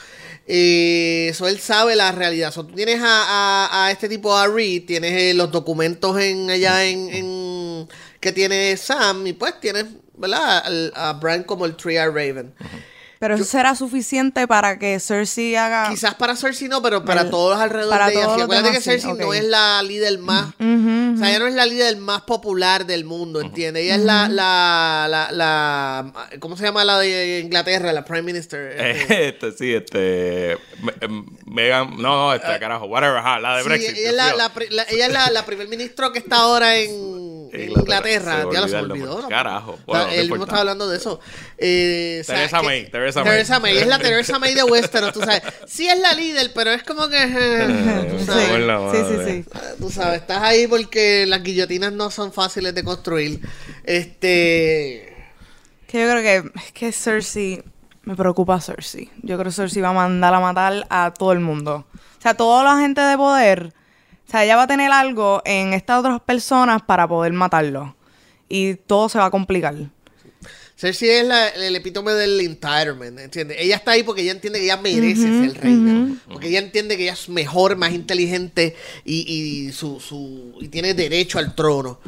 Eh, 0.49 1.29
Eso 1.31 1.49
él 1.49 1.59
sabe 1.59 1.97
la 1.97 2.12
realidad. 2.12 2.53
So, 2.53 2.65
tú 2.65 2.75
tienes 2.75 3.01
a, 3.03 3.07
a- 3.69 3.87
a 3.87 3.91
este 3.91 4.09
tipo 4.09 4.37
a 4.37 4.47
Reed, 4.47 4.85
tienes 4.87 5.12
eh, 5.12 5.35
los 5.35 5.51
documentos 5.51 6.19
en 6.21 6.49
allá 6.49 6.85
en, 6.85 7.09
en- 7.12 7.89
que 8.20 8.33
tiene 8.33 8.76
Sam 8.76 9.26
y 9.26 9.33
pues 9.33 9.61
tienes, 9.61 9.87
¿verdad? 10.16 10.59
Al- 10.64 10.92
a 10.94 11.12
Bran 11.14 11.44
como 11.44 11.64
el 11.66 11.76
Triad 11.76 12.09
Raven. 12.09 12.55
Pero 13.18 13.35
eso 13.37 13.44
será 13.44 13.74
suficiente 13.74 14.46
para 14.46 14.79
que 14.79 15.00
Cersei 15.00 15.57
haga... 15.57 15.88
Quizás 15.88 16.14
para 16.16 16.37
Cersei 16.37 16.68
no, 16.68 16.83
pero 16.83 17.05
para 17.05 17.22
El- 17.22 17.31
todos 17.31 17.59
alrededor 17.59 17.90
para 17.90 18.07
de 18.09 18.12
ella. 18.14 18.35
sí. 18.35 18.40
Acuérdate 18.42 18.72
que 18.72 18.81
Cersei 18.83 19.14
no 19.14 19.33
es 19.33 19.44
la 19.44 19.83
líder 19.83 20.18
más. 20.18 20.48
O 20.59 21.18
sea, 21.18 21.31
ella 21.31 21.38
no 21.38 21.46
es 21.46 21.55
la 21.55 21.64
líder 21.64 21.96
más 21.96 22.22
popular 22.22 22.85
del 22.85 23.05
mundo, 23.07 23.40
¿entiendes? 23.40 23.85
Ella 23.85 23.94
es 23.94 24.02
la, 24.02 24.29
la, 24.29 25.07
la, 25.09 25.33
la- 25.33 26.12
¿Cómo 26.40 26.57
se 26.59 26.64
llama 26.64 26.85
la 26.85 26.98
de 26.98 27.40
Inglaterra? 27.40 27.92
La 27.92 28.05
Prime 28.05 28.22
Minister. 28.22 28.72
este. 28.79 29.29
este 29.29 29.52
sí 29.52 29.72
este 29.74 30.52
em, 31.00 31.24
Megan 31.46 31.96
no 31.96 32.16
no 32.26 32.35
este 32.35 32.59
carajo 32.59 32.85
whatever 32.87 33.16
ajá, 33.18 33.40
la 33.40 33.57
de 33.57 33.61
Ah. 33.61 33.62
Sí, 33.62 33.68
Brexit 33.68 33.96
ella 33.96 34.11
es 34.11 34.37
la, 34.37 34.52
ella 34.90 35.07
es 35.07 35.12
la, 35.12 35.31
la 35.31 35.46
primer 35.46 35.68
ministro 35.68 36.12
que 36.12 36.18
está 36.18 36.37
ahora 36.37 36.76
en, 36.76 37.16
Inglaterra. 37.57 38.44
Ya 38.52 38.61
lo 38.61 38.68
se 38.68 38.76
olvidó. 38.76 39.29
Carajo. 39.29 39.72
O 39.72 39.76
sea, 39.76 39.85
Bueno, 39.87 40.05
no 40.07 40.11
él 40.12 40.29
mismo 40.31 40.44
estaba 40.44 40.61
hablando 40.61 40.88
de 40.88 40.96
eso. 40.98 41.20
Eh, 41.57 42.18
o 42.20 42.24
sea, 42.24 42.35
Teresa 42.37 42.61
que- 42.61 42.66
May, 42.66 42.90
Teresa 43.07 43.23
May. 43.23 43.31
Teresa 43.33 43.61
May. 43.61 43.77
Es 43.79 43.87
la 43.87 43.99
Teresa 44.01 44.38
May 44.38 44.55
de 44.55 44.64
Westeros, 44.64 45.12
tú 45.12 45.21
sabes. 45.21 45.42
Sí 45.66 45.88
es 45.88 45.99
la 46.01 46.12
líder, 46.12 46.51
pero 46.55 46.73
es 46.73 46.83
como 46.83 47.09
que... 47.09 48.07
tú 48.11 48.19
Sí, 48.19 48.25
sabes. 48.25 48.92
Sí, 48.92 49.05
sí, 49.09 49.25
sí. 49.45 49.51
Ah, 49.55 49.61
Tú 49.79 49.90
sabes, 49.90 50.21
estás 50.21 50.42
ahí 50.42 50.66
porque 50.66 51.25
las 51.27 51.42
guillotinas 51.42 51.92
no 51.92 52.11
son 52.11 52.33
fáciles 52.33 52.75
de 52.75 52.83
construir. 52.83 53.40
Este. 53.85 55.14
Que 55.87 56.01
yo 56.03 56.11
creo 56.11 56.23
que 56.23 56.51
es 56.64 56.73
que 56.73 56.92
Cersei 56.92 57.62
me 58.03 58.16
preocupa 58.16 58.61
Cersei. 58.61 59.11
Yo 59.23 59.37
creo 59.37 59.51
que 59.51 59.53
Cersei 59.53 59.83
va 59.83 59.90
a 59.90 59.92
mandar 59.92 60.35
a 60.35 60.40
matar 60.40 60.87
a 60.90 61.12
todo 61.16 61.33
el 61.33 61.40
mundo. 61.40 61.87
O 61.95 62.23
sea, 62.23 62.35
toda 62.35 62.64
la 62.64 62.81
gente 62.81 63.01
de 63.01 63.16
poder, 63.16 63.73
o 64.27 64.31
sea, 64.31 64.45
ella 64.45 64.57
va 64.57 64.62
a 64.62 64.66
tener 64.66 64.90
algo 64.90 65.42
en 65.45 65.73
estas 65.75 66.01
otras 66.01 66.21
personas 66.21 66.83
para 66.83 67.07
poder 67.07 67.33
matarlo. 67.33 67.95
Y 68.49 68.75
todo 68.75 69.09
se 69.09 69.19
va 69.19 69.27
a 69.27 69.31
complicar. 69.31 69.75
Cersei 70.79 71.09
es 71.09 71.25
la- 71.27 71.49
el 71.49 71.75
epítome 71.75 72.12
del 72.12 72.39
entitlement, 72.41 73.19
¿entiendes? 73.19 73.57
Ella 73.61 73.77
está 73.77 73.93
ahí 73.93 74.03
porque 74.03 74.21
ella 74.23 74.33
entiende 74.33 74.59
que 74.59 74.67
ella 74.67 74.77
merece 74.77 75.23
ser 75.23 75.55
reina. 75.62 75.91
Porque 76.31 76.49
ella 76.49 76.59
entiende 76.59 76.97
que 76.99 77.05
ella 77.05 77.15
es 77.15 77.29
mejor, 77.31 77.77
más 77.77 77.93
inteligente 77.93 78.77
y, 79.05 79.21
y 79.69 79.73
su, 79.73 80.01
su- 80.01 80.55
y 80.61 80.69
tiene 80.69 80.93
derecho 80.93 81.39
al 81.39 81.55
trono. 81.55 81.99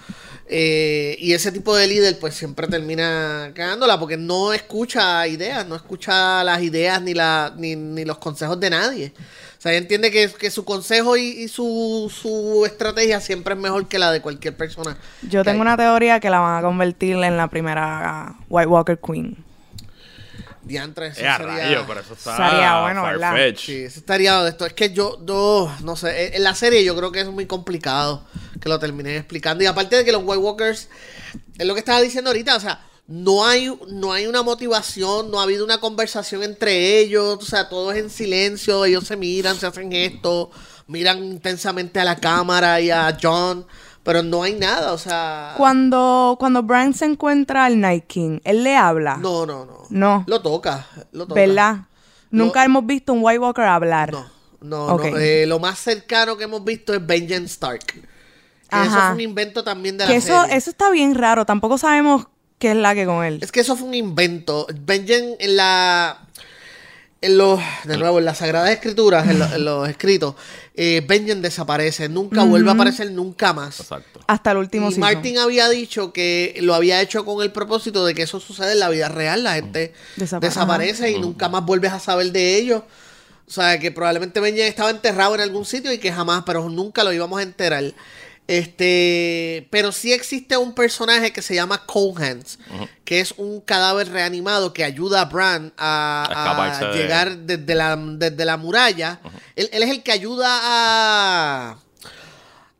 Eh, 0.50 1.16
y 1.20 1.32
ese 1.32 1.52
tipo 1.52 1.76
de 1.76 1.86
líder 1.86 2.18
pues 2.18 2.34
siempre 2.34 2.66
termina 2.68 3.52
cagándola 3.54 3.98
porque 4.00 4.16
no 4.16 4.52
escucha 4.54 5.26
ideas, 5.28 5.66
no 5.66 5.76
escucha 5.76 6.42
las 6.44 6.62
ideas 6.62 7.02
ni, 7.02 7.12
la, 7.14 7.54
ni, 7.56 7.76
ni 7.76 8.04
los 8.04 8.18
consejos 8.18 8.58
de 8.60 8.70
nadie. 8.70 9.12
O 9.58 9.60
sea, 9.60 9.72
ella 9.72 9.80
entiende 9.80 10.12
que, 10.12 10.28
que 10.30 10.50
su 10.52 10.64
consejo 10.64 11.16
y, 11.16 11.24
y 11.30 11.48
su, 11.48 12.12
su 12.14 12.64
estrategia 12.64 13.20
siempre 13.20 13.54
es 13.54 13.60
mejor 13.60 13.88
que 13.88 13.98
la 13.98 14.12
de 14.12 14.20
cualquier 14.22 14.56
persona. 14.56 14.96
Yo 15.22 15.42
tengo 15.42 15.56
hay. 15.56 15.60
una 15.62 15.76
teoría 15.76 16.20
que 16.20 16.30
la 16.30 16.38
van 16.38 16.58
a 16.58 16.62
convertir 16.62 17.16
en 17.16 17.36
la 17.36 17.48
primera 17.48 18.36
White 18.48 18.68
Walker 18.68 18.98
Queen. 19.04 19.44
Diantre, 20.62 21.08
eso 21.08 21.20
Eh, 21.20 21.22
sería- 21.22 21.36
rayo, 21.38 21.84
pero 21.88 22.00
eso 22.00 22.12
está 22.14 22.36
Sería 22.36 22.80
bueno, 22.82 23.02
¿verdad? 23.02 23.34
Sí, 23.56 23.84
eso 23.84 24.00
estaría 24.00 24.40
de 24.42 24.50
esto. 24.50 24.66
Es 24.66 24.74
que 24.74 24.92
yo, 24.92 25.18
yo, 25.24 25.72
no 25.82 25.96
sé, 25.96 26.26
en- 26.28 26.34
en 26.34 26.44
la 26.44 26.54
serie 26.54 26.84
yo 26.84 26.94
creo 26.94 27.10
que 27.10 27.20
es 27.22 27.28
muy 27.28 27.46
complicado 27.46 28.24
que 28.60 28.68
lo 28.68 28.78
terminen 28.78 29.16
explicando. 29.16 29.64
Y 29.64 29.66
aparte 29.66 29.96
de 29.96 30.04
que 30.04 30.12
los 30.12 30.22
White 30.24 30.38
Walkers, 30.42 30.88
es 31.58 31.66
lo 31.66 31.74
que 31.74 31.80
estaba 31.80 32.00
diciendo 32.00 32.30
ahorita, 32.30 32.54
o 32.56 32.60
sea, 32.60 32.80
no 33.08 33.44
hay, 33.46 33.74
no 33.90 34.12
hay 34.12 34.26
una 34.26 34.42
motivación, 34.42 35.30
no 35.30 35.40
ha 35.40 35.44
habido 35.44 35.64
una 35.64 35.80
conversación 35.80 36.42
entre 36.42 36.98
ellos, 37.00 37.38
o 37.40 37.44
sea, 37.46 37.68
todo 37.68 37.90
es 37.90 37.98
en 37.98 38.10
silencio, 38.10 38.84
ellos 38.84 39.04
se 39.04 39.16
miran, 39.16 39.56
se 39.56 39.66
hacen 39.66 39.92
esto, 39.94 40.50
miran 40.86 41.24
intensamente 41.24 41.98
a 42.00 42.04
la 42.04 42.16
cámara 42.16 42.80
y 42.82 42.90
a 42.90 43.16
John, 43.20 43.66
pero 44.02 44.22
no 44.22 44.42
hay 44.42 44.54
nada, 44.54 44.92
o 44.92 44.98
sea... 44.98 45.54
Cuando, 45.56 46.36
cuando 46.38 46.62
Bran 46.62 46.92
se 46.92 47.06
encuentra 47.06 47.64
al 47.64 47.80
Night 47.80 48.04
King, 48.06 48.40
él 48.44 48.62
le 48.62 48.76
habla. 48.76 49.16
No, 49.16 49.46
no, 49.46 49.64
no. 49.64 49.78
No. 49.88 50.24
Lo 50.26 50.42
toca, 50.42 50.86
lo 51.12 51.26
toca. 51.26 51.40
¿Verdad? 51.40 51.76
Nunca 52.30 52.60
No. 52.60 52.66
hemos 52.66 52.86
visto 52.86 53.14
un 53.14 53.20
White 53.22 53.38
Walker 53.38 53.64
hablar. 53.64 54.12
No, 54.12 54.26
no, 54.60 54.98
no. 54.98 55.16
Eh, 55.16 55.46
lo 55.46 55.58
más 55.58 55.78
cercano 55.78 56.36
que 56.36 56.44
hemos 56.44 56.62
visto 56.62 56.92
es 56.92 57.06
Benjen 57.06 57.44
Stark. 57.46 57.86
Que 57.86 57.96
eso 58.82 58.90
Ajá. 58.90 59.06
fue 59.06 59.14
un 59.14 59.20
invento 59.22 59.64
también 59.64 59.96
de 59.96 60.04
la 60.04 60.10
Que 60.10 60.16
eso, 60.18 60.42
serie. 60.42 60.56
eso 60.58 60.68
está 60.68 60.90
bien 60.90 61.14
raro. 61.14 61.46
Tampoco 61.46 61.78
sabemos 61.78 62.26
qué 62.58 62.70
es 62.70 62.76
la 62.76 62.94
que 62.94 63.06
con 63.06 63.24
él. 63.24 63.38
Es 63.42 63.52
que 63.52 63.60
eso 63.60 63.76
fue 63.76 63.88
un 63.88 63.94
invento. 63.94 64.66
Benjen 64.80 65.36
en 65.38 65.56
la... 65.56 66.18
en 67.20 67.36
los, 67.38 67.60
de 67.84 67.96
nuevo, 67.96 68.18
en 68.20 68.24
las 68.24 68.38
Sagradas 68.38 68.70
Escrituras, 68.70 69.28
en, 69.28 69.38
lo- 69.40 69.52
en 69.52 69.64
los 69.64 69.88
escritos, 69.88 70.34
eh, 70.74 71.02
Benjen 71.06 71.42
desaparece, 71.42 72.08
nunca 72.08 72.44
vuelve 72.44 72.70
a 72.70 72.74
aparecer 72.74 73.10
nunca 73.10 73.52
más. 73.52 73.80
Exacto. 73.80 74.20
Hasta 74.28 74.52
el 74.52 74.58
último 74.58 74.88
Y 74.88 74.92
season. 74.94 75.00
Martin 75.00 75.38
había 75.38 75.68
dicho 75.68 76.12
que 76.12 76.56
lo 76.62 76.74
había 76.74 77.00
hecho 77.00 77.24
con 77.24 77.42
el 77.42 77.50
propósito 77.50 78.06
de 78.06 78.14
que 78.14 78.22
eso 78.22 78.38
sucede 78.38 78.72
en 78.72 78.78
la 78.80 78.88
vida 78.88 79.08
real. 79.08 79.42
La 79.42 79.54
gente 79.54 79.92
Desapa- 80.16 80.40
desaparece 80.40 81.10
y 81.10 81.18
nunca 81.18 81.48
más 81.48 81.64
vuelves 81.64 81.92
a 81.92 81.98
saber 81.98 82.30
de 82.30 82.56
ellos. 82.56 82.82
O 83.48 83.50
sea, 83.50 83.78
que 83.80 83.90
probablemente 83.90 84.38
Benjen 84.40 84.66
estaba 84.68 84.90
enterrado 84.90 85.34
en 85.34 85.40
algún 85.40 85.64
sitio 85.64 85.90
y 85.92 85.98
que 85.98 86.12
jamás, 86.12 86.42
pero 86.46 86.68
nunca 86.68 87.02
lo 87.02 87.12
íbamos 87.12 87.40
a 87.40 87.42
enterar. 87.42 87.82
Este, 88.48 89.68
pero 89.70 89.92
sí 89.92 90.12
existe 90.12 90.56
un 90.56 90.74
personaje 90.74 91.32
que 91.32 91.42
se 91.42 91.54
llama 91.54 91.84
Cold 91.84 92.18
que 93.04 93.20
es 93.20 93.34
un 93.36 93.60
cadáver 93.60 94.08
reanimado 94.10 94.72
que 94.72 94.84
ayuda 94.84 95.20
a 95.20 95.24
Bran 95.26 95.72
a, 95.76 96.26
a 96.30 96.90
de- 96.92 96.96
llegar 96.98 97.36
desde 97.38 97.74
la, 97.74 97.94
desde 97.96 98.44
la 98.46 98.56
muralla. 98.56 99.20
él, 99.54 99.68
él 99.72 99.82
es 99.82 99.90
el 99.90 100.02
que 100.02 100.12
ayuda 100.12 100.46
a, 100.62 101.76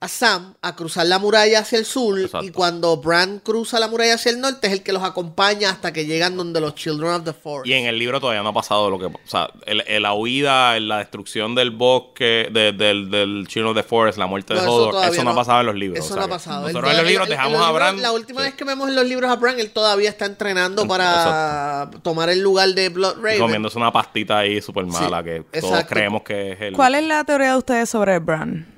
a 0.00 0.06
Sam 0.06 0.54
a 0.62 0.76
cruzar 0.76 1.06
la 1.06 1.18
muralla 1.18 1.58
hacia 1.58 1.76
el 1.76 1.84
sur 1.84 2.20
Exacto. 2.20 2.46
y 2.46 2.50
cuando 2.52 2.96
Bran 2.98 3.40
cruza 3.40 3.80
la 3.80 3.88
muralla 3.88 4.14
hacia 4.14 4.30
el 4.30 4.40
norte 4.40 4.68
es 4.68 4.72
el 4.72 4.82
que 4.84 4.92
los 4.92 5.02
acompaña 5.02 5.70
hasta 5.70 5.92
que 5.92 6.06
llegan 6.06 6.36
donde 6.36 6.60
los 6.60 6.76
Children 6.76 7.10
of 7.14 7.24
the 7.24 7.32
Forest. 7.32 7.66
Y 7.66 7.72
en 7.72 7.86
el 7.86 7.98
libro 7.98 8.20
todavía 8.20 8.42
no 8.44 8.50
ha 8.50 8.54
pasado 8.54 8.90
lo 8.90 8.98
que. 9.00 9.06
O 9.06 9.12
sea, 9.24 9.50
el, 9.66 9.82
el- 9.88 10.02
la 10.04 10.14
huida, 10.14 10.76
el- 10.76 10.86
la 10.86 10.98
destrucción 10.98 11.56
del 11.56 11.72
bosque, 11.72 12.48
de- 12.52 12.70
del, 12.72 13.10
del 13.10 13.46
Children 13.48 13.70
of 13.70 13.76
the 13.76 13.82
Forest, 13.82 14.18
la 14.18 14.26
muerte 14.28 14.54
No, 14.54 14.60
de 14.62 14.68
Hodor, 14.68 15.04
eso 15.12 15.24
no 15.24 15.30
ha 15.30 15.34
pasado 15.34 15.60
en 15.60 15.66
los 15.66 15.74
libros. 15.74 15.98
Eso 16.04 16.14
o 16.14 16.16
sea 16.16 16.26
no 16.26 16.32
ha 16.32 16.36
pasado. 16.36 16.62
Nosotros 16.68 16.90
en 16.92 16.96
los 16.98 17.06
libros 17.06 17.28
dejamos 17.28 17.60
a 17.60 17.70
Bran. 17.72 18.00
La 18.00 18.12
última 18.12 18.40
sí. 18.42 18.46
vez 18.46 18.54
que 18.54 18.62
vemos 18.64 18.88
en 18.88 18.94
los 18.94 19.04
libros 19.04 19.28
a 19.30 19.34
Bran, 19.34 19.58
él 19.58 19.70
todavía 19.72 20.10
está 20.10 20.26
entrenando 20.26 20.86
para 20.86 21.90
tomar 22.02 22.28
el 22.28 22.40
lugar 22.40 22.68
de 22.68 22.88
Blood 22.88 23.16
Raven. 23.20 23.38
comiéndose 23.40 23.76
una 23.78 23.92
pastita 23.92 24.38
ahí 24.38 24.62
súper 24.62 24.86
mala 24.86 25.18
Sí, 25.18 25.24
que 25.24 25.60
todos 25.60 25.72
exacto. 25.72 25.94
creemos 25.94 26.22
que 26.22 26.52
es 26.52 26.60
el. 26.60 26.74
¿Cuál 26.74 26.94
es 26.94 27.02
la 27.04 27.24
teoría 27.24 27.50
de 27.52 27.58
ustedes 27.58 27.90
sobre 27.90 28.18
Bran? 28.20 28.77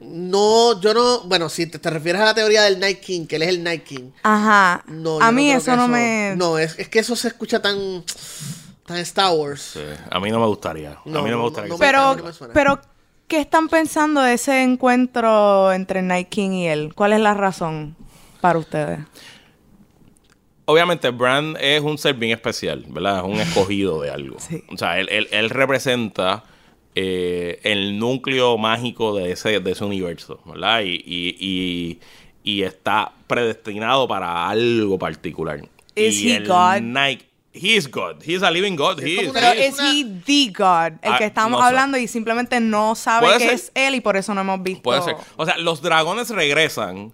No, 0.00 0.80
yo 0.80 0.94
no. 0.94 1.20
Bueno, 1.24 1.48
si 1.48 1.66
te, 1.66 1.78
te 1.78 1.90
refieres 1.90 2.22
a 2.22 2.26
la 2.26 2.34
teoría 2.34 2.62
del 2.62 2.78
Night 2.78 3.00
King, 3.00 3.26
que 3.26 3.36
él 3.36 3.42
es 3.42 3.48
el 3.48 3.62
Night 3.64 3.82
King. 3.84 4.10
Ajá. 4.22 4.84
No, 4.86 5.20
a 5.20 5.32
mí 5.32 5.50
eso 5.50 5.74
no 5.76 5.88
me... 5.88 6.34
No, 6.36 6.58
es, 6.58 6.78
es 6.78 6.88
que 6.88 7.00
eso 7.00 7.16
se 7.16 7.28
escucha 7.28 7.60
tan. 7.60 8.04
tan 8.86 8.96
Star 8.98 9.32
Wars. 9.34 9.70
Sí, 9.74 9.80
a 10.10 10.20
mí 10.20 10.30
no 10.30 10.38
me 10.38 10.46
gustaría. 10.46 10.96
No, 11.04 11.18
a 11.18 11.22
mí 11.22 11.30
no 11.30 11.38
me 11.38 11.42
gustaría. 11.44 11.68
no, 11.68 11.76
que 11.76 11.80
Pero, 11.84 12.16
me 12.16 12.48
pero, 12.54 12.80
¿qué 13.26 13.40
están 13.40 13.68
pensando 13.68 14.20
de 14.22 14.34
ese 14.34 14.62
encuentro 14.62 15.72
entre 15.72 16.00
Night 16.02 16.28
King 16.28 16.50
y 16.50 16.66
él? 16.68 16.94
¿Cuál 16.94 17.12
es 17.14 17.20
la 17.20 17.34
razón 17.34 17.96
para 18.40 18.58
ustedes? 18.60 19.00
Obviamente, 20.66 21.10
Bran 21.10 21.56
es 21.60 21.80
un 21.82 21.96
ser 21.96 22.14
bien 22.14 22.32
especial, 22.32 22.84
¿verdad? 22.88 23.18
Es 23.18 23.24
un 23.24 23.40
escogido 23.40 24.02
de 24.02 24.10
algo. 24.10 24.36
Sí. 24.38 24.62
O 24.70 24.76
sea, 24.76 24.98
él, 25.00 25.08
él- 25.10 25.28
él 25.30 25.48
representa 25.50 26.44
eh, 27.00 27.60
el 27.62 27.98
núcleo 27.98 28.58
mágico 28.58 29.14
de 29.16 29.32
ese, 29.32 29.60
de 29.60 29.70
ese 29.72 29.84
universo, 29.84 30.40
¿verdad? 30.44 30.80
Y, 30.82 30.94
y, 31.06 31.36
y- 31.38 32.00
y 32.42 32.62
está 32.62 33.12
predestinado 33.26 34.08
para 34.08 34.48
algo 34.48 34.98
particular. 34.98 35.60
Is 35.94 36.20
y 36.22 36.30
he 36.32 36.36
el 36.36 36.46
God? 36.48 36.80
Night- 36.80 37.22
he 37.52 37.76
is 37.76 37.90
God. 37.90 38.22
He 38.24 38.34
is 38.34 38.42
a 38.42 38.50
living 38.50 38.76
God. 38.76 39.00
He 39.00 39.22
is. 39.24 39.30
Pero 39.32 39.48
es 39.48 39.78
he 39.78 40.04
the 40.24 40.52
God, 40.56 40.98
el 41.02 41.12
Ah, 41.12 41.18
que 41.18 41.24
estamos 41.26 41.52
no 41.52 41.58
sé. 41.58 41.64
hablando 41.68 41.98
y 41.98 42.06
simplemente 42.08 42.60
no 42.60 42.94
sabe 42.94 43.26
que 43.34 43.38
ser. 43.40 43.52
es 43.54 43.72
él 43.74 43.94
y 43.96 44.00
por 44.00 44.16
eso 44.16 44.32
no 44.34 44.40
hemos 44.42 44.62
visto. 44.62 44.82
Puede 44.82 45.02
ser. 45.02 45.16
O 45.36 45.44
sea, 45.44 45.56
los 45.58 45.82
dragones 45.82 46.30
regresan 46.30 47.12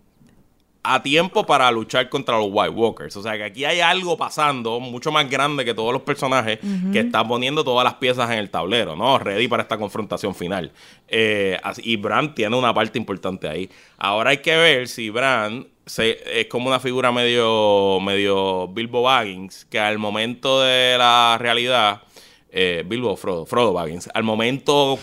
a 0.87 1.03
tiempo 1.03 1.47
para 1.47 1.70
luchar 1.70 2.11
contra 2.11 2.37
los 2.37 2.49
White 2.51 2.75
Walkers. 2.75 3.16
O 3.16 3.23
sea, 3.23 3.37
que 3.38 3.44
aquí 3.44 3.64
hay 3.64 3.81
algo 3.81 4.18
pasando 4.18 4.79
mucho 4.81 5.11
más 5.11 5.29
grande 5.29 5.64
que 5.64 5.73
todos 5.73 5.94
los 5.94 6.03
personajes 6.03 6.59
que 6.92 7.01
están 7.01 7.27
poniendo 7.27 7.64
todas 7.64 7.85
las 7.85 7.94
piezas 7.94 8.31
en 8.31 8.38
el 8.38 8.51
tablero, 8.51 8.94
¿no? 8.94 9.18
Ready 9.18 9.49
para 9.49 9.62
esta 9.62 9.79
confrontación 9.79 10.35
final. 10.35 10.73
Eh, 11.09 11.59
y 11.79 11.97
Bran 11.97 12.35
tiene 12.35 12.55
una 12.55 12.75
parte 12.75 12.99
importante 12.99 13.49
ahí. 13.49 13.70
Ahora 13.97 14.31
hay 14.31 14.38
que 14.38 14.55
ver 14.57 14.87
si 14.87 15.09
Bran 15.09 15.66
se, 15.87 16.40
es 16.40 16.47
como 16.49 16.68
una 16.68 16.81
figura 16.81 17.11
medio, 17.12 17.99
medio 18.01 18.68
Bilbo 18.68 19.03
Baggins, 19.03 19.64
que 19.64 19.79
al 19.79 19.99
momento 19.99 20.61
de 20.61 20.97
la 20.99 21.38
realidad, 21.40 22.03
eh, 22.51 22.85
Bilbo 22.87 23.16
Frodo, 23.16 23.47
Frodo 23.47 23.73
Baggins, 23.73 24.11
al 24.12 24.23
momento 24.23 24.99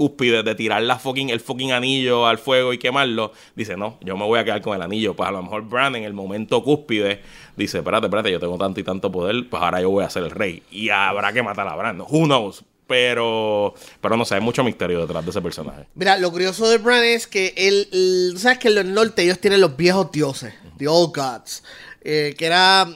cúspide 0.00 0.42
de 0.42 0.54
tirar 0.54 0.80
la 0.82 0.98
fucking, 0.98 1.28
el 1.28 1.40
fucking 1.40 1.72
anillo 1.72 2.26
al 2.26 2.38
fuego 2.38 2.72
y 2.72 2.78
quemarlo, 2.78 3.32
dice, 3.54 3.76
no, 3.76 3.98
yo 4.00 4.16
me 4.16 4.24
voy 4.24 4.38
a 4.38 4.44
quedar 4.44 4.62
con 4.62 4.74
el 4.74 4.80
anillo. 4.80 5.14
Pues 5.14 5.28
a 5.28 5.32
lo 5.32 5.42
mejor 5.42 5.68
Bran 5.68 5.94
en 5.94 6.04
el 6.04 6.14
momento 6.14 6.62
cúspide 6.64 7.20
dice, 7.54 7.78
espérate, 7.78 8.06
espérate, 8.06 8.30
yo 8.32 8.40
tengo 8.40 8.56
tanto 8.56 8.80
y 8.80 8.82
tanto 8.82 9.12
poder, 9.12 9.46
pues 9.50 9.62
ahora 9.62 9.82
yo 9.82 9.90
voy 9.90 10.02
a 10.02 10.08
ser 10.08 10.22
el 10.22 10.30
rey. 10.30 10.62
Y 10.70 10.88
habrá 10.88 11.34
que 11.34 11.42
matar 11.42 11.68
a 11.68 11.76
Bran. 11.76 12.00
Who 12.00 12.24
knows? 12.24 12.64
Pero, 12.86 13.74
pero 14.00 14.16
no 14.16 14.24
sé, 14.24 14.36
hay 14.36 14.40
mucho 14.40 14.64
misterio 14.64 15.00
detrás 15.02 15.22
de 15.22 15.30
ese 15.30 15.42
personaje. 15.42 15.84
Mira, 15.94 16.16
lo 16.16 16.30
curioso 16.32 16.66
de 16.68 16.78
Bran 16.78 17.04
es 17.04 17.26
que 17.26 17.52
él, 17.56 17.86
el- 17.92 18.38
sabes 18.38 18.58
que 18.58 18.68
en 18.68 18.78
el 18.78 18.94
norte 18.94 19.22
ellos 19.22 19.38
tienen 19.38 19.60
los 19.60 19.76
viejos 19.76 20.10
dioses, 20.10 20.54
the 20.78 20.88
old 20.88 21.14
gods, 21.14 21.62
eh, 22.02 22.34
que 22.38 22.46
era, 22.46 22.88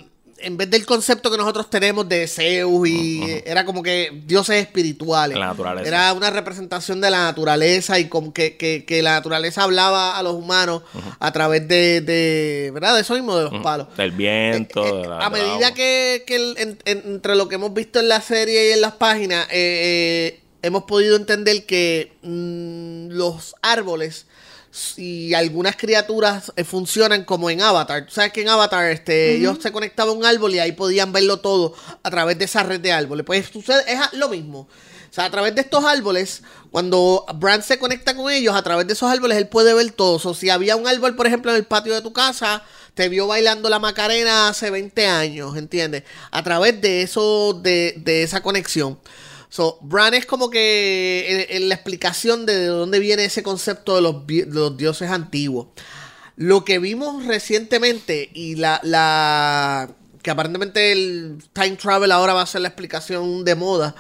en 0.45 0.57
vez 0.57 0.69
del 0.71 0.85
concepto 0.87 1.31
que 1.31 1.37
nosotros 1.37 1.69
tenemos 1.71 2.09
de 2.09 2.27
Zeus 2.29 2.89
y 2.89 3.43
era 3.45 3.65
como 3.65 3.83
que 3.83 4.23
dioses 4.27 4.57
espirituales. 4.63 5.37
La 5.39 5.47
naturaleza. 5.47 5.89
Era 5.89 6.13
una 6.13 6.31
representación 6.31 7.01
de 7.01 7.11
la 7.11 7.25
naturaleza 7.25 7.99
y 7.99 8.09
como 8.09 8.33
que, 8.33 8.57
que- 8.57 8.85
que 8.85 9.03
la 9.03 9.13
naturaleza 9.15 9.63
hablaba 9.65 10.17
a 10.19 10.23
los 10.23 10.35
humanos 10.35 10.83
a 11.19 11.33
través 11.33 11.67
de, 11.69 12.01
de, 12.01 12.71
¿verdad? 12.73 12.95
De 12.95 13.01
eso 13.01 13.15
mismo, 13.15 13.37
de 13.37 13.45
los 13.51 13.63
palos. 13.63 13.89
Del 13.97 14.13
viento, 14.13 14.85
Eh, 14.85 14.89
eh, 14.91 15.03
de 15.03 15.09
la- 15.09 15.19
a 15.27 15.31
medida 15.31 15.75
que, 15.75 16.25
que 16.27 16.37
el- 16.37 16.55
en- 16.59 16.79
en- 16.85 17.03
entre 17.07 17.35
lo 17.37 17.49
que 17.49 17.57
hemos 17.57 17.73
visto 17.75 17.99
en 18.01 18.09
la 18.09 18.21
serie 18.21 18.69
y 18.71 18.73
en 18.73 18.81
las 18.81 18.93
páginas, 18.93 19.47
eh, 19.51 20.37
eh, 20.37 20.41
hemos 20.63 20.85
podido 20.85 21.17
entender 21.17 21.65
que 21.67 22.13
mm, 22.23 23.09
los 23.11 23.55
árboles 23.63 24.27
y 24.97 25.35
algunas 25.35 25.77
criaturas 25.77 26.53
eh, 26.57 26.65
funcionan 26.65 27.25
como 27.25 27.49
en 27.51 27.63
Avatar. 27.63 28.07
Tú 28.07 28.13
sabes 28.13 28.33
que 28.33 28.43
en 28.43 28.49
Avatar 28.49 28.91
este, 28.91 29.37
ellos 29.37 29.59
se 29.61 29.71
conectaban 29.71 30.15
a 30.15 30.19
un 30.19 30.25
árbol 30.25 30.55
y 30.55 30.59
ahí 30.59 30.73
podían 30.73 31.13
verlo 31.13 31.39
todo 31.39 31.75
a 32.03 32.11
través 32.11 32.39
de 32.39 32.47
esa 32.47 32.63
red 32.63 32.81
de 32.81 32.93
árboles. 32.93 33.25
Pues 33.25 33.47
sucede, 33.53 33.85
es 33.87 34.01
lo 34.15 34.29
mismo. 34.29 34.61
O 34.61 35.15
sea, 35.15 35.27
a 35.27 35.31
través 35.31 35.55
de 35.55 35.61
estos 35.61 35.85
árboles, 35.85 36.43
cuando 36.73 37.25
Bran 37.37 37.63
se 37.63 37.79
conecta 37.79 38.17
con 38.17 38.33
ellos, 38.33 38.57
a 38.57 38.63
través 38.63 38.89
de 38.89 38.95
esos 38.95 39.09
árboles 39.09 39.39
él 39.39 39.47
puede 39.47 39.73
ver 39.75 39.93
todo. 39.93 40.21
O 40.29 40.35
si 40.35 40.51
había 40.51 40.75
un 40.75 40.89
árbol, 40.89 41.15
por 41.15 41.29
ejemplo, 41.29 41.53
en 41.53 41.57
el 41.57 41.65
patio 41.65 41.95
de 41.95 42.03
tu 42.03 42.13
casa, 42.13 42.65
te 42.95 43.09
vio 43.09 43.29
bailando 43.29 43.69
la 43.69 43.79
Macarena 43.79 44.49
hace 44.49 44.71
20 44.71 45.07
años, 45.07 45.57
¿entiendes? 45.57 46.03
A 46.33 46.43
través 46.43 46.81
de 46.81 47.03
eso, 47.03 47.53
de, 47.63 47.95
de 47.99 48.25
esa 48.25 48.43
conexión. 48.43 48.99
So, 49.55 49.79
Bran 49.83 50.15
es 50.15 50.27
como 50.27 50.51
que 50.51 51.47
en, 51.49 51.63
en 51.63 51.69
la 51.69 51.77
explicación 51.77 52.45
de, 52.45 52.57
de 52.57 52.67
dónde 52.67 52.99
viene 52.99 53.27
ese 53.27 53.45
concepto 53.45 53.95
de 53.95 54.03
los, 54.03 54.27
de 54.27 54.47
los 54.49 54.77
dioses 54.77 55.09
antiguos. 55.09 55.69
Lo 56.35 56.65
que 56.65 56.81
vimos 56.81 57.25
recientemente 57.25 58.29
y 58.35 58.57
la, 58.57 58.81
la 58.83 59.95
que 60.23 60.33
aparentemente 60.33 60.91
el 60.91 61.39
time 61.53 61.77
travel 61.77 62.11
ahora 62.11 62.35
va 62.35 62.43
a 62.43 62.47
ser 62.47 62.63
la 62.63 62.69
explicación 62.69 63.45
de 63.45 63.55
moda 63.55 63.95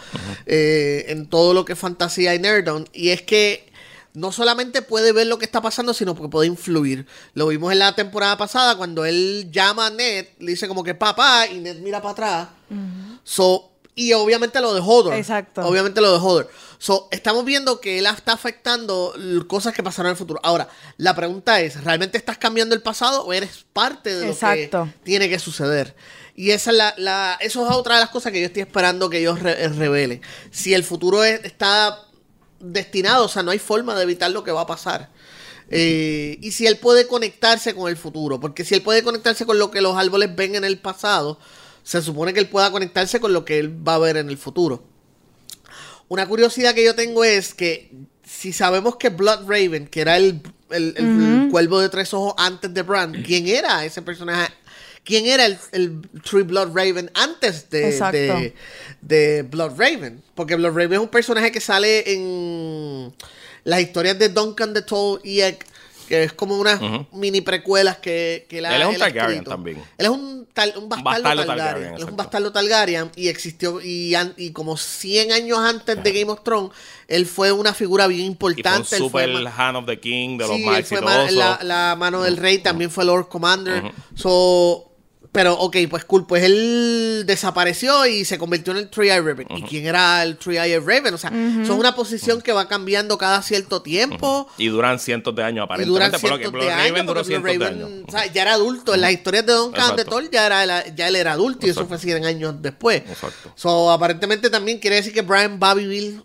eh, 0.44 1.04
en 1.10 1.28
todo 1.28 1.54
lo 1.54 1.64
que 1.64 1.74
es 1.74 1.78
fantasía 1.78 2.34
y 2.34 2.40
nerdom 2.40 2.86
y 2.92 3.10
es 3.10 3.22
que 3.22 3.70
no 4.12 4.32
solamente 4.32 4.82
puede 4.82 5.12
ver 5.12 5.28
lo 5.28 5.38
que 5.38 5.44
está 5.44 5.62
pasando, 5.62 5.94
sino 5.94 6.16
que 6.16 6.28
puede 6.28 6.48
influir. 6.48 7.06
Lo 7.34 7.46
vimos 7.46 7.72
en 7.72 7.78
la 7.78 7.94
temporada 7.94 8.36
pasada 8.36 8.76
cuando 8.76 9.04
él 9.04 9.50
llama 9.52 9.86
a 9.86 9.90
Ned, 9.90 10.26
le 10.40 10.50
dice 10.50 10.66
como 10.66 10.82
que 10.82 10.96
papá, 10.96 11.46
y 11.46 11.58
Ned 11.58 11.76
mira 11.76 12.02
para 12.02 12.12
atrás. 12.12 12.48
So, 13.22 13.73
y 13.94 14.12
obviamente 14.12 14.60
lo 14.60 14.74
de 14.74 14.80
Hodor. 14.80 15.14
Exacto. 15.14 15.62
Obviamente 15.62 16.00
lo 16.00 16.10
de 16.12 16.18
Hodor. 16.18 16.50
So, 16.78 17.08
estamos 17.10 17.44
viendo 17.44 17.80
que 17.80 17.98
él 17.98 18.06
está 18.06 18.32
afectando 18.32 19.14
cosas 19.46 19.72
que 19.72 19.82
pasaron 19.82 20.08
en 20.08 20.12
el 20.12 20.16
futuro. 20.16 20.40
Ahora, 20.42 20.68
la 20.98 21.14
pregunta 21.14 21.60
es, 21.60 21.82
¿realmente 21.84 22.18
estás 22.18 22.36
cambiando 22.36 22.74
el 22.74 22.82
pasado 22.82 23.24
o 23.24 23.32
eres 23.32 23.64
parte 23.72 24.14
de 24.14 24.26
lo 24.26 24.32
Exacto. 24.32 24.84
que 24.92 25.04
tiene 25.04 25.28
que 25.28 25.38
suceder? 25.38 25.94
Y 26.36 26.50
esa 26.50 26.72
es 26.72 26.76
la, 26.76 26.94
la- 26.98 27.38
eso 27.40 27.64
es 27.64 27.72
otra 27.72 27.94
de 27.94 28.00
las 28.00 28.10
cosas 28.10 28.32
que 28.32 28.40
yo 28.40 28.46
estoy 28.46 28.62
esperando 28.62 29.08
que 29.08 29.18
ellos 29.20 29.38
re- 29.40 29.62
eh, 29.64 29.68
revelen. 29.68 30.20
Si 30.50 30.74
el 30.74 30.82
futuro 30.82 31.22
es- 31.22 31.44
está 31.44 32.00
destinado, 32.58 33.26
o 33.26 33.28
sea, 33.28 33.42
no 33.44 33.52
hay 33.52 33.58
forma 33.60 33.94
de 33.94 34.02
evitar 34.02 34.30
lo 34.32 34.42
que 34.42 34.50
va 34.50 34.62
a 34.62 34.66
pasar. 34.66 35.10
Eh, 35.70 36.36
y 36.42 36.50
si 36.52 36.66
él 36.66 36.76
puede 36.78 37.06
conectarse 37.06 37.74
con 37.74 37.88
el 37.88 37.96
futuro, 37.96 38.40
porque 38.40 38.64
si 38.64 38.74
él 38.74 38.82
puede 38.82 39.02
conectarse 39.02 39.46
con 39.46 39.58
lo 39.58 39.70
que 39.70 39.80
los 39.80 39.96
árboles 39.96 40.34
ven 40.34 40.56
en 40.56 40.64
el 40.64 40.78
pasado, 40.78 41.38
se 41.84 42.02
supone 42.02 42.32
que 42.34 42.40
él 42.40 42.48
pueda 42.48 42.72
conectarse 42.72 43.20
con 43.20 43.32
lo 43.32 43.44
que 43.44 43.58
él 43.60 43.86
va 43.86 43.94
a 43.94 43.98
ver 43.98 44.16
en 44.16 44.28
el 44.28 44.36
futuro. 44.38 44.82
Una 46.08 46.26
curiosidad 46.26 46.74
que 46.74 46.84
yo 46.84 46.94
tengo 46.96 47.22
es 47.24 47.54
que 47.54 47.92
si 48.24 48.52
sabemos 48.52 48.96
que 48.96 49.10
Blood 49.10 49.42
Raven, 49.46 49.86
que 49.86 50.00
era 50.00 50.16
el, 50.16 50.40
el- 50.70 50.94
el- 50.96 51.04
el 51.44 51.50
cuervo 51.50 51.80
de 51.80 51.88
tres 51.88 52.12
ojos 52.14 52.34
antes 52.36 52.72
de 52.74 52.82
Bran, 52.82 53.22
¿quién 53.26 53.46
era 53.46 53.84
ese 53.84 54.02
personaje? 54.02 54.52
¿Quién 55.04 55.26
era 55.26 55.44
el, 55.44 55.58
el 55.72 56.00
Tree 56.22 56.42
Blood 56.42 56.68
Raven 56.74 57.10
antes 57.14 57.68
de, 57.68 57.88
de, 58.18 58.54
de 59.02 59.42
Blood 59.42 59.72
Raven? 59.78 60.22
Porque 60.34 60.56
Blood 60.56 60.70
Raven 60.72 60.94
es 60.94 60.98
un 61.00 61.08
personaje 61.08 61.52
que 61.52 61.60
sale 61.60 62.10
en 62.10 63.14
las 63.64 63.80
historias 63.82 64.18
de 64.18 64.30
Duncan 64.30 64.72
the 64.72 64.80
Tall 64.82 65.20
y 65.22 65.40
Egg, 65.40 65.58
que 66.04 66.24
es 66.24 66.32
como 66.32 66.58
unas 66.58 66.80
mini 67.12 67.40
precuelas 67.40 67.98
que, 67.98 68.46
que 68.48 68.60
la 68.60 68.74
Él 68.76 68.82
es 68.82 68.88
un 68.88 68.94
ha 68.94 68.98
Targaryen 68.98 69.30
escrito. 69.32 69.50
también. 69.50 69.76
Él 69.98 70.06
es 70.06 70.08
un, 70.08 70.46
tal- 70.52 70.74
un 70.76 70.88
bastardo, 70.88 71.10
bastardo 71.22 71.44
Targaryen. 71.46 71.64
Targaryen, 71.66 71.94
Él 71.94 72.02
es 72.02 72.08
un 72.08 72.16
bastardo 72.16 72.52
Targaryen 72.52 73.10
y 73.16 73.28
existió, 73.28 73.80
y, 73.82 74.14
y 74.36 74.50
como 74.52 74.76
100 74.76 75.32
años 75.32 75.58
antes 75.58 76.02
de 76.02 76.12
Game 76.12 76.30
of 76.30 76.42
Thrones, 76.42 76.70
él 77.08 77.26
fue 77.26 77.52
una 77.52 77.74
figura 77.74 78.06
bien 78.06 78.20
Y 78.20 78.24
fue 78.24 78.28
un 78.28 78.32
importante. 78.32 78.96
él 78.96 79.10
fue 79.10 79.24
hand 79.56 79.76
of 79.76 79.86
the 79.86 79.98
king, 80.00 80.38
de 80.38 80.46
los 80.46 80.56
Sí, 80.56 80.64
más 80.64 80.78
él 80.78 80.84
fue 80.84 81.00
la 81.62 81.96
mano 81.96 82.22
del 82.22 82.36
rey, 82.36 82.58
también 82.58 82.90
fue 82.90 83.04
Lord 83.04 83.28
Commander. 83.28 83.82
So, 84.14 84.90
pero, 85.34 85.54
ok, 85.54 85.76
pues 85.90 86.04
cool, 86.04 86.28
pues 86.28 86.44
él 86.44 87.24
desapareció 87.26 88.06
y 88.06 88.24
se 88.24 88.38
convirtió 88.38 88.72
en 88.72 88.78
el 88.78 88.88
Three-Eye 88.88 89.20
Raven. 89.20 89.48
¿Y 89.50 89.62
quién 89.62 89.84
era 89.84 90.22
el 90.22 90.38
Three-Eye 90.38 90.78
Raven? 90.78 91.12
O 91.12 91.18
sea, 91.18 91.30
eso 91.30 91.72
es 91.72 91.78
una 91.78 91.92
posición 91.96 92.40
que 92.40 92.52
va 92.52 92.68
cambiando 92.68 93.18
cada 93.18 93.42
cierto 93.42 93.82
tiempo. 93.82 94.48
Y 94.58 94.68
duran 94.68 95.00
cientos 95.00 95.34
de 95.34 95.42
años, 95.42 95.66
Y 95.76 95.84
duran 95.86 96.14
aparentemente. 96.14 96.20
Por 96.20 96.30
lo 96.30 96.36
que 96.38 96.44
cientos 96.44 96.62
de 96.62 96.70
Raven 96.70 96.94
años, 96.94 97.06
duró 97.08 97.20
porque 97.20 97.36
Blue 97.36 97.48
cientos 97.48 97.58
de 97.58 97.66
Raven, 97.66 97.84
años. 97.84 98.04
o 98.06 98.10
sea, 98.12 98.32
ya 98.32 98.42
era 98.42 98.52
adulto. 98.52 98.94
En 98.94 99.00
las 99.00 99.10
historias 99.10 99.44
de 99.44 99.52
Don 99.54 99.72
Khan 99.72 99.96
de. 99.96 100.04
Thor 100.04 100.30
ya, 100.30 100.46
era, 100.46 100.86
ya 100.94 101.08
él 101.08 101.16
era 101.16 101.32
adulto 101.32 101.66
y 101.66 101.70
eso 101.70 101.84
fue 101.84 101.98
100 101.98 102.24
años 102.24 102.54
después. 102.62 103.02
Exacto. 103.04 103.52
So, 103.56 103.90
aparentemente 103.90 104.50
también 104.50 104.78
quiere 104.78 104.96
decir 104.96 105.12
que 105.12 105.22
Brian 105.22 105.58
va 105.60 105.72
a 105.72 105.74
vivir 105.74 106.22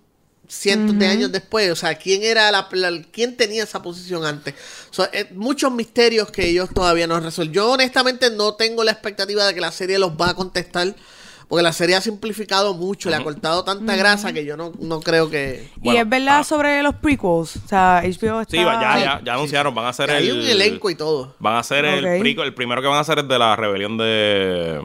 cientos 0.50 1.00
de 1.00 1.08
años 1.08 1.32
después. 1.32 1.72
O 1.72 1.76
sea, 1.78 1.96
¿quién 1.96 2.24
era 2.24 2.52
la, 2.52 2.68
la- 2.72 3.02
quién 3.12 3.38
tenía 3.38 3.64
esa 3.64 3.82
posición 3.82 4.26
antes? 4.26 4.56
So, 4.90 5.08
eh, 5.14 5.30
muchos 5.34 5.72
misterios 5.72 6.30
que 6.32 6.50
ellos 6.50 6.70
todavía 6.74 7.08
no 7.08 7.16
han 7.16 7.24
resuelto. 7.24 7.54
Yo 7.54 7.72
honestamente 7.72 8.30
no 8.32 8.56
tengo 8.56 8.84
la 8.84 8.92
expectativa 8.92 9.46
de 9.46 9.54
que 9.54 9.62
la 9.62 9.72
serie 9.72 9.98
los 10.00 10.12
va 10.12 10.32
a 10.32 10.34
contestar. 10.34 10.94
Porque 11.48 11.64
la 11.64 11.74
serie 11.74 11.96
ha 11.96 12.02
simplificado 12.02 12.76
mucho, 12.76 13.10
le 13.10 13.16
ha 13.16 13.24
cortado 13.24 13.64
tanta 13.64 13.96
grasa 13.96 14.32
que 14.32 14.46
yo 14.46 14.56
no, 14.56 14.72
no 14.80 15.00
creo 15.00 15.32
que... 15.32 15.68
y 15.78 15.80
Bueno, 15.80 16.02
es 16.02 16.08
verdad 16.08 16.38
ah. 16.42 16.44
sobre 16.44 16.84
los 16.84 16.94
prequels. 16.94 17.56
O 17.56 17.68
sea, 17.68 18.04
HBO 18.04 18.42
está... 18.42 18.52
Sí, 18.52 18.64
va, 18.64 18.80
ya, 18.80 19.00
ya, 19.04 19.22
ya 19.26 19.34
anunciaron, 19.34 19.74
van 19.74 19.86
a 19.86 19.90
hacer 19.90 20.12
Hay 20.12 20.30
el... 20.30 20.38
un 20.42 20.46
elenco 20.46 20.92
y 20.92 20.96
todo. 20.96 21.36
Van 21.40 21.56
a 21.56 21.60
hacer 21.62 21.86
el, 21.86 22.06
prequel- 22.06 22.44
el 22.44 22.54
primero 22.54 22.84
que 22.84 22.88
van 22.88 22.98
a 22.98 23.00
hacer 23.00 23.18
es 23.18 23.28
de 23.28 23.40
la 23.40 23.56
rebelión 23.56 23.98
de... 23.98 24.80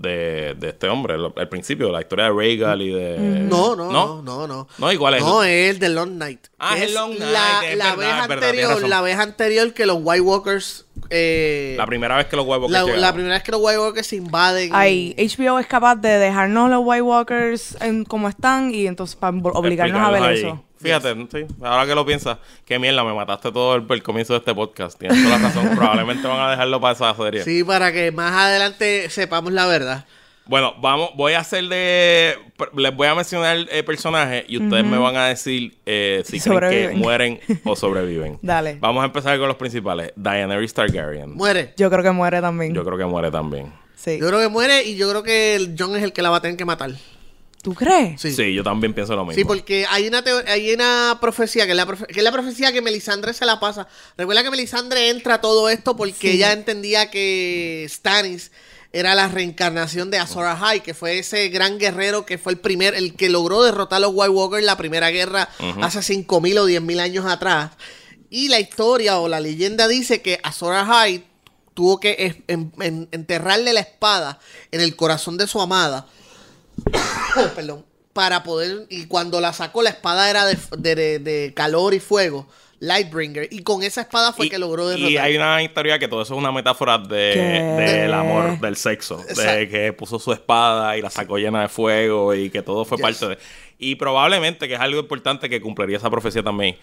De, 0.00 0.54
de 0.58 0.70
este 0.70 0.88
hombre, 0.88 1.14
el, 1.16 1.30
el 1.36 1.48
principio, 1.50 1.92
la 1.92 2.00
historia 2.00 2.24
de 2.24 2.30
Rhaegal 2.30 2.80
y 2.80 2.88
de... 2.90 3.18
No, 3.18 3.76
no, 3.76 3.92
no, 3.92 4.22
no, 4.22 4.46
no. 4.46 4.66
No, 4.78 4.92
¿y 4.92 4.96
cuál 4.96 5.12
es? 5.12 5.20
No, 5.20 5.44
es 5.44 5.72
el 5.72 5.78
de 5.78 5.90
Long 5.90 6.12
Night. 6.16 6.46
Ah, 6.58 6.74
es 6.78 6.84
el 6.84 6.94
Long 6.94 7.10
Night, 7.18 7.20
La, 7.20 7.60
es 7.70 7.76
la 7.76 7.84
verdad, 7.96 7.96
vez 7.98 8.28
verdad, 8.28 8.48
anterior, 8.48 8.88
la 8.88 9.00
vez 9.02 9.18
anterior 9.18 9.74
que 9.74 9.84
los 9.84 9.98
White 10.00 10.22
Walkers... 10.22 10.86
eh, 11.10 11.74
La 11.76 11.84
primera 11.84 12.16
vez 12.16 12.28
que 12.28 12.36
los 12.36 12.46
huevos 12.46 12.70
la, 12.70 12.82
la 12.82 13.12
primera 13.12 13.34
vez 13.34 13.42
que 13.42 13.50
los 13.52 13.60
White 13.62 13.78
Walkers 13.78 14.10
invaden... 14.14 14.70
Ay, 14.72 15.14
HBO 15.18 15.58
es 15.58 15.66
capaz 15.66 15.96
de 15.96 16.16
dejarnos 16.16 16.70
los 16.70 16.80
White 16.82 17.02
Walkers 17.02 17.76
en, 17.82 18.04
como 18.06 18.30
están 18.30 18.74
y 18.74 18.86
entonces 18.86 19.16
para 19.16 19.36
obligarnos 19.36 20.00
a 20.00 20.10
ver 20.10 20.32
eso. 20.32 20.64
Fíjate, 20.82 21.14
sí, 21.30 21.46
ahora 21.62 21.86
que 21.86 21.94
lo 21.94 22.06
piensas, 22.06 22.38
qué 22.64 22.78
mierda, 22.78 23.04
me 23.04 23.12
mataste 23.12 23.52
todo 23.52 23.74
el, 23.76 23.84
el 23.88 24.02
comienzo 24.02 24.32
de 24.32 24.38
este 24.38 24.54
podcast. 24.54 24.98
Tienes 24.98 25.22
toda 25.22 25.38
la 25.38 25.48
razón. 25.48 25.70
Probablemente 25.76 26.26
van 26.26 26.40
a 26.40 26.50
dejarlo 26.50 26.80
para 26.80 26.94
esa 26.94 27.14
serie. 27.14 27.44
Sí, 27.44 27.62
para 27.64 27.92
que 27.92 28.10
más 28.12 28.32
adelante 28.32 29.10
sepamos 29.10 29.52
la 29.52 29.66
verdad. 29.66 30.06
Bueno, 30.46 30.74
vamos, 30.80 31.10
voy 31.14 31.34
a 31.34 31.40
hacer 31.40 31.64
de. 31.68 32.34
Les 32.76 32.96
voy 32.96 33.06
a 33.06 33.14
mencionar 33.14 33.56
el 33.70 33.84
personaje 33.84 34.44
y 34.48 34.56
ustedes 34.56 34.84
me 34.84 34.98
van 34.98 35.16
a 35.16 35.26
decir 35.26 35.76
eh, 35.86 36.22
si 36.24 36.40
creen 36.40 36.90
que 36.90 36.96
mueren 36.96 37.40
o 37.64 37.76
sobreviven. 37.76 38.38
Dale. 38.42 38.78
Vamos 38.80 39.02
a 39.02 39.06
empezar 39.06 39.38
con 39.38 39.46
los 39.46 39.56
principales. 39.56 40.12
Daenerys 40.16 40.74
Targaryen. 40.74 41.34
Muere. 41.34 41.72
Yo 41.76 41.88
creo 41.88 42.02
que 42.02 42.10
muere 42.10 42.40
también. 42.40 42.74
Yo 42.74 42.84
creo 42.84 42.98
que 42.98 43.04
muere 43.04 43.30
también. 43.30 43.72
sí. 43.94 44.18
Yo 44.18 44.26
creo 44.26 44.40
que 44.40 44.48
muere 44.48 44.82
y 44.82 44.96
yo 44.96 45.08
creo 45.10 45.22
que 45.22 45.54
el 45.54 45.76
John 45.78 45.94
es 45.94 46.02
el 46.02 46.12
que 46.12 46.22
la 46.22 46.30
va 46.30 46.38
a 46.38 46.40
tener 46.40 46.56
que 46.56 46.64
matar. 46.64 46.90
¿Tú 47.62 47.74
crees? 47.74 48.20
Sí. 48.20 48.32
Sí, 48.32 48.54
yo 48.54 48.62
también 48.64 48.94
pienso 48.94 49.14
lo 49.14 49.24
mismo. 49.26 49.34
Sí, 49.38 49.44
porque 49.44 49.84
hay 49.88 50.08
una, 50.08 50.24
hay 50.46 50.72
una 50.72 51.18
profecía, 51.20 51.66
que 51.66 51.72
es, 51.72 51.76
la 51.76 51.86
profe- 51.86 52.06
que 52.06 52.18
es 52.20 52.24
la 52.24 52.32
profecía 52.32 52.72
que 52.72 52.80
Melisandre 52.80 53.34
se 53.34 53.44
la 53.44 53.60
pasa. 53.60 53.86
Recuerda 54.16 54.42
que 54.42 54.50
Melisandre 54.50 55.10
entra 55.10 55.34
a 55.34 55.40
todo 55.42 55.68
esto 55.68 55.94
porque 55.96 56.14
Sí. 56.14 56.28
ella 56.30 56.52
entendía 56.52 57.10
que 57.10 57.86
Stannis 57.88 58.50
era 58.92 59.14
la 59.14 59.28
reencarnación 59.28 60.10
de 60.10 60.18
Azor 60.18 60.46
Ahai, 60.46 60.82
que 60.82 60.94
fue 60.94 61.18
ese 61.18 61.48
gran 61.50 61.78
guerrero 61.78 62.24
que 62.24 62.38
fue 62.38 62.52
el 62.52 62.58
primer, 62.58 62.94
el 62.94 63.14
que 63.14 63.28
logró 63.28 63.62
derrotar 63.62 63.98
a 63.98 64.00
los 64.00 64.12
White 64.14 64.30
Walkers 64.30 64.60
en 64.60 64.66
la 64.66 64.76
primera 64.78 65.10
guerra 65.10 65.48
hace 65.82 66.00
5.000 66.02 66.58
o 66.58 66.66
10.000 66.66 66.98
años 66.98 67.26
atrás. 67.26 67.72
Y 68.30 68.48
la 68.48 68.58
historia 68.58 69.18
o 69.18 69.28
la 69.28 69.38
leyenda 69.38 69.86
dice 69.86 70.22
que 70.22 70.40
Azor 70.42 70.74
Ahai 70.74 71.24
tuvo 71.74 72.00
que 72.00 72.16
es- 72.18 72.36
en- 72.48 72.72
en- 72.80 73.08
enterrarle 73.12 73.72
la 73.74 73.80
espada 73.80 74.38
en 74.72 74.80
el 74.80 74.96
corazón 74.96 75.36
de 75.36 75.46
su 75.46 75.60
amada 75.60 76.06
perdón, 77.54 77.84
para 78.12 78.42
poder, 78.42 78.86
y 78.88 79.06
cuando 79.06 79.40
la 79.40 79.52
sacó 79.52 79.82
la 79.82 79.90
espada 79.90 80.28
era 80.30 80.46
de, 80.46 80.56
de- 80.78 80.94
de- 80.94 81.18
de 81.20 81.54
calor 81.54 81.94
y 81.94 82.00
fuego, 82.00 82.46
Lightbringer, 82.80 83.46
y 83.50 83.62
con 83.62 83.82
esa 83.82 84.00
espada 84.00 84.32
fue 84.32 84.46
y, 84.46 84.48
que 84.48 84.58
logró 84.58 84.90
y 84.90 85.00
derrotar. 85.02 85.24
hay 85.26 85.36
una 85.36 85.62
historia 85.62 85.98
que 85.98 86.08
todo 86.08 86.22
eso 86.22 86.32
es 86.34 86.38
una 86.38 86.50
metáfora 86.50 86.96
de, 86.96 87.36
del 87.76 88.14
amor, 88.14 88.58
del 88.58 88.74
sexo. 88.76 89.18
De 89.18 89.68
que 89.68 89.92
puso 89.92 90.18
su 90.18 90.32
espada 90.32 90.96
y 90.96 91.02
la 91.02 91.10
sacó 91.10 91.36
llena 91.36 91.60
de 91.62 91.68
fuego 91.68 92.34
y 92.34 92.48
que 92.48 92.62
todo 92.62 92.84
fue 92.86 92.96
Yes. 92.96 93.02
parte 93.02 93.28
de... 93.28 93.38
Y 93.78 93.96
probablemente, 93.96 94.66
que 94.66 94.74
es 94.74 94.80
algo 94.80 94.98
importante 95.00 95.48
que 95.50 95.60
cumpliría 95.60 95.98
esa 95.98 96.08
profecía 96.10 96.42
también, 96.42 96.76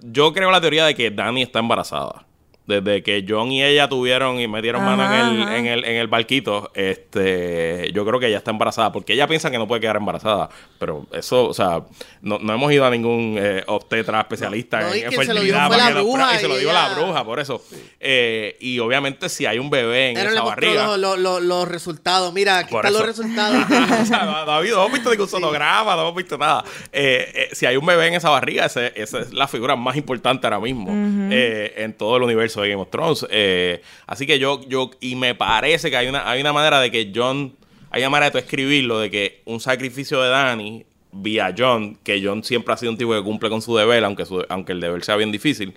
yo 0.00 0.32
creo 0.32 0.50
la 0.50 0.60
teoría 0.60 0.84
de 0.86 0.94
que 0.94 1.10
Dani 1.10 1.42
está 1.42 1.60
embarazada. 1.60 2.24
Desde 2.68 3.02
que 3.02 3.24
John 3.26 3.50
y 3.50 3.64
ella 3.64 3.88
tuvieron 3.88 4.38
y 4.38 4.46
metieron 4.46 4.84
mano 4.84 5.02
en 5.02 5.40
el, 5.40 5.48
en, 5.48 5.66
el, 5.66 5.84
en 5.86 5.96
el 5.96 6.06
barquito, 6.06 6.70
este, 6.74 7.90
yo 7.94 8.04
creo 8.04 8.20
que 8.20 8.26
ella 8.26 8.36
está 8.36 8.50
embarazada, 8.50 8.92
porque 8.92 9.14
ella 9.14 9.26
piensa 9.26 9.50
que 9.50 9.56
no 9.56 9.66
puede 9.66 9.80
quedar 9.80 9.96
embarazada. 9.96 10.50
Pero 10.78 11.06
eso, 11.12 11.46
o 11.48 11.54
sea, 11.54 11.82
no, 12.22 12.38
no 12.38 12.54
hemos 12.54 12.72
ido 12.72 12.84
a 12.86 12.90
ningún 12.90 13.36
eh, 13.36 13.64
obstetra 13.66 14.20
especialista 14.20 14.80
No, 14.80 14.94
y 14.94 15.00
en, 15.00 15.04
en 15.06 15.10
quien 15.10 15.20
se 15.26 15.34
lo 15.34 15.40
fertilidad 15.40 15.68
pruebe- 15.68 16.34
y 16.36 16.38
se 16.38 16.48
lo 16.48 16.56
dio 16.56 16.72
la 16.72 16.94
bruja, 16.94 17.24
por 17.24 17.40
eso. 17.40 17.62
Eh, 17.98 18.56
y 18.60 18.78
obviamente 18.78 19.28
si 19.28 19.44
hay 19.46 19.58
un 19.58 19.70
bebé 19.70 20.10
en 20.10 20.18
Era 20.18 20.30
esa 20.30 20.42
barriga... 20.42 20.84
los, 20.86 20.98
los- 20.98 21.18
los- 21.18 21.42
los 21.42 21.68
resultados. 21.68 22.32
Mira, 22.32 22.58
aquí 22.58 22.74
están 22.76 22.92
los 22.92 23.04
resultados. 23.06 23.64
o 24.02 24.06
sea, 24.06 24.24
no, 24.24 24.44
no 24.46 24.52
ha 24.52 24.56
habido, 24.58 24.76
no 24.76 24.82
hemos 24.82 24.92
visto 24.94 25.10
ningún 25.10 25.28
sonograma, 25.28 25.96
no 25.96 26.02
hemos 26.02 26.14
visto 26.14 26.38
nada. 26.38 26.64
Eh, 26.92 27.32
eh, 27.34 27.48
si 27.54 27.66
hay 27.66 27.76
un 27.76 27.84
bebé 27.84 28.06
en 28.06 28.14
esa 28.14 28.30
barriga, 28.30 28.66
ese- 28.66 28.92
esa 28.94 29.18
es 29.20 29.32
la 29.32 29.48
figura 29.48 29.74
más 29.74 29.96
importante 29.96 30.46
ahora 30.46 30.60
mismo 30.60 30.90
eh, 31.32 31.74
en 31.78 31.92
todo 31.94 32.16
el 32.18 32.22
universo 32.22 32.62
de 32.62 32.68
Game 32.70 32.80
of 32.82 32.90
Thrones. 32.90 33.26
Eh, 33.30 33.82
así 34.06 34.26
que 34.26 34.38
yo, 34.38 34.60
yo, 34.68 34.90
y 35.00 35.16
me 35.16 35.34
parece 35.34 35.90
que 35.90 35.96
hay 35.96 36.06
una, 36.06 36.30
hay 36.30 36.40
una 36.40 36.52
manera 36.52 36.80
de 36.80 36.90
que 36.92 37.10
John, 37.14 37.56
hay 37.90 38.02
manera 38.08 38.26
de 38.26 38.32
tú 38.32 38.38
escribirlo, 38.38 38.98
de 38.98 39.10
que 39.10 39.42
un 39.44 39.60
sacrificio 39.60 40.20
de 40.22 40.28
Dani 40.28 40.84
vía 41.12 41.54
John, 41.56 41.96
que 42.02 42.20
John 42.22 42.44
siempre 42.44 42.74
ha 42.74 42.76
sido 42.76 42.92
un 42.92 42.98
tipo 42.98 43.12
que 43.14 43.22
cumple 43.22 43.48
con 43.48 43.62
su 43.62 43.74
deber, 43.76 44.04
aunque, 44.04 44.24
su- 44.26 44.44
aunque 44.48 44.72
el 44.72 44.80
deber 44.80 45.02
sea 45.04 45.16
bien 45.16 45.32
difícil, 45.32 45.74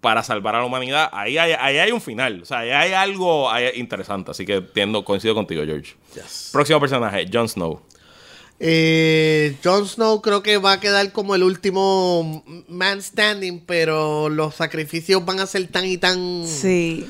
para 0.00 0.24
salvar 0.24 0.56
a 0.56 0.58
la 0.58 0.64
humanidad, 0.64 1.08
ahí 1.12 1.38
hay, 1.38 1.52
ahí 1.52 1.78
hay 1.78 1.92
un 1.92 2.00
final. 2.00 2.42
O 2.42 2.44
sea, 2.44 2.58
ahí 2.58 2.70
hay 2.70 2.92
algo 2.92 3.48
ahí 3.48 3.68
interesante. 3.76 4.32
Así 4.32 4.44
que 4.44 4.54
entiendo, 4.54 5.04
coincido 5.04 5.32
contigo, 5.34 5.62
George. 5.64 5.94
Próximo 6.52 6.80
personaje, 6.80 7.24
Jon 7.32 7.48
Snow. 7.48 7.80
Eh, 8.64 9.56
Jon 9.62 9.86
Snow 9.88 10.20
creo 10.22 10.42
que 10.42 10.56
va 10.56 10.72
a 10.72 10.80
quedar 10.80 11.12
como 11.12 11.34
el 11.34 11.42
último 11.42 12.44
man 12.68 13.00
standing, 13.02 13.60
pero 13.66 14.28
los 14.28 14.54
sacrificios 14.56 15.24
van 15.24 15.40
a 15.40 15.46
ser 15.46 15.66
tan 15.68 15.84
y 15.86 15.98
tan 15.98 16.46
Sí. 16.46 17.06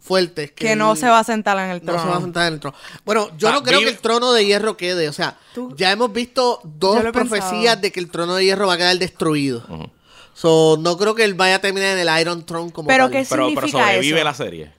Fuertes 0.00 0.50
Que 0.52 0.74
no 0.76 0.96
se 0.96 1.06
va 1.08 1.18
a 1.20 1.24
sentar 1.24 1.58
en 1.58 1.70
el 1.70 1.78
No 1.84 1.92
trono. 1.92 2.02
se 2.02 2.08
va 2.08 2.16
a 2.16 2.20
sentar 2.20 2.46
en 2.48 2.54
el 2.54 2.60
trono. 2.60 2.76
Bueno, 3.04 3.28
yo 3.38 3.48
sea, 3.48 3.52
no 3.56 3.62
creo 3.62 3.78
vive- 3.80 3.90
que 3.90 3.96
el 3.96 4.00
trono 4.02 4.32
de 4.32 4.44
hierro 4.46 4.76
quede. 4.76 5.08
O 5.08 5.12
sea, 5.12 5.38
Tú- 5.54 5.74
ya 5.76 5.90
hemos 5.92 6.12
visto 6.12 6.60
dos 6.64 7.00
profecías 7.12 7.50
pensado. 7.50 7.80
de 7.82 7.92
que 7.92 8.00
el 8.00 8.10
trono 8.10 8.34
de 8.34 8.44
hierro 8.44 8.66
va 8.66 8.74
a 8.74 8.76
quedar 8.78 8.98
destruido. 8.98 9.64
So, 10.34 10.78
no 10.80 10.96
creo 10.96 11.14
que 11.14 11.24
él 11.24 11.34
vaya 11.34 11.56
a 11.56 11.58
terminar 11.60 11.98
en 11.98 12.08
el 12.08 12.20
Iron 12.20 12.44
Throne 12.46 12.72
como 12.72 12.88
Pero 12.88 13.04
tal. 13.04 13.12
que 13.12 13.26
Pero, 13.28 13.28
pero 13.28 13.44
significa 13.66 13.84
sobrevive 13.84 14.16
eso? 14.18 14.24
la 14.24 14.34
serie. 14.34 14.72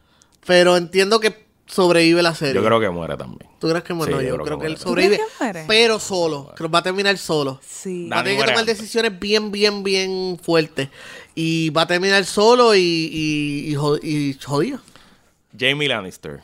Pero 0.46 0.76
entiendo 0.76 1.20
que 1.20 1.46
sobrevive 1.68 2.22
la 2.24 2.34
serie. 2.34 2.56
Yo 2.56 2.66
creo 2.66 2.80
que 2.80 2.90
muere 2.90 3.16
también. 3.16 3.50
¿Tú 3.60 3.70
crees 3.70 3.84
que 3.84 3.94
muere? 3.94 4.12
Sí, 4.14 4.16
No, 4.18 4.22
yo 4.24 4.28
yo 4.30 4.34
creo 4.36 4.46
creo 4.46 4.58
que 4.58 4.62
que 4.62 4.68
él 4.68 4.72
muere. 4.74 4.84
¿Tú 4.84 4.90
sobrevive. 4.90 5.16
crees 5.18 5.30
que 5.38 5.44
muere? 5.44 5.64
Pero 5.68 6.00
solo. 6.00 6.52
Creo 6.56 6.68
que 6.70 6.74
va 6.74 6.80
a 6.80 6.84
terminar 6.84 7.18
solo. 7.20 7.60
Sí. 7.66 8.10
Va 8.10 8.20
a 8.20 8.24
tener 8.24 8.40
que 8.40 8.44
tomar 8.46 8.60
antes. 8.60 8.78
decisiones 8.80 9.20
bien, 9.20 9.52
bien, 9.52 9.84
bien 9.84 10.40
fuertes. 10.44 10.90
Y 11.36 11.70
va 11.70 11.84
a 11.84 11.88
terminar 11.88 12.26
solo 12.26 12.74
y, 12.76 12.80
y, 12.82 13.72
y 13.72 13.76
jod- 13.76 14.04
y 14.04 14.34
jodido. 14.44 14.80
Jamie 15.58 15.88
Lannister. 15.88 16.38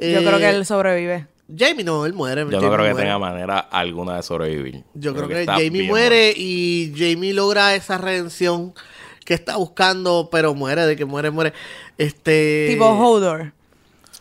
Yo 0.00 0.06
Eh, 0.20 0.24
creo 0.24 0.38
que 0.38 0.48
él 0.48 0.64
sobrevive. 0.66 1.26
Jamie 1.56 1.82
no, 1.84 2.04
él 2.04 2.12
muere. 2.12 2.42
Yo 2.42 2.50
no 2.50 2.60
Jamie 2.60 2.68
creo 2.74 2.84
que 2.86 2.92
muere. 2.92 3.04
tenga 3.06 3.18
manera 3.18 3.58
alguna 3.58 4.16
de 4.16 4.22
sobrevivir. 4.22 4.84
Yo 4.94 5.14
creo, 5.14 5.28
que, 5.28 5.46
Jamie 5.46 5.84
muere 5.84 6.32
y 6.36 6.92
Jamie 6.96 7.32
logra 7.32 7.74
esa 7.74 7.96
redención 7.98 8.74
que 9.24 9.34
está 9.34 9.56
buscando, 9.56 10.28
pero 10.30 10.54
muere, 10.54 10.86
de 10.86 10.94
que 10.96 11.04
muere, 11.06 11.30
muere. 11.30 11.52
Este. 11.96 12.66
Tipo 12.70 12.86
Hodor. 12.90 13.52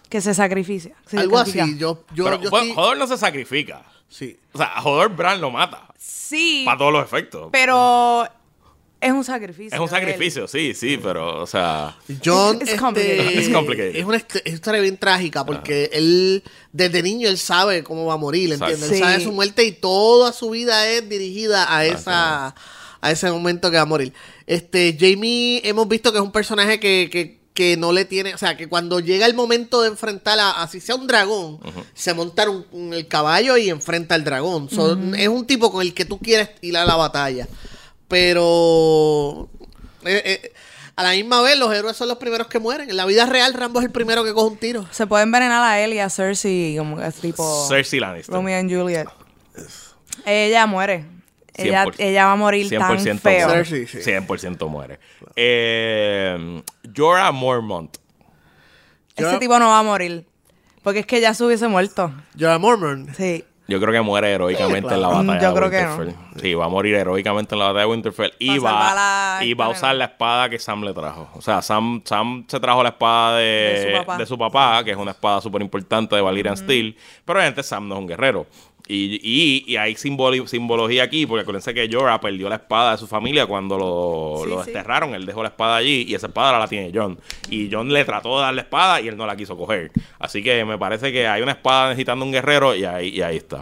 Que 0.09 0.21
se 0.21 0.33
sacrifica. 0.33 0.91
se 1.05 1.17
Algo 1.17 1.37
sacrifica. 1.37 1.63
así. 1.65 1.77
Yo, 1.77 2.05
yo, 2.15 2.23
Pero 2.23 2.41
yo 2.41 2.49
bueno, 2.49 2.73
Hodor 2.75 2.97
no 2.97 3.07
se 3.07 3.17
sacrifica. 3.17 3.83
Sí. 4.07 4.39
O 4.53 4.57
sea, 4.57 4.67
a 4.67 4.81
Hodor 4.83 5.13
Bran 5.13 5.41
lo 5.41 5.51
mata. 5.51 5.83
Sí. 5.97 6.63
Para 6.65 6.77
todos 6.77 6.93
los 6.93 7.03
efectos. 7.03 7.49
Pero 7.51 8.25
es 8.99 9.11
un 9.11 9.23
sacrificio. 9.23 9.75
es 9.75 9.79
un 9.79 9.89
sacrificio, 9.89 10.47
sí, 10.47 10.73
sí, 10.73 10.97
pero, 11.01 11.41
o 11.41 11.47
sea... 11.47 11.95
John 12.23 12.55
It's 12.55 12.69
este, 12.71 12.77
complicated. 13.53 13.95
Es 13.95 14.05
una 14.05 14.17
hist- 14.17 14.41
historia 14.51 14.81
bien 14.81 14.97
trágica 14.97 15.45
porque 15.45 15.89
él 15.93 16.43
desde 16.71 17.03
niño 17.03 17.29
él 17.29 17.37
sabe 17.37 17.83
cómo 17.83 18.05
va 18.05 18.15
a 18.15 18.17
morir. 18.17 18.51
¿entiendes? 18.53 18.91
Él 18.91 18.99
sabe 18.99 19.23
su 19.23 19.31
muerte 19.31 19.63
y 19.65 19.71
toda 19.71 20.33
su 20.33 20.49
vida 20.49 20.87
es 20.89 21.07
dirigida 21.07 21.73
a 21.75 21.85
esa 21.85 22.55
a 22.99 23.11
ese 23.11 23.29
momento 23.29 23.69
que 23.69 23.77
va 23.77 23.83
a 23.83 23.85
morir. 23.85 24.11
Este, 24.47 24.97
Jamie 24.99 25.61
hemos 25.63 25.87
visto 25.87 26.11
que 26.11 26.17
es 26.17 26.23
un 26.23 26.31
personaje 26.31 26.79
que, 26.79 27.09
que, 27.11 27.39
que 27.53 27.77
no 27.77 27.91
le 27.91 28.05
tiene, 28.05 28.33
o 28.33 28.37
sea, 28.39 28.57
que 28.57 28.67
cuando 28.67 28.99
llega 28.99 29.27
el 29.27 29.35
momento 29.35 29.83
de 29.83 29.89
enfrentar 29.89 30.39
a, 30.39 30.51
así 30.63 30.79
sea 30.81 30.95
un 30.95 31.05
dragón, 31.05 31.59
se 31.93 32.15
monta 32.15 32.43
en 32.43 32.49
un- 32.49 32.65
en 32.73 32.93
el 32.95 33.07
caballo 33.07 33.55
y 33.57 33.69
enfrenta 33.69 34.15
al 34.15 34.23
dragón. 34.23 34.69
So, 34.71 34.97
Es 35.15 35.27
un 35.27 35.45
tipo 35.45 35.71
con 35.71 35.83
el 35.83 35.93
que 35.93 36.05
tú 36.05 36.17
quieres 36.17 36.49
ir 36.61 36.75
a 36.75 36.85
la 36.85 36.95
batalla. 36.95 37.47
Pero 38.07 39.49
eh, 40.05 40.21
eh, 40.25 40.53
a 40.95 41.03
la 41.03 41.11
misma 41.11 41.41
vez 41.41 41.57
los 41.57 41.73
héroes 41.73 41.95
son 41.95 42.07
los 42.07 42.17
primeros 42.17 42.47
que 42.47 42.59
mueren. 42.59 42.89
En 42.89 42.97
la 42.97 43.05
vida 43.05 43.25
real 43.25 43.53
Rambo 43.53 43.79
es 43.79 43.85
el 43.85 43.91
primero 43.91 44.23
que 44.23 44.33
coge 44.33 44.47
un 44.47 44.57
tiro. 44.57 44.87
Se 44.91 45.05
puede 45.07 45.23
envenenar 45.23 45.63
a 45.63 45.79
él 45.79 45.93
y 45.93 45.99
a 45.99 46.09
Cersei 46.09 46.75
como 46.77 47.01
es 47.01 47.15
tipo 47.15 47.67
Cersei 47.67 47.99
Lannister. 47.99 48.33
Romeo 48.33 48.59
y 48.59 48.73
Juliet. 48.73 49.07
Ella 50.25 50.65
muere. 50.65 51.05
Ella, 51.55 51.85
100%. 51.85 51.95
ella 51.97 52.25
va 52.25 52.31
a 52.33 52.35
morir 52.35 52.69
tan 52.69 52.97
100% 52.97 53.19
feo. 53.19 53.47
muere. 53.47 53.65
Cersei, 53.65 53.87
sí. 53.87 54.11
100% 54.11 54.69
muere. 54.69 54.99
Eh, 55.35 56.61
Jorah 56.95 57.31
Mormont. 57.31 57.97
Ese 59.15 59.37
tipo 59.39 59.57
no 59.59 59.69
va 59.69 59.79
a 59.79 59.83
morir. 59.83 60.25
Porque 60.83 60.99
es 60.99 61.05
que 61.05 61.19
ya 61.19 61.33
se 61.33 61.43
hubiese 61.43 61.67
muerto. 61.67 62.13
Jorah 62.39 62.59
Mormon. 62.59 63.13
Sí. 63.15 63.43
Yo 63.67 63.79
creo 63.81 63.91
que 63.91 64.01
muere 64.01 64.31
heroicamente 64.31 64.93
en 64.93 65.01
la 65.01 65.09
claro. 65.09 65.23
batalla 65.25 65.41
Yo 65.41 65.49
de 65.53 65.55
creo 65.59 65.69
que 65.69 65.77
Winterfell. 66.03 66.41
Sí, 66.41 66.53
va 66.53 66.65
a 66.65 66.69
morir 66.69 66.95
heroicamente 66.95 67.53
en 67.55 67.59
la 67.59 67.65
batalla 67.65 67.81
de 67.85 67.91
Winterfell. 67.91 68.31
Y, 68.39 68.57
Va 68.59 69.39
y 69.43 69.53
va 69.53 69.65
a 69.65 69.69
usar 69.69 69.95
la 69.95 70.05
espada 70.05 70.49
que 70.49 70.57
Sam 70.57 70.83
le 70.83 70.93
trajo. 70.93 71.29
O 71.35 71.41
sea, 71.41 71.61
Sam, 71.61 72.01
Sam 72.05 72.45
se 72.47 72.59
trajo 72.59 72.81
la 72.81 72.89
espada 72.89 73.37
de, 73.37 73.43
De 73.45 73.91
su 73.91 73.97
papá. 73.99 74.17
de 74.17 74.25
su 74.25 74.37
papá, 74.37 74.83
que 74.83 74.91
es 74.91 74.97
una 74.97 75.11
espada 75.11 75.41
súper 75.41 75.61
importante 75.61 76.15
de 76.15 76.21
Valyrian 76.21 76.55
Steel. 76.55 76.95
Pero 77.25 77.39
obviamente 77.39 77.61
Sam 77.63 77.87
no 77.89 77.95
es 77.95 77.99
un 78.01 78.07
guerrero. 78.07 78.45
Y, 78.89 79.19
y, 79.21 79.63
y 79.67 79.75
hay 79.75 79.95
simbología 79.95 81.03
aquí, 81.03 81.25
porque 81.25 81.41
acuérdense 81.41 81.73
que 81.73 81.89
Jorah 81.91 82.21
perdió 82.21 82.47
la 82.47 82.55
espada 82.55 82.91
de 82.93 82.97
su 82.97 83.05
familia 83.07 83.45
cuando 83.45 83.77
lo, 83.77 84.41
Sí, 84.43 84.49
lo 84.49 84.63
sí. 84.63 84.71
desterraron. 84.71 85.13
Él 85.13 85.25
dejó 85.25 85.43
la 85.43 85.49
espada 85.49 85.75
allí 85.77 86.05
y 86.07 86.15
esa 86.15 86.27
espada 86.27 86.47
ahora 86.49 86.59
la 86.59 86.67
tiene 86.67 86.91
John. 86.93 87.19
Y 87.49 87.69
John 87.71 87.91
le 87.91 88.05
trató 88.05 88.37
de 88.37 88.43
dar 88.43 88.53
la 88.53 88.61
espada 88.61 89.01
y 89.01 89.07
él 89.09 89.17
no 89.17 89.25
la 89.25 89.35
quiso 89.35 89.57
coger. 89.57 89.91
Así 90.19 90.41
que 90.41 90.63
me 90.63 90.77
parece 90.77 91.11
que 91.11 91.27
hay 91.27 91.41
una 91.41 91.51
espada 91.51 91.89
necesitando 91.89 92.23
un 92.25 92.31
guerrero 92.31 92.73
y 92.75 92.85
ahí, 92.85 93.09
y 93.09 93.21
ahí 93.21 93.37
está. 93.37 93.61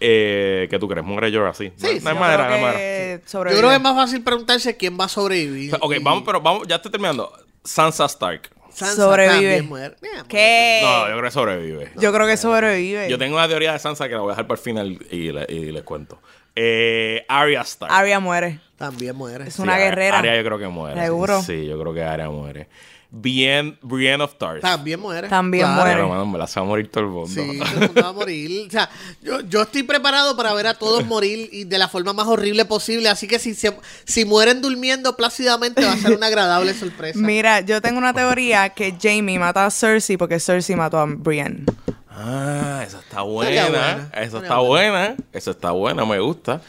Eh, 0.00 0.66
¿Qué 0.70 0.78
tú 0.78 0.88
crees? 0.88 1.06
¿Muere 1.06 1.32
Jorah 1.32 1.50
así? 1.50 1.72
Sí, 1.76 1.86
no, 1.86 1.88
sí, 1.88 2.00
no 2.02 2.10
hay 2.10 2.14
Yo 2.14 2.20
manera, 2.20 2.36
creo 2.46 2.48
no 2.48 2.54
hay 2.54 2.62
manera. 2.62 2.78
que 3.20 3.22
Yo 3.32 3.40
creo 3.58 3.68
que 3.70 3.74
es 3.76 3.80
más 3.82 3.94
fácil 3.94 4.22
preguntarse 4.22 4.76
quién 4.76 4.98
va 4.98 5.04
a 5.04 5.08
sobrevivir. 5.08 5.74
Ok, 5.80 5.94
Y 5.96 6.02
vamos, 6.02 6.22
pero 6.26 6.40
vamos, 6.40 6.66
ya 6.66 6.76
estoy 6.76 6.90
terminando. 6.90 7.32
Sansa 7.64 8.04
Stark. 8.06 8.50
Sansa 8.76 8.94
Sobrevive. 9.02 9.32
también 9.34 9.68
muere. 9.68 9.96
Eh, 10.02 10.22
¿Qué? 10.28 10.80
No, 10.82 11.06
yo 11.08 11.12
creo 11.14 11.22
que 11.24 11.30
sobrevive. 11.30 11.92
Yo 11.96 12.12
creo 12.12 12.26
que 12.26 12.36
sobrevive. 12.36 13.08
Yo 13.08 13.18
tengo 13.18 13.36
una 13.36 13.48
teoría 13.48 13.72
de 13.72 13.78
Sansa 13.78 14.08
que 14.08 14.14
la 14.14 14.20
voy 14.20 14.28
a 14.28 14.32
dejar 14.32 14.46
para 14.46 14.58
el 14.58 14.62
final 14.64 14.98
y, 15.10 15.32
le- 15.32 15.46
y 15.48 15.72
les 15.72 15.82
cuento. 15.82 16.20
Eh, 16.54 17.24
Arya 17.28 17.60
Stark. 17.62 17.92
Arya 17.92 18.20
muere. 18.20 18.60
También 18.76 19.16
muere. 19.16 19.48
Es 19.48 19.54
Sí, 19.54 19.62
una 19.62 19.78
guerrera. 19.78 20.18
Arya 20.18 20.36
yo 20.36 20.44
creo 20.44 20.58
que 20.58 20.68
muere. 20.68 21.00
Seguro. 21.00 21.42
Sí, 21.42 21.66
yo 21.66 21.78
creo 21.80 21.94
que 21.94 22.02
Arya 22.02 22.28
muere. 22.30 22.68
Bien, 23.10 23.78
Brienne 23.82 24.22
of 24.22 24.34
Tarth. 24.36 24.60
También 24.60 24.98
muere. 25.00 25.28
También 25.28 25.64
Claro. 25.64 25.80
muere. 25.82 26.02
Mano, 26.02 26.26
me 26.26 26.38
la 26.38 26.46
se 26.46 26.58
va 26.60 26.66
a 26.66 26.68
morir 26.68 26.90
todo 26.90 27.04
el 27.04 27.10
mundo. 27.10 27.28
Sí, 27.28 27.58
todo 27.58 27.72
el 27.74 27.80
mundo 27.86 28.02
va 28.02 28.08
a 28.08 28.12
morir. 28.12 28.66
O 28.66 28.70
sea, 28.70 28.90
yo, 29.22 29.40
yo 29.42 29.62
estoy 29.62 29.84
preparado 29.84 30.36
para 30.36 30.52
ver 30.54 30.66
a 30.66 30.74
todos 30.74 31.04
morir 31.06 31.48
y 31.52 31.64
de 31.64 31.78
la 31.78 31.88
forma 31.88 32.12
más 32.12 32.26
horrible 32.26 32.64
posible. 32.64 33.08
Así 33.08 33.26
que 33.28 33.38
si, 33.38 33.54
se- 33.54 33.76
si 34.04 34.24
mueren 34.24 34.60
durmiendo 34.60 35.16
plácidamente 35.16 35.84
va 35.84 35.92
a 35.92 35.96
ser 35.96 36.12
una 36.12 36.26
agradable 36.26 36.74
sorpresa. 36.74 37.18
Mira, 37.18 37.60
yo 37.60 37.80
tengo 37.80 37.98
una 37.98 38.12
teoría 38.12 38.70
que 38.70 38.94
Jamie 39.00 39.38
mata 39.38 39.64
a 39.66 39.70
Cersei 39.70 40.16
porque 40.16 40.40
Cersei 40.40 40.74
mató 40.76 40.98
a 40.98 41.06
Brienne. 41.06 41.64
Ah, 42.10 42.82
esa 42.86 42.98
está 43.00 43.22
buena. 43.22 43.68
buena, 43.68 44.10
Esa 44.14 44.38
está 44.38 44.58
buena. 44.58 45.16
Esa 45.32 45.50
está 45.52 45.70
buena, 45.70 46.04
me 46.06 46.18
gusta. 46.18 46.60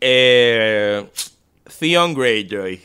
Eh, 0.00 1.06
Theon 1.78 2.14
Greyjoy. 2.14 2.80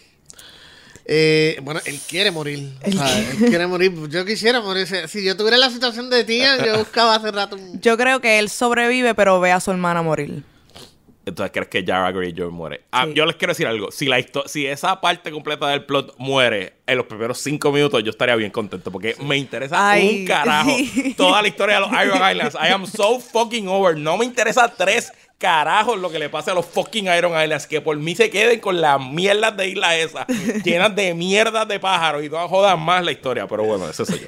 Eh, 1.10 1.58
bueno, 1.64 1.80
él 1.86 2.00
quiere 2.08 2.32
morir. 2.32 2.70
O 2.86 2.92
sea, 2.92 3.20
él 3.20 3.38
quiere 3.48 3.66
morir. 3.66 3.94
Yo 4.10 4.26
quisiera 4.26 4.60
morir. 4.60 4.86
Si 5.08 5.24
yo 5.24 5.38
tuviera 5.38 5.58
la 5.58 5.70
situación 5.70 6.10
de 6.10 6.26
tía, 6.26 6.64
yo 6.66 6.78
buscaba 6.78 7.16
hace 7.16 7.32
rato 7.32 7.56
un... 7.56 7.80
Yo 7.80 7.98
creo 7.98 8.20
que 8.20 8.40
él 8.40 8.50
sobrevive, 8.50 9.16
pero 9.16 9.40
ve 9.40 9.52
a 9.54 9.60
su 9.62 9.72
hermana 9.72 10.02
morir. 10.02 10.44
Entonces, 11.26 11.52
¿crees 11.54 11.68
que 11.68 11.84
Yara 11.84 12.12
Greyjoy 12.12 12.52
muere? 12.52 12.84
Ah, 12.92 13.06
Sí. 13.06 13.14
Yo 13.14 13.26
les 13.26 13.36
quiero 13.36 13.52
decir 13.52 13.68
algo. 13.68 13.92
Si, 13.92 14.06
la 14.06 14.18
si 14.46 14.66
esa 14.66 15.00
parte 15.02 15.30
completa 15.32 15.68
del 15.68 15.86
plot 15.86 16.16
muere 16.18 16.76
en 16.86 16.98
los 16.98 17.06
primeros 17.06 17.40
cinco 17.40 17.72
minutos, 17.72 18.02
yo 18.04 18.12
estaría 18.12 18.36
bien 18.38 18.52
contento 18.52 18.92
porque 18.92 19.16
me 19.22 19.36
interesa 19.38 19.90
Ay, 19.92 20.22
un 20.22 20.26
carajo 20.26 20.70
sí. 20.78 21.14
toda 21.18 21.42
la 21.42 21.48
historia 21.50 21.76
de 21.76 21.82
los 21.82 21.92
Iron 21.92 22.32
Islands. 22.32 22.56
I 22.56 22.68
am 22.72 22.86
so 22.86 23.20
fucking 23.20 23.68
over. 23.68 23.98
No 23.98 24.18
me 24.18 24.24
interesa 24.26 24.70
tres 24.74 25.12
carajos 25.38 26.00
lo 26.00 26.10
que 26.10 26.20
le 26.20 26.30
pase 26.30 26.52
a 26.52 26.54
los 26.54 26.66
fucking 26.66 27.06
Iron 27.16 27.32
Islands. 27.42 27.68
Que 27.68 27.82
por 27.82 27.96
mí 27.98 28.16
se 28.16 28.30
queden 28.30 28.60
con 28.60 28.80
las 28.82 29.00
mierdas 29.00 29.56
de 29.58 29.68
isla 29.70 29.96
esa, 29.98 30.26
llenas 30.64 30.96
de 30.96 31.14
mierdas 31.14 31.68
de 31.68 31.80
pájaros 31.80 32.24
y 32.24 32.30
no 32.30 32.48
jodan 32.48 32.80
más 32.80 33.04
la 33.04 33.12
historia. 33.12 33.48
Pero 33.48 33.64
bueno, 33.64 33.88
ese 33.90 34.06
soy 34.06 34.20
yo. 34.20 34.28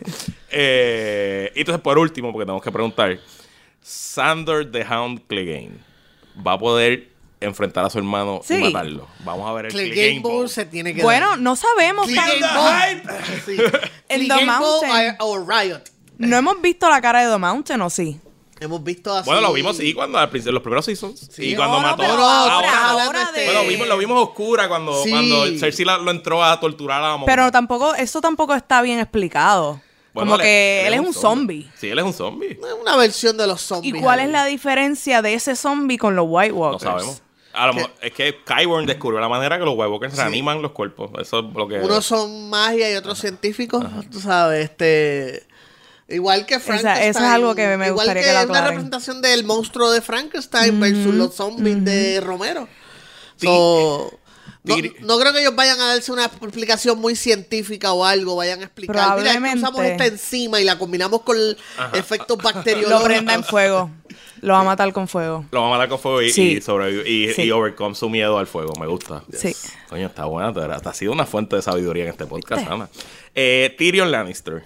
Eh, 0.51 1.51
y 1.55 1.59
entonces, 1.59 1.81
por 1.81 1.97
último, 1.97 2.31
porque 2.31 2.45
tenemos 2.45 2.63
que 2.63 2.71
preguntar, 2.71 3.19
Sander 3.81 4.69
the 4.71 4.83
Hound 4.85 5.21
Clegane 5.27 5.71
va 6.45 6.53
a 6.53 6.59
poder 6.59 7.09
enfrentar 7.41 7.85
a 7.85 7.89
su 7.89 7.97
hermano 7.97 8.41
Sí. 8.43 8.55
y 8.55 8.63
matarlo. 8.73 9.07
Vamos 9.23 9.49
a 9.49 9.53
ver 9.53 9.67
el 9.67 9.71
Clegane 9.71 9.93
Clegane 9.93 10.19
Bowl 10.19 10.33
Bowl. 10.33 10.49
se 10.49 10.65
tiene 10.65 10.93
que 10.93 11.01
Bueno, 11.01 11.29
dar. 11.29 11.39
no 11.39 11.55
sabemos. 11.55 12.07
Clegane 12.07 12.39
tal- 12.39 13.01
Bowl. 13.01 13.15
Sí. 13.45 13.55
Clegane 14.07 14.27
The 14.39 14.45
Mountain. 14.45 15.15
o 15.19 15.39
Riot. 15.47 15.81
No 16.17 16.35
hemos 16.35 16.61
visto 16.61 16.89
la 16.89 16.99
cara 17.01 17.23
de 17.25 17.31
The 17.31 17.37
Mountain, 17.37 17.81
¿o 17.81 17.89
sí? 17.89 18.19
Hemos 18.59 18.83
visto 18.83 19.13
así. 19.13 19.25
Bueno, 19.25 19.41
lo 19.41 19.53
vimos 19.53 19.77
sí 19.77 19.93
cuando 19.93 20.17
al 20.17 20.29
principio, 20.29 20.51
los 20.53 20.61
primeros 20.63 20.85
seasons. 20.85 21.29
Sí, 21.31 21.51
y 21.51 21.55
cuando 21.55 21.77
no, 21.77 21.81
no, 21.81 21.87
mató 21.89 22.01
pero 22.03 22.13
ahora, 22.13 22.53
ahora, 22.53 22.89
ahora- 22.89 23.03
ahora 23.05 23.31
de- 23.31 23.45
Bueno, 23.45 23.63
vimos, 23.67 23.87
lo 23.87 23.97
vimos 23.97 24.21
oscura 24.21 24.67
cuando, 24.67 25.03
Sí. 25.03 25.09
cuando 25.11 25.45
Cersei 25.57 25.85
la- 25.85 25.97
lo 25.97 26.11
entró 26.11 26.43
a 26.43 26.59
torturar 26.59 26.99
a 27.01 27.07
la 27.11 27.17
monja. 27.17 27.25
Pero 27.25 27.51
tampoco, 27.51 27.95
eso 27.95 28.19
tampoco 28.21 28.53
está 28.53 28.81
bien 28.81 28.99
explicado. 28.99 29.81
Bueno, 30.13 30.31
Como 30.31 30.35
él- 30.35 30.41
que 30.41 30.87
él, 30.87 30.93
es 30.95 30.99
un 30.99 31.13
zombie. 31.13 31.69
Sí, 31.77 31.87
él 31.89 31.99
es 31.99 32.03
un 32.05 32.13
zombie. 32.13 32.51
Es 32.53 32.75
una 32.81 32.95
versión 32.97 33.37
de 33.37 33.45
los 33.47 33.61
zombies. 33.61 33.95
¿Y 33.95 34.01
cuál 34.01 34.19
ahí. 34.19 34.25
es 34.25 34.31
la 34.31 34.45
diferencia 34.45 35.21
de 35.21 35.35
ese 35.35 35.55
zombie 35.55 35.97
con 35.97 36.15
los 36.15 36.25
White 36.27 36.51
No 36.53 36.59
Walkers? 36.59 36.83
sabemos. 36.83 37.21
A 37.53 37.67
lo 37.67 37.73
mejor- 37.73 37.91
es 38.01 38.11
que 38.13 38.35
Kyburn 38.45 38.85
descubrió 38.85 39.19
la 39.19 39.27
manera 39.29 39.57
que 39.57 39.65
los 39.65 39.73
White 39.75 39.89
Walkers 39.89 40.15
reaniman 40.17 40.61
los 40.61 40.71
cuerpos. 40.71 41.11
Eso 41.19 41.39
es 41.39 41.45
lo 41.55 41.67
que. 41.67 41.79
Unos 41.79 42.05
son 42.05 42.49
magia 42.49 42.91
y 42.91 42.95
otros 42.95 43.17
científicos, 43.19 43.83
tú 44.11 44.19
sabes, 44.19 44.65
este... 44.65 45.47
Igual 46.09 46.45
que 46.45 46.59
Frankenstein. 46.59 47.09
eso 47.09 47.19
es 47.19 47.25
algo 47.25 47.53
que 47.55 47.67
me 47.77 47.87
igual 47.87 47.93
gustaría 47.93 48.23
que 48.23 48.27
que 48.29 48.33
lo 48.33 48.39
es 48.39 48.45
una 48.45 48.57
aclaren. 48.59 48.69
representación 48.69 49.21
del 49.21 49.43
monstruo 49.43 49.91
de 49.91 50.01
Frankenstein 50.01 50.79
versus 50.79 51.13
los 51.13 51.35
zombies 51.35 51.83
de 51.85 52.19
Romero. 52.21 52.67
So, 53.37 54.11
no, 54.63 54.75
no 55.01 55.19
creo 55.19 55.31
que 55.33 55.39
ellos 55.41 55.55
vayan 55.55 55.79
a 55.79 55.87
darse 55.87 56.11
una 56.11 56.25
explicación 56.25 56.99
muy 56.99 57.15
científica 57.15 57.93
o 57.93 58.03
algo, 58.03 58.35
vayan 58.35 58.59
a 58.61 58.65
explicar. 58.65 58.95
Mira, 58.95 59.05
es 59.05 59.15
que 59.15 59.21
Probablemente. 59.21 59.57
usamos 59.59 59.85
esta 59.85 60.05
enzima 60.07 60.59
y 60.59 60.65
la 60.65 60.77
combinamos 60.77 61.21
con 61.21 61.37
efectos 61.93 62.37
Lo 62.37 62.43
bacteriológicos. 62.43 63.03
prenda 63.03 63.33
en 63.33 63.43
fuego. 63.43 63.89
Lo 64.41 64.53
va 64.53 64.61
a 64.61 64.63
matar 64.63 64.91
con 64.93 65.07
fuego. 65.07 65.45
Lo 65.51 65.61
va 65.61 65.67
a 65.67 65.69
matar 65.71 65.89
con 65.89 65.99
fuego 65.99 66.21
y, 66.21 66.31
Sí. 66.31 66.53
y 66.53 66.61
sobrevive- 66.61 67.05
y, 67.07 67.33
Sí. 67.33 67.41
y 67.43 67.51
overcome 67.51 67.93
su 67.95 68.09
miedo 68.09 68.37
al 68.37 68.47
fuego. 68.47 68.73
Me 68.79 68.87
gusta. 68.87 69.23
Sí. 69.37 69.53
Coño, 69.89 70.07
está 70.07 70.25
buena. 70.25 70.53
Te, 70.53 70.61
te 70.81 70.89
ha 70.89 70.93
sido 70.93 71.11
una 71.11 71.25
fuente 71.25 71.55
de 71.57 71.61
sabiduría 71.61 72.03
en 72.03 72.09
este 72.09 72.25
podcast, 72.25 72.65
Ana. 72.69 72.89
Eh, 73.35 73.75
Tyrion 73.77 74.11
Lannister. 74.11 74.63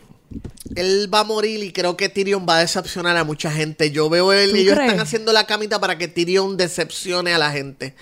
Él 0.76 1.10
va 1.14 1.20
a 1.20 1.24
morir 1.24 1.64
y 1.64 1.72
creo 1.72 1.96
que 1.98 2.10
Tyrion 2.10 2.46
va 2.48 2.58
a 2.58 2.60
decepcionar 2.62 3.16
a 3.18 3.24
mucha 3.24 3.52
gente. 3.52 3.92
Yo 3.92 4.10
veo 4.10 4.34
él, 4.34 4.52
¿Tú 4.52 4.56
ellos 4.56 4.74
crees? 4.76 4.90
están 4.92 5.06
haciendo 5.06 5.32
la 5.34 5.46
camita 5.46 5.80
para 5.80 5.98
que 5.98 6.08
Tyrion 6.08 6.58
decepcione 6.58 7.34
a 7.34 7.38
la 7.38 7.52
gente. 7.52 7.96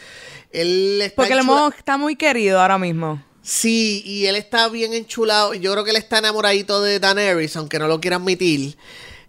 Él 0.51 0.99
está 1.01 1.15
Porque 1.15 1.33
el 1.33 1.43
modo 1.43 1.69
está 1.69 1.97
muy 1.97 2.15
querido 2.15 2.61
ahora 2.61 2.77
mismo. 2.77 3.23
Sí, 3.43 4.03
y 4.05 4.27
él 4.27 4.35
está 4.35 4.67
bien 4.69 4.93
enchulado. 4.93 5.53
Yo 5.53 5.71
creo 5.71 5.83
que 5.83 5.91
él 5.91 5.97
está 5.97 6.19
enamoradito 6.19 6.81
de 6.81 6.99
Daenerys, 6.99 7.55
aunque 7.55 7.79
no 7.79 7.87
lo 7.87 7.99
quiera 7.99 8.17
admitir. 8.17 8.77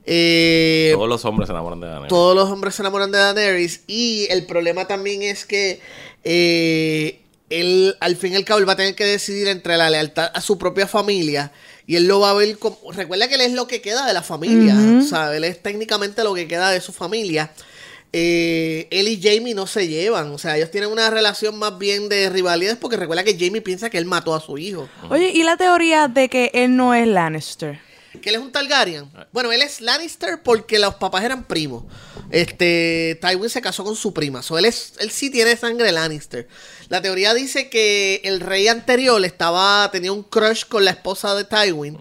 Eh, 0.05 0.91
Todos 0.95 1.09
los 1.09 1.25
hombres 1.25 1.47
se 1.47 1.53
enamoran 1.53 1.81
de 1.81 1.87
Daenerys. 1.87 2.09
todos 2.09 2.35
los 2.35 2.51
hombres 2.51 2.75
se 2.75 2.83
enamoran 2.83 3.11
de 3.11 3.19
Daenerys. 3.19 3.83
Y 3.87 4.27
el 4.31 4.47
problema 4.47 4.87
también 4.87 5.23
es 5.23 5.47
que 5.47 5.81
eh, 6.25 7.21
él, 7.51 7.97
al 8.01 8.17
fin 8.17 8.33
y 8.33 8.37
al 8.37 8.45
cabo, 8.45 8.61
él 8.61 8.69
va 8.69 8.73
a 8.75 8.77
tener 8.77 8.95
que 8.95 9.05
decidir 9.05 9.49
entre 9.49 9.77
la 9.77 9.91
lealtad 9.91 10.31
a 10.35 10.41
su 10.41 10.59
propia 10.59 10.87
familia. 10.87 11.53
Y 11.87 11.97
él 11.97 12.07
lo 12.07 12.21
va 12.21 12.31
a 12.31 12.35
ver 12.35 12.59
como. 12.59 12.79
Recuerda 12.93 13.29
que 13.29 13.35
él 13.35 13.41
es 13.41 13.53
lo 13.53 13.67
que 13.67 13.81
queda 13.81 14.07
de 14.07 14.13
la 14.13 14.23
familia. 14.23 14.77
O 14.99 15.03
sea, 15.03 15.35
él 15.35 15.45
es 15.45 15.63
técnicamente 15.63 16.23
lo 16.23 16.35
que 16.35 16.47
queda 16.47 16.71
de 16.71 16.81
su 16.81 16.93
familia. 16.93 17.51
Eh, 18.15 18.89
él 18.91 19.09
y 19.09 19.21
Jamie 19.21 19.55
no 19.55 19.67
se 19.67 19.89
llevan. 19.89 20.31
O 20.33 20.39
sea, 20.39 20.57
ellos 20.57 20.71
tienen 20.71 20.91
una 20.91 21.11
relación 21.11 21.59
más 21.59 21.79
bien 21.79 22.09
de 22.09 22.29
rivalidades 22.29 22.79
porque 22.79 22.97
recuerda 22.97 23.25
que 23.25 23.39
Jamie 23.39 23.63
piensa 23.63 23.91
que 23.91 23.99
él 23.99 24.05
mató 24.05 24.35
a 24.35 24.41
su 24.41 24.59
hijo. 24.59 24.89
Oye, 25.09 25.31
¿y 25.35 25.43
la 25.43 25.57
teoría 25.57 26.09
de 26.09 26.29
que 26.29 26.51
él 26.53 26.77
no 26.77 26.95
es 26.95 27.07
Lannister? 27.07 27.81
Que 28.21 28.29
él 28.29 28.37
es 28.37 28.41
un 28.43 28.53
Targaryen. 28.53 29.11
Bueno, 29.33 29.53
él 29.53 29.63
es 29.63 29.81
Lannister 29.81 30.43
porque 30.43 30.79
los 30.79 30.97
papás 30.97 31.25
eran 31.25 31.45
primos. 31.45 31.85
Este, 32.31 33.19
Tywin 33.21 33.49
se 33.49 33.61
casó 33.63 33.85
con 33.85 33.97
su 33.97 34.13
prima. 34.13 34.43
So, 34.43 34.59
él, 34.59 34.67
es, 34.67 34.95
él 34.99 35.11
sí 35.11 35.31
tiene 35.31 35.57
sangre 35.57 35.93
Lannister. 35.93 36.49
La 36.89 37.01
teoría 37.01 37.33
dice 37.35 37.71
que 37.71 38.21
el 38.25 38.41
rey 38.41 38.69
anterior 38.69 39.25
estaba, 39.25 39.91
tenía 39.91 40.13
un 40.13 40.23
crush 40.23 40.65
con 40.67 40.85
la 40.85 40.91
esposa 40.91 41.35
de 41.35 41.45
Tywin 41.45 41.99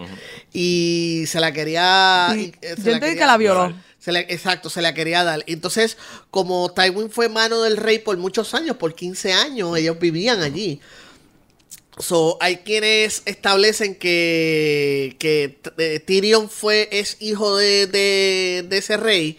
y 0.52 1.24
se 1.28 1.40
la 1.40 1.54
quería. 1.54 2.30
Sí. 2.34 2.54
y, 2.62 2.66
eh, 2.66 2.76
se 2.76 2.84
Yo 2.84 2.92
entendí 2.92 3.18
que 3.18 3.26
la 3.26 3.38
violó. 3.38 3.74
Se 4.00 4.12
le, 4.12 4.22
exacto, 4.22 4.70
se 4.70 4.82
la 4.82 4.94
quería 4.96 5.24
dar. 5.24 5.44
Entonces, 5.46 5.96
como 6.32 6.74
Tywin 6.74 7.12
fue 7.12 7.30
mano 7.30 7.62
del 7.62 7.78
rey 7.78 8.00
por 8.00 8.18
muchos 8.18 8.56
años, 8.56 8.78
por 8.78 8.96
15 8.96 9.32
años, 9.32 9.78
ellos 9.78 10.00
vivían 10.00 10.42
allí. 10.42 10.82
So, 12.00 12.38
hay 12.40 12.58
quienes 12.58 13.22
establecen 13.26 13.96
que, 13.96 15.16
que 15.20 15.60
eh, 15.78 16.00
Tyrion 16.00 16.50
fue, 16.50 16.88
es 16.92 17.18
hijo 17.20 17.56
de, 17.58 17.86
de, 17.88 18.66
de 18.68 18.78
ese 18.78 18.98
rey 18.98 19.38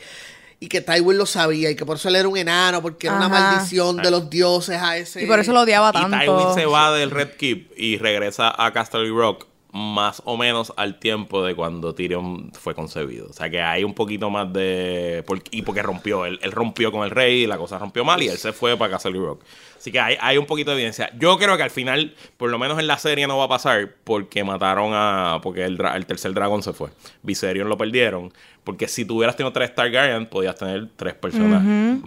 y 0.61 0.69
que 0.69 0.81
Tywin 0.81 1.19
lo 1.19 1.27
sabía 1.27 1.71
y 1.71 1.75
que 1.77 1.85
por 1.85 1.97
eso 1.97 2.09
él 2.09 2.17
era 2.17 2.29
un 2.29 2.37
enano, 2.37 2.83
porque 2.83 3.09
era 3.09 3.17
una 3.17 3.29
maldición 3.29 3.97
de 3.97 4.11
los 4.13 4.31
dioses 4.31 4.77
a 4.81 4.97
ese. 4.97 5.23
Y 5.23 5.27
por 5.27 5.41
eso 5.41 5.53
lo 5.53 5.63
odiaba 5.63 5.89
Y 5.91 5.93
tanto. 5.93 6.17
Tywin 6.19 6.55
se 6.55 6.67
va 6.67 6.93
del 6.93 7.11
Red 7.11 7.31
Keep 7.37 7.73
y 7.77 7.97
regresa 7.99 8.55
a 8.57 8.73
Castle 8.73 9.09
Rock 9.09 9.47
más 9.73 10.21
o 10.27 10.37
menos 10.37 10.73
al 10.77 10.99
tiempo 10.99 11.43
de 11.43 11.55
cuando 11.57 11.95
Tyrion 11.95 12.53
fue 12.53 12.75
concebido. 12.75 13.27
O 13.29 13.33
sea 13.33 13.49
que 13.49 13.61
hay 13.63 13.83
un 13.83 13.95
poquito 13.95 14.29
más 14.29 14.53
de... 14.53 15.25
por- 15.27 15.43
y 15.51 15.63
porque 15.63 15.83
rompió, 15.83 16.27
él, 16.27 16.39
él 16.43 16.53
rompió 16.53 16.93
con 16.93 17.03
el 17.05 17.11
rey 17.11 17.45
y 17.45 17.47
la 17.47 17.57
cosa 17.57 17.79
rompió 17.79 18.05
mal 18.05 18.23
y 18.23 18.29
él 18.29 18.37
se 18.37 18.53
fue 18.53 18.77
para 18.77 18.93
Castle 18.93 19.19
Rock. 19.19 19.43
Así 19.83 19.91
que 19.91 19.99
hay, 19.99 20.17
hay 20.21 20.39
un 20.39 20.47
poquito 20.47 20.71
de 20.71 20.77
evidencia. 20.77 21.11
Yo 21.19 21.37
creo 21.39 21.57
que 21.57 21.65
al 21.65 21.71
final, 21.71 22.15
por 22.37 22.51
lo 22.51 22.57
menos 22.57 22.79
en 22.79 22.87
la 22.87 22.99
serie 22.99 23.27
no 23.27 23.37
va 23.37 23.47
a 23.47 23.49
pasar 23.49 23.97
porque 24.05 24.45
mataron 24.45 24.93
a... 24.95 25.41
porque 25.43 25.65
el, 25.65 25.77
el 25.85 26.07
tercer 26.07 26.33
dragón 26.35 26.63
se 26.63 26.73
fue. 26.73 26.91
Viserion 27.25 27.69
lo 27.69 27.77
perdieron. 27.77 28.33
Porque 28.65 28.87
si 28.87 29.05
tú 29.05 29.17
hubieras 29.17 29.35
tenido 29.35 29.53
tres 29.53 29.75
Targaryen, 29.75 30.27
podías 30.27 30.55
tener 30.55 30.89
tres 30.95 31.15
personas 31.15 31.63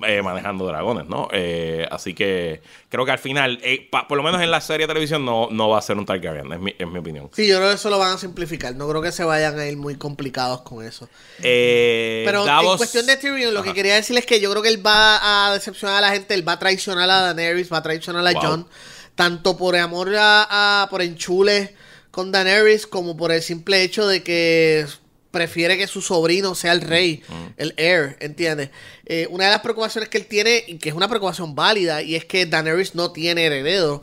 eh, 0.08 0.22
manejando 0.22 0.66
dragones, 0.66 1.06
¿no? 1.06 1.28
Eh, 1.34 1.86
así 1.92 2.14
que 2.14 2.62
creo 2.88 3.04
que 3.04 3.12
al 3.12 3.20
final, 3.20 3.60
eh, 3.62 3.86
pa- 3.92 4.08
por 4.08 4.16
lo 4.16 4.24
menos 4.24 4.42
en 4.42 4.50
la 4.50 4.62
serie 4.62 4.88
de 4.88 4.94
televisión, 4.94 5.26
no, 5.26 5.50
no 5.52 5.68
va 5.68 5.80
a 5.80 5.82
ser 5.82 5.98
un 5.98 6.06
Targaryen, 6.06 6.50
es 6.54 6.60
mi, 6.62 6.74
es 6.80 6.88
mi 6.88 7.00
opinión. 7.00 7.30
Sí, 7.34 7.46
yo 7.46 7.58
creo 7.58 7.70
que 7.72 7.76
eso 7.76 7.90
lo 7.90 8.00
van 8.00 8.14
a 8.14 8.18
simplificar. 8.18 8.74
No 8.74 8.88
creo 8.88 9.02
que 9.02 9.12
se 9.12 9.26
vayan 9.26 9.60
a 9.60 9.66
ir 9.68 9.76
muy 9.76 9.96
complicados 9.96 10.62
con 10.62 10.86
eso. 10.86 11.10
Eh, 11.44 12.24
Pero 12.26 12.46
en 12.48 12.78
cuestión 12.78 13.06
de 13.06 13.18
Tyrion, 13.18 13.54
lo 13.54 13.62
que 13.62 13.74
quería 13.74 13.96
decir 13.96 14.18
es 14.18 14.26
que 14.26 14.40
yo 14.40 14.50
creo 14.52 14.62
que 14.64 14.70
él 14.70 14.86
va 14.86 15.48
a 15.50 15.54
decepcionar 15.54 15.98
a 15.98 16.02
la 16.08 16.12
gente, 16.14 16.34
él 16.36 16.48
va 16.48 16.54
a 16.54 16.60
traicionar 16.60 17.10
a 17.10 17.34
Daenerys, 17.34 17.72
va 17.72 17.78
a 17.80 17.84
traicionar 17.84 18.26
a 18.26 18.32
Wow. 18.32 18.42
Jon, 18.42 18.68
tanto 19.16 19.58
por 19.58 19.76
amor 19.76 20.16
a, 20.16 20.84
a- 20.84 20.90
por 20.90 21.02
enchule 21.02 21.76
con 22.12 22.32
Daenerys, 22.32 22.88
como 22.88 23.18
por 23.18 23.34
el 23.34 23.42
simple 23.42 23.84
hecho 23.84 24.08
de 24.08 24.24
que 24.24 24.86
prefiere 25.36 25.78
que 25.78 25.86
su 25.86 26.02
sobrino 26.02 26.56
sea 26.56 26.72
el 26.72 26.80
rey, 26.80 27.22
el 27.58 27.74
heir, 27.76 28.16
¿entiendes? 28.22 28.70
Eh, 29.06 29.28
una 29.30 29.44
de 29.44 29.52
las 29.52 29.60
preocupaciones 29.60 30.08
que 30.08 30.18
él 30.18 30.28
tiene, 30.28 30.64
y 30.66 30.78
que 30.78 30.88
es 30.88 30.96
una 30.96 31.10
preocupación 31.10 31.56
válida, 31.56 32.02
y 32.02 32.16
es 32.16 32.24
que 32.24 32.46
Daenerys 32.46 32.96
no 32.96 33.12
tiene 33.12 33.44
heredero. 33.44 34.02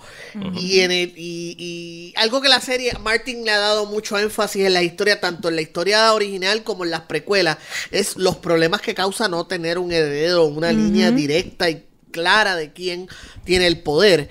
y, 0.54 0.80
en 0.80 0.90
el, 0.90 1.14
y, 1.16 1.56
y 1.58 2.14
algo 2.18 2.42
que 2.42 2.50
la 2.50 2.60
serie, 2.60 2.92
Martin 3.00 3.46
le 3.46 3.50
ha 3.50 3.58
dado 3.58 3.86
mucho 3.86 4.18
énfasis 4.18 4.66
en 4.66 4.74
la 4.74 4.82
historia, 4.82 5.22
tanto 5.22 5.48
en 5.48 5.56
la 5.56 5.62
historia 5.62 6.12
original 6.12 6.64
como 6.64 6.84
en 6.84 6.90
las 6.90 7.02
precuelas, 7.02 7.56
es 7.90 8.18
los 8.18 8.36
problemas 8.36 8.82
que 8.82 8.94
causa 8.94 9.26
no 9.26 9.46
tener 9.46 9.78
un 9.78 9.90
heredero, 9.90 10.44
una 10.44 10.70
línea 10.70 11.10
directa 11.10 11.70
y 11.70 11.86
clara 12.10 12.56
de 12.56 12.74
quién 12.74 13.08
tiene 13.44 13.66
el 13.66 13.80
poder. 13.80 14.28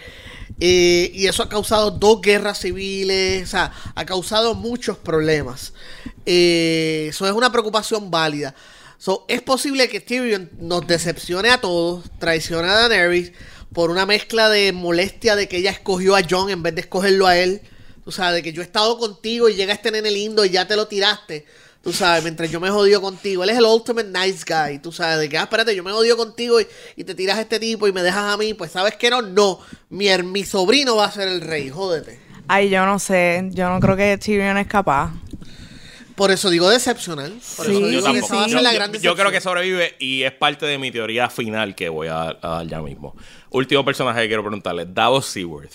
Eh, 0.64 1.12
y 1.16 1.26
eso 1.26 1.42
ha 1.42 1.50
causado 1.50 1.90
dos 1.90 2.22
guerras 2.22 2.60
civiles, 2.60 3.42
o 3.42 3.48
sea, 3.48 3.74
ha 3.96 4.06
causado 4.06 4.54
muchos 4.54 4.96
problemas. 4.96 5.74
Eh, 6.24 7.08
eso 7.10 7.26
es 7.26 7.34
una 7.34 7.52
preocupación 7.52 8.12
válida. 8.12 8.54
So, 9.00 9.26
es 9.28 9.42
posible 9.42 9.90
que 9.90 10.02
Tyrion 10.02 10.52
nos 10.60 10.86
decepcione 10.86 11.50
a 11.50 11.60
todos, 11.60 12.04
traicione 12.20 12.70
a 12.70 12.88
Daenerys 12.88 13.32
por 13.74 13.90
una 13.90 14.06
mezcla 14.06 14.50
de 14.50 14.72
molestia 14.72 15.36
de 15.36 15.48
que 15.48 15.58
ella 15.58 15.72
escogió 15.72 16.16
a 16.16 16.22
Jon 16.30 16.52
en 16.52 16.62
vez 16.62 16.76
de 16.76 16.82
escogerlo 16.82 17.26
a 17.26 17.36
él. 17.38 17.62
Tú 18.06 18.12
sabes, 18.12 18.36
de 18.36 18.44
que 18.44 18.54
yo 18.54 18.62
he 18.62 18.66
estado 18.66 19.00
contigo 19.00 19.50
y 19.50 19.56
llega 19.56 19.74
este 19.74 19.90
nene 19.90 20.12
lindo 20.12 20.46
y 20.46 20.52
ya 20.52 20.68
te 20.68 20.76
lo 20.76 20.88
tiraste. 20.88 21.48
Tú 21.84 21.92
sabes, 21.92 22.22
mientras 22.24 22.52
yo 22.52 22.60
me 22.60 22.70
jodido 22.70 23.02
contigo. 23.02 23.44
Él 23.44 23.50
es 23.50 23.58
el 23.58 23.66
ultimate 23.66 24.10
nice 24.10 24.46
guy. 24.48 24.78
Tú 24.80 24.92
sabes, 24.92 25.18
de 25.20 25.30
que, 25.30 25.38
ah, 25.38 25.44
espérate, 25.44 25.76
yo 25.76 25.84
me 25.84 25.92
jodido 25.92 26.16
contigo 26.16 26.62
y, 26.62 26.68
y 26.96 27.04
te 27.04 27.16
tiras 27.16 27.38
a 27.38 27.42
este 27.42 27.60
tipo 27.60 27.88
y 27.88 27.92
me 27.92 28.04
dejas 28.04 28.34
a 28.34 28.38
mí. 28.38 28.54
Pues, 28.54 28.72
¿sabes 28.72 28.96
qué 28.98 29.10
no? 29.10 29.22
No. 29.24 29.60
Mi, 29.90 30.06
her- 30.08 30.24
mi 30.24 30.44
sobrino 30.44 30.96
va 30.96 31.06
a 31.06 31.12
ser 31.12 31.28
el 31.28 31.42
rey. 31.42 31.70
Jódete. 31.72 32.20
Ay, 32.48 32.70
yo 32.70 32.86
no 32.86 33.00
sé. 33.00 33.48
Yo 33.52 33.68
no 33.70 33.80
creo 33.80 33.98
que 33.98 34.16
Tyrion 34.20 34.58
es 34.58 34.68
capaz. 34.68 35.12
Por 36.16 36.30
eso 36.30 36.52
digo 36.52 36.70
decepcional. 36.70 37.32
Por 37.58 37.66
Sí, 37.66 37.72
eso 37.72 37.80
Yo, 37.80 37.88
digo 37.88 38.12
que 38.14 38.20
esa 38.20 38.36
va 38.36 38.46
a 38.46 38.50
ser 38.50 38.62
la 38.62 38.74
gran 38.74 38.94
yo 38.94 39.16
creo 39.16 39.32
que 39.32 39.42
sobrevive 39.42 39.96
y 39.98 40.22
es 40.22 40.32
parte 40.34 40.68
de 40.68 40.78
mi 40.78 40.92
teoría 40.92 41.30
final 41.32 41.74
que 41.74 41.90
voy 41.90 42.10
a, 42.10 42.38
a 42.42 42.50
dar 42.50 42.68
ya 42.68 42.80
mismo. 42.82 43.16
Último 43.50 43.84
personaje 43.84 44.22
que 44.22 44.28
quiero 44.28 44.44
preguntarle, 44.44 44.86
Davos 44.86 45.26
Seaworth. 45.26 45.72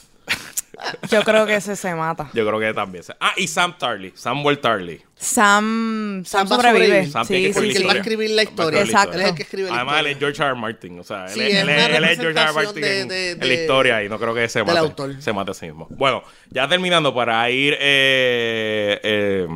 Yo 1.10 1.22
creo 1.22 1.46
que 1.46 1.54
ese 1.56 1.74
se 1.76 1.94
mata. 1.94 2.28
Yo 2.34 2.46
creo 2.46 2.60
que 2.60 2.74
también. 2.74 3.02
se- 3.02 3.14
Ah, 3.18 3.32
y 3.36 3.48
Sam 3.48 3.76
Tarly, 3.78 4.12
Samuel 4.14 4.58
Tarly. 4.58 5.00
Sam, 5.16 6.22
Sam, 6.26 6.46
Sam 6.46 6.48
sobrevive. 6.60 7.06
Sam 7.10 7.24
Sí, 7.26 7.46
escribir 7.46 7.54
sí, 7.54 7.54
Porque 7.54 7.76
él 7.78 7.86
va 7.86 7.90
a 7.90 7.92
sí. 7.94 7.98
escribir 8.00 8.30
la 8.30 8.42
historia. 8.42 8.82
Exacto. 8.82 9.14
Él 9.14 9.20
es 9.22 9.28
el 9.28 9.34
que 9.34 9.42
escribe 9.44 9.68
la 9.70 9.76
Además, 9.76 10.00
él 10.00 10.06
es 10.08 10.18
George 10.18 10.42
R. 10.42 10.50
R. 10.50 10.60
Martin. 10.60 11.00
O 11.00 11.04
sea, 11.04 11.24
él, 11.26 11.30
Sí, 11.32 11.40
es, 11.40 11.54
él 11.54 11.68
es- 11.70 11.88
él 11.88 12.04
es 12.04 12.18
George 12.18 12.38
R. 12.38 12.42
R. 12.42 12.52
Martin 12.52 12.82
de- 12.82 13.00
en, 13.00 13.08
de- 13.08 13.30
en 13.32 13.38
la 13.48 13.54
historia 13.54 14.04
y 14.04 14.08
no 14.10 14.18
creo 14.18 14.34
que 14.34 14.48
se 14.48 14.62
mate, 14.62 14.78
autor. 14.78 15.22
se 15.22 15.32
mate 15.32 15.50
a 15.52 15.54
sí 15.54 15.66
mismo. 15.66 15.86
Bueno, 15.90 16.22
ya 16.50 16.68
terminando 16.68 17.14
para 17.14 17.48
ir 17.50 17.74
eh, 17.80 19.00
eh, 19.02 19.48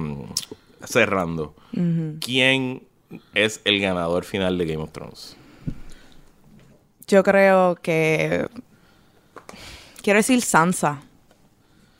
cerrando. 0.84 1.54
¿Quién 2.20 2.82
es 3.34 3.60
el 3.64 3.78
ganador 3.80 4.24
final 4.24 4.56
de 4.56 4.64
Game 4.66 4.82
of 4.82 4.90
Thrones? 4.92 5.36
Yo 7.06 7.22
creo 7.22 7.76
que. 7.82 8.46
Quiero 10.02 10.18
decir 10.18 10.40
Sansa. 10.40 11.02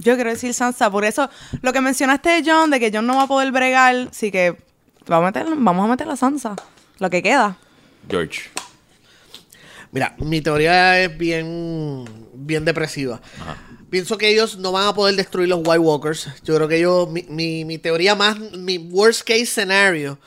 Yo 0.01 0.15
quiero 0.15 0.31
decir 0.31 0.55
Sansa. 0.55 0.91
Por 0.91 1.05
eso, 1.05 1.31
lo 1.63 1.73
que 1.73 1.81
mencionaste 1.81 2.31
de 2.31 2.43
John, 2.45 2.71
de 2.71 2.81
que 2.81 2.91
John 2.93 3.07
no 3.07 3.17
va 3.17 3.23
a 3.23 3.29
poder 3.29 3.53
bregar, 3.53 4.09
sí 4.13 4.31
que 4.31 4.57
vamos 5.07 5.29
a 5.29 5.31
meter, 5.33 5.47
vamos 5.57 5.85
a 5.85 5.89
meter 5.89 6.09
a 6.09 6.17
Sansa. 6.17 6.57
Lo 6.99 7.11
que 7.11 7.23
queda. 7.23 7.57
George. 8.09 8.51
Mira, 9.93 10.15
mi 10.19 10.41
teoría 10.41 11.03
es 11.03 11.17
bien, 11.19 12.05
bien 12.35 12.65
depresiva. 12.65 13.21
Pienso 13.91 14.17
que 14.17 14.29
ellos 14.29 14.57
no 14.57 14.71
van 14.71 14.87
a 14.87 14.95
poder 14.95 15.17
destruir 15.17 15.49
los 15.49 15.61
White 15.65 15.81
Walkers. 15.81 16.29
Yo 16.45 16.55
creo 16.55 16.69
que 16.69 16.77
ellos, 16.77 17.11
mi, 17.11 17.25
mi, 17.29 17.65
mi 17.65 17.79
teoría 17.79 18.15
más, 18.15 18.39
mi 18.39 18.79
worst 18.79 19.23
case 19.27 19.47
scenario, 19.47 20.19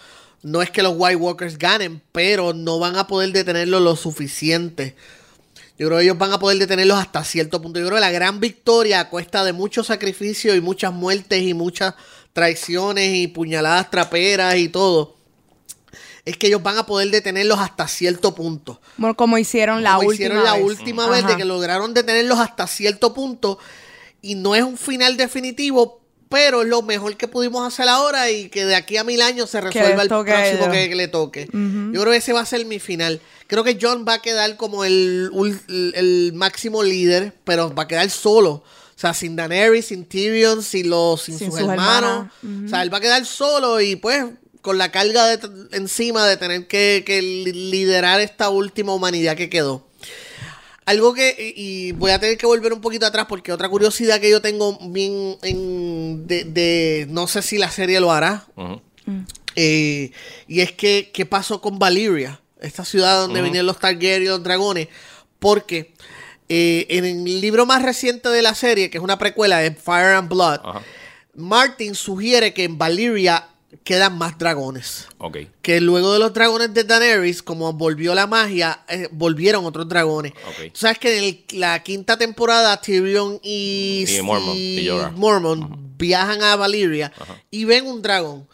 no 0.42 0.62
es 0.62 0.70
que 0.70 0.84
los 0.84 0.96
White 0.98 1.16
Walkers 1.16 1.58
ganen, 1.58 2.02
pero 2.12 2.54
no 2.54 2.78
van 2.78 2.98
a 2.98 3.08
poder 3.08 3.32
detenerlos 3.32 3.82
lo 3.82 3.96
suficiente. 3.96 4.96
Yo 5.78 5.88
creo 5.88 5.98
que 5.98 6.04
ellos 6.04 6.18
van 6.18 6.32
a 6.32 6.40
poder 6.40 6.60
detenerlos 6.60 7.00
hasta 7.00 7.24
cierto 7.24 7.62
punto. 7.62 7.80
Yo 7.80 7.88
creo 7.88 7.98
que 7.98 8.02
la 8.02 8.12
gran 8.12 8.40
victoria 8.40 9.00
a 9.00 9.10
cuesta 9.10 9.44
de 9.44 9.54
mucho 9.54 9.84
sacrificio 9.84 10.56
y 10.56 10.62
muchas 10.62 10.94
muertes 10.94 11.42
y 11.42 11.54
muchas 11.54 11.96
traiciones 12.32 13.16
y 13.16 13.28
puñaladas 13.28 13.90
traperas 13.92 14.56
y 14.58 14.70
todo, 14.70 15.16
es 16.26 16.38
que 16.38 16.48
ellos 16.48 16.64
van 16.64 16.78
a 16.78 16.86
poder 16.86 17.10
detenerlos 17.12 17.60
hasta 17.60 17.88
cierto 17.88 18.34
punto 18.34 18.80
como 19.16 19.38
hicieron 19.38 19.84
la 19.84 19.96
como 19.96 20.10
última 20.10 20.14
hicieron 20.14 20.44
la 20.44 20.54
vez. 20.54 20.64
última 20.64 21.08
vez, 21.08 21.28
de 21.28 21.38
que 21.38 21.46
lograron 21.46 21.94
detenerlos 21.94 22.40
hasta 22.40 22.68
cierto 22.68 23.14
punto. 23.14 23.60
Y 24.22 24.36
no 24.36 24.56
es 24.56 24.64
un 24.64 24.78
final 24.78 25.18
definitivo, 25.18 26.03
pero 26.34 26.64
es 26.64 26.68
lo 26.68 26.82
mejor 26.82 27.16
que 27.16 27.28
pudimos 27.28 27.62
hacer 27.72 27.88
ahora 27.88 28.32
y 28.32 28.50
que 28.50 28.66
de 28.66 28.74
aquí 28.76 28.98
a 28.98 29.04
mil 29.04 29.22
años 29.22 29.52
se 29.52 29.62
resuelva 29.62 30.02
el 30.02 30.10
próximo 30.34 30.66
que 30.90 30.96
le 30.96 31.08
toque. 31.08 31.48
Yo 31.94 32.02
creo 32.02 32.12
que 32.12 32.18
ese 32.18 32.34
va 32.34 32.42
a 32.42 32.46
ser 32.46 32.66
mi 32.66 32.80
final. 32.80 33.22
Creo 33.46 33.64
que 33.64 33.78
John 33.80 34.04
va 34.08 34.16
a 34.16 34.22
quedar 34.22 34.58
como 34.58 34.84
el, 34.84 35.30
el 35.96 36.32
máximo 36.34 36.82
líder, 36.82 37.36
pero 37.44 37.74
va 37.74 37.84
a 37.84 37.88
quedar 37.88 38.10
solo. 38.10 38.52
O 38.96 39.00
sea, 39.04 39.14
sin 39.14 39.36
Daenerys, 39.36 39.86
sin 39.88 40.06
Tyrion, 40.06 40.64
sin, 40.64 40.90
los, 40.90 41.22
sin, 41.22 41.38
Sin 41.38 41.48
sus, 41.52 41.60
sus 41.60 41.70
hermanos. 41.70 42.28
O 42.66 42.70
sea, 42.70 42.82
él 42.84 42.92
va 42.94 42.98
a 42.98 43.02
quedar 43.02 43.26
solo 43.26 43.80
y 43.82 43.96
pues 43.96 44.26
con 44.62 44.78
la 44.78 44.92
carga 44.92 45.28
de, 45.28 45.40
encima 45.74 46.26
de 46.26 46.38
tener 46.38 46.68
que, 46.68 47.04
que 47.06 47.22
li- 47.22 47.52
liderar 47.72 48.22
esta 48.22 48.50
última 48.50 48.94
humanidad 48.94 49.36
que 49.36 49.50
quedó. 49.50 49.86
Algo 50.86 51.14
que, 51.14 51.54
y 51.56 51.94
voy 51.94 52.12
a 52.12 52.20
tener 52.20 52.38
que 52.38 52.46
volver 52.46 52.74
un 52.74 52.82
poquito 52.82 53.06
atrás 53.06 53.26
porque 53.30 53.52
otra 53.54 53.70
curiosidad 53.70 54.20
que 54.20 54.30
yo 54.30 54.42
tengo 54.42 54.78
bien 54.90 55.38
en, 55.42 56.28
de, 56.28 56.44
de- 56.44 57.06
no 57.10 57.28
sé 57.28 57.42
si 57.42 57.58
la 57.58 57.72
serie 57.72 58.00
lo 58.02 58.12
hará, 58.12 58.46
eh, 59.56 60.12
y 60.48 60.60
es 60.62 60.72
que, 60.74 61.12
¿qué 61.14 61.26
pasó 61.26 61.62
con 61.62 61.80
Valyria? 61.80 62.42
Esta 62.60 62.84
ciudad 62.86 63.20
donde 63.22 63.42
venían 63.42 63.66
los 63.66 63.80
Targaryen 63.80 64.24
y 64.24 64.26
los 64.28 64.42
dragones. 64.44 64.88
Porque 65.40 65.94
eh, 66.50 66.86
en 66.90 67.06
el 67.06 67.42
libro 67.42 67.66
más 67.66 67.82
reciente 67.82 68.30
de 68.30 68.42
la 68.42 68.56
serie, 68.56 68.90
que 68.90 68.98
es 68.98 69.04
una 69.04 69.18
precuela 69.18 69.60
de 69.60 69.72
Fire 69.72 70.16
and 70.16 70.30
Blood. 70.30 70.60
Martin 71.36 71.96
sugiere 71.96 72.54
que 72.54 72.64
en 72.64 72.78
Valyria 72.78 73.48
quedan 73.84 74.18
más 74.18 74.38
dragones. 74.38 75.08
Ok. 75.18 75.38
Que 75.62 75.82
luego 75.82 76.14
de 76.14 76.20
los 76.20 76.34
dragones 76.34 76.74
de 76.74 76.84
Daenerys, 76.84 77.42
como 77.44 77.74
volvió 77.74 78.14
la 78.16 78.28
magia, 78.28 78.84
eh, 78.88 79.08
volvieron 79.12 79.66
otros 79.66 79.88
dragones. 79.90 80.34
Ok. 80.48 80.72
Tú 80.74 80.80
sabes 80.80 81.00
que 81.00 81.18
en 81.18 81.24
el- 81.24 81.60
la 81.60 81.82
quinta 81.84 82.18
temporada 82.18 82.80
Tyrion 82.80 83.40
y, 83.44 84.06
Y 84.08 84.22
Mormont, 84.22 84.58
y 84.58 84.88
Jorah. 84.88 85.12
Mormont 85.12 85.76
viajan 85.98 86.42
a 86.44 86.56
Valyria 86.56 87.12
y 87.52 87.66
ven 87.66 87.88
un 87.88 88.02
dragón. 88.02 88.48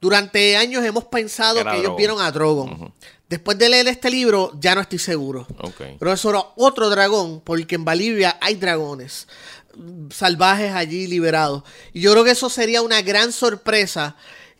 Durante 0.00 0.56
años 0.56 0.84
hemos 0.84 1.04
pensado 1.04 1.60
Era 1.60 1.70
que 1.72 1.76
ellos 1.78 1.84
Drogon. 1.84 1.96
vieron 1.98 2.20
a 2.20 2.30
Drogon. 2.30 2.92
Después 3.28 3.58
de 3.58 3.68
leer 3.68 3.88
este 3.88 4.08
libro, 4.10 4.52
ya 4.60 4.74
no 4.74 4.80
estoy 4.82 4.98
seguro. 5.00 5.46
Ok. 5.58 5.82
Pero 5.98 6.12
eso 6.12 6.30
era 6.30 6.44
otro 6.56 6.88
dragón, 6.90 7.40
porque 7.40 7.74
en 7.74 7.84
Bolivia 7.84 8.38
hay 8.40 8.54
dragones 8.54 9.26
mm, 9.74 10.10
salvajes 10.10 10.72
allí 10.72 11.06
liberados. 11.08 11.64
Y 11.92 12.00
yo 12.02 12.12
creo 12.12 12.22
que 12.24 12.30
eso 12.32 12.48
sería 12.48 12.82
una 12.82 13.02
gran 13.02 13.32
sorpresa 13.32 14.14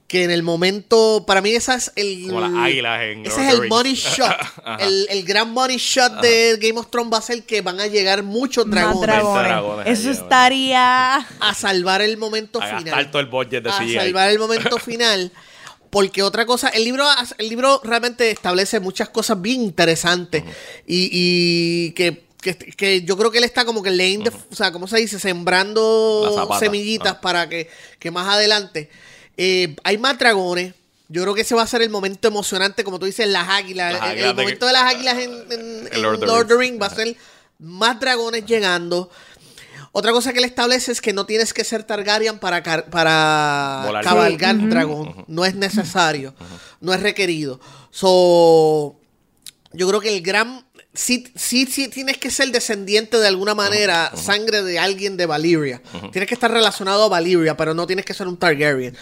que 0.07 0.23
en 0.23 0.31
el 0.31 0.45
momento, 0.45 1.25
para 1.27 1.41
mí 1.41 1.51
esa 1.51 1.75
es 1.75 1.91
el... 1.97 2.27
Como 2.29 2.41
las 2.41 2.53
águilas 2.55 3.03
en 3.03 3.27
Ese 3.27 3.39
Lord 3.41 3.49
es 3.49 3.55
el 3.61 3.69
money 3.69 3.95
shot. 3.97 4.37
El, 4.79 5.07
el 5.11 5.25
gran 5.25 5.51
money 5.51 5.79
shot 5.79 6.21
de 6.21 6.57
Game 6.61 6.79
of 6.79 6.91
Thrones 6.91 7.13
va 7.13 7.19
a 7.19 7.23
ser 7.23 7.43
que 7.43 7.61
van 7.61 7.81
a 7.81 7.89
llegar 7.89 8.23
muchos 8.23 8.71
dragones 8.71 9.01
dragones. 9.01 9.49
dragones 9.49 9.99
Eso 9.99 10.11
estaría. 10.13 11.17
a 11.17 11.55
salvar 11.55 12.03
el 12.03 12.17
momento 12.19 12.63
A 12.63 12.79
final. 12.79 13.11
todo 13.11 13.19
el 13.21 13.27
budget 13.27 13.65
de 13.65 13.71
a 13.71 13.79
CGI. 13.79 13.95
salvar 13.95 14.31
el 14.31 14.39
momento 14.39 14.79
final. 14.85 15.33
Porque 15.91 16.23
otra 16.23 16.47
cosa, 16.47 16.69
el 16.69 16.85
libro, 16.85 17.05
el 17.39 17.49
libro 17.49 17.81
realmente 17.83 18.31
establece 18.31 18.79
muchas 18.81 19.09
cosas 19.09 19.41
bien 19.41 19.63
interesantes. 19.63 20.45
y, 20.87 21.09
y 21.13 21.91
que, 21.93 22.27
que, 22.41 22.57
que 22.57 23.03
yo 23.03 23.17
creo 23.17 23.31
que 23.33 23.39
él 23.39 23.45
está 23.45 23.65
como 23.65 23.83
que 23.83 23.91
laying 23.91 24.23
the- 24.25 24.31
o 24.53 24.55
sea, 24.55 24.71
¿cómo 24.71 24.87
se 24.87 24.99
dice? 24.99 25.19
Sembrando 25.19 26.47
semillitas 26.61 27.17
para 27.17 27.49
que, 27.49 27.69
que 27.99 28.11
más 28.13 28.29
adelante. 28.29 28.89
Eh, 29.37 29.77
hay 29.85 29.99
más 29.99 30.19
dragones. 30.19 30.75
Yo 31.09 31.23
creo 31.23 31.35
que 31.35 31.43
ese 31.43 31.55
va 31.55 31.63
a 31.63 31.67
ser 31.67 31.83
el 31.83 31.91
momento 31.91 32.27
emocionante, 32.27 32.83
como 32.83 32.99
tú 32.99 33.07
dices, 33.07 33.29
las 33.29 33.49
águilas. 33.49 33.93
Las 33.93 34.03
el- 34.03 34.09
águilas 34.11 34.31
el 34.31 34.37
de 34.37 34.43
momento 34.43 34.61
que- 34.61 34.67
de 34.67 34.73
las 34.73 34.95
águilas 34.95 35.19
en, 35.19 35.53
en- 35.93 36.03
Lord 36.03 36.21
Lord 36.21 36.43
of 36.43 36.49
the 36.49 36.55
Rings. 36.57 36.59
Rings 36.59 36.83
va 36.83 36.87
a 36.87 36.95
ser 36.95 37.17
más 37.61 38.01
dragones 38.01 38.45
llegando. 38.45 39.09
Otra 39.93 40.13
cosa 40.13 40.33
que 40.33 40.41
él 40.41 40.45
establece 40.45 40.93
es 40.93 41.01
que 41.01 41.13
no 41.15 41.25
tienes 41.25 41.55
que 41.55 41.65
ser 41.65 41.85
Targaryen 41.85 42.39
para, 42.39 42.63
car- 42.63 42.91
para 42.91 43.83
Volar. 43.87 44.05
cabalgar 44.05 44.69
dragón. 44.69 45.25
No 45.27 45.45
es 45.47 45.55
necesario. 45.55 46.35
No 46.81 46.93
es 46.93 47.01
requerido. 47.01 47.61
So, 47.91 48.97
yo 49.73 49.89
creo 49.89 50.01
que 50.01 50.15
el 50.15 50.23
gran... 50.23 50.66
Sí, 50.97 51.29
sí, 51.37 51.67
sí 51.67 51.89
tienes 51.89 52.17
que 52.17 52.31
ser 52.31 52.51
descendiente 52.51 53.19
de 53.19 53.29
alguna 53.29 53.55
manera, 53.55 54.11
sangre 54.17 54.63
de 54.63 54.79
alguien 54.79 55.17
de 55.17 55.27
Valyria. 55.27 55.83
Tienes 56.11 56.27
que 56.27 56.35
estar 56.35 56.51
relacionado 56.51 57.05
a 57.05 57.09
Valyria, 57.09 57.57
pero 57.57 57.75
no 57.75 57.87
tienes 57.87 58.05
que 58.07 58.15
ser 58.15 58.27
un 58.27 58.37
Targaryen. 58.39 58.97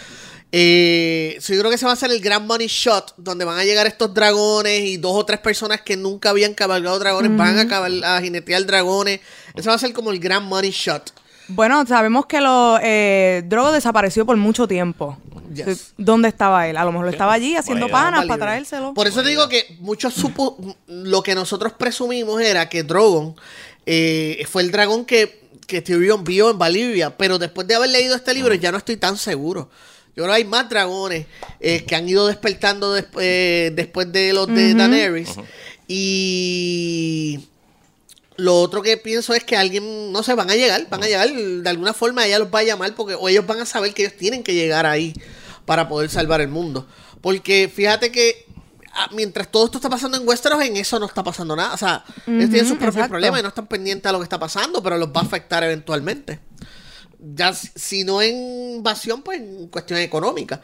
Eh, 0.51 1.37
so 1.41 1.53
yo 1.53 1.59
creo 1.59 1.69
que 1.69 1.75
ese 1.75 1.85
va 1.85 1.91
a 1.91 1.95
ser 1.97 2.11
el 2.11 2.21
gran 2.21 2.45
money 2.47 2.67
shot, 2.67 3.13
donde 3.17 3.43
van 3.45 3.57
a 3.59 3.63
llegar 3.63 3.87
estos 3.87 4.13
dragones 4.13 4.81
y 4.81 4.97
dos 4.97 5.13
o 5.15 5.25
tres 5.25 5.39
personas 5.39 5.81
que 5.81 5.97
nunca 5.97 6.29
habían 6.29 6.53
cabalgado 6.53 6.99
dragones 6.99 7.35
van 7.35 7.59
a, 7.59 7.65
cabal- 7.67 8.03
a 8.03 8.21
jinetear 8.21 8.65
dragones. 8.65 9.19
Ese 9.53 9.67
va 9.69 9.75
a 9.75 9.79
ser 9.79 9.91
como 9.93 10.11
el 10.11 10.19
gran 10.19 10.43
money 10.45 10.71
shot. 10.71 11.11
Bueno, 11.47 11.85
sabemos 11.85 12.25
que 12.25 12.41
los 12.41 12.79
eh, 12.83 13.43
Drogo 13.45 13.71
desapareció 13.71 14.25
por 14.25 14.37
mucho 14.37 14.67
tiempo. 14.67 15.17
Yes. 15.53 15.93
¿Dónde 15.97 16.27
estaba 16.27 16.67
él? 16.67 16.75
A 16.75 16.83
lo 16.83 16.91
mejor 16.91 17.07
estaba 17.09 17.31
allí 17.33 17.55
haciendo 17.55 17.87
panas 17.87 18.25
para 18.25 18.39
traérselo. 18.39 18.93
Por 18.93 19.07
eso 19.07 19.23
te 19.23 19.29
digo 19.29 19.47
que 19.47 19.77
muchos 19.79 20.13
supo 20.13 20.57
lo 20.87 21.23
que 21.23 21.33
nosotros 21.35 21.73
presumimos 21.73 22.41
era 22.41 22.67
que 22.67 22.83
Drogon 22.83 23.35
eh, 23.85 24.43
fue 24.49 24.63
el 24.63 24.71
dragón 24.71 25.05
que, 25.05 25.41
que 25.67 25.81
Tyrion 25.81 26.23
vio 26.23 26.49
en 26.49 26.57
Valyria, 26.57 27.15
pero 27.15 27.37
después 27.39 27.67
de 27.67 27.75
haber 27.75 27.89
leído 27.91 28.15
este 28.15 28.33
libro 28.33 28.53
ya 28.55 28.71
no 28.71 28.77
estoy 28.79 28.97
tan 28.97 29.15
seguro. 29.17 29.69
Yo 30.17 30.23
creo 30.23 30.27
que 30.27 30.41
hay 30.41 30.45
más 30.45 30.67
dragones 30.69 31.25
eh, 31.59 31.83
que 31.85 31.95
han 31.95 32.07
ido 32.09 32.25
despertando 32.27 32.97
desp- 32.97 33.19
eh, 33.21 33.71
después 33.75 34.11
de 34.11 34.33
los 34.33 34.47
de 34.47 34.73
Daenerys. 34.73 35.29
Y 35.87 37.39
lo 38.37 38.59
otro 38.61 38.81
que 38.81 38.97
pienso 38.97 39.33
es 39.33 39.43
que 39.43 39.55
alguien, 39.57 40.11
no 40.11 40.21
sé, 40.23 40.33
van 40.33 40.49
a 40.49 40.55
llegar, 40.55 40.87
van 40.89 41.03
a 41.03 41.07
llegar, 41.07 41.31
de 41.31 41.69
alguna 41.69 41.93
forma 41.93 42.25
ella 42.25 42.39
los 42.39 42.49
va 42.53 42.59
a 42.59 42.63
llamar 42.63 42.93
porque 42.95 43.15
o 43.15 43.29
ellos 43.29 43.45
van 43.47 43.59
a 43.61 43.65
saber 43.65 43.93
que 43.93 44.03
ellos 44.03 44.17
tienen 44.17 44.43
que 44.43 44.53
llegar 44.53 44.85
ahí 44.85 45.13
para 45.65 45.87
poder 45.87 46.09
salvar 46.09 46.41
el 46.41 46.47
mundo. 46.49 46.87
Porque 47.21 47.71
fíjate 47.73 48.11
que 48.11 48.45
ah, 48.93 49.09
mientras 49.13 49.49
todo 49.51 49.65
esto 49.65 49.77
está 49.77 49.89
pasando 49.89 50.17
en 50.17 50.27
Westeros, 50.27 50.61
en 50.61 50.77
eso 50.77 50.99
no 50.99 51.05
está 51.05 51.23
pasando 51.23 51.55
nada. 51.55 51.73
O 51.73 51.77
sea, 51.77 52.03
ellos 52.27 52.49
tienen 52.49 52.67
sus 52.67 52.77
propios 52.77 52.95
exacto. 52.95 53.11
problemas 53.11 53.39
y 53.39 53.43
no 53.43 53.49
están 53.49 53.67
pendientes 53.67 54.07
a 54.07 54.11
lo 54.11 54.19
que 54.19 54.23
está 54.25 54.37
pasando, 54.39 54.83
pero 54.83 54.97
los 54.97 55.09
va 55.09 55.21
a 55.21 55.23
afectar 55.23 55.63
eventualmente. 55.63 56.39
Ya 57.19 57.53
si- 57.53 57.71
si 57.75 58.03
no 58.03 58.21
en 58.21 58.35
invasión, 58.75 59.21
pues 59.23 59.39
en 59.39 59.67
cuestión 59.67 59.99
económica. 59.99 60.61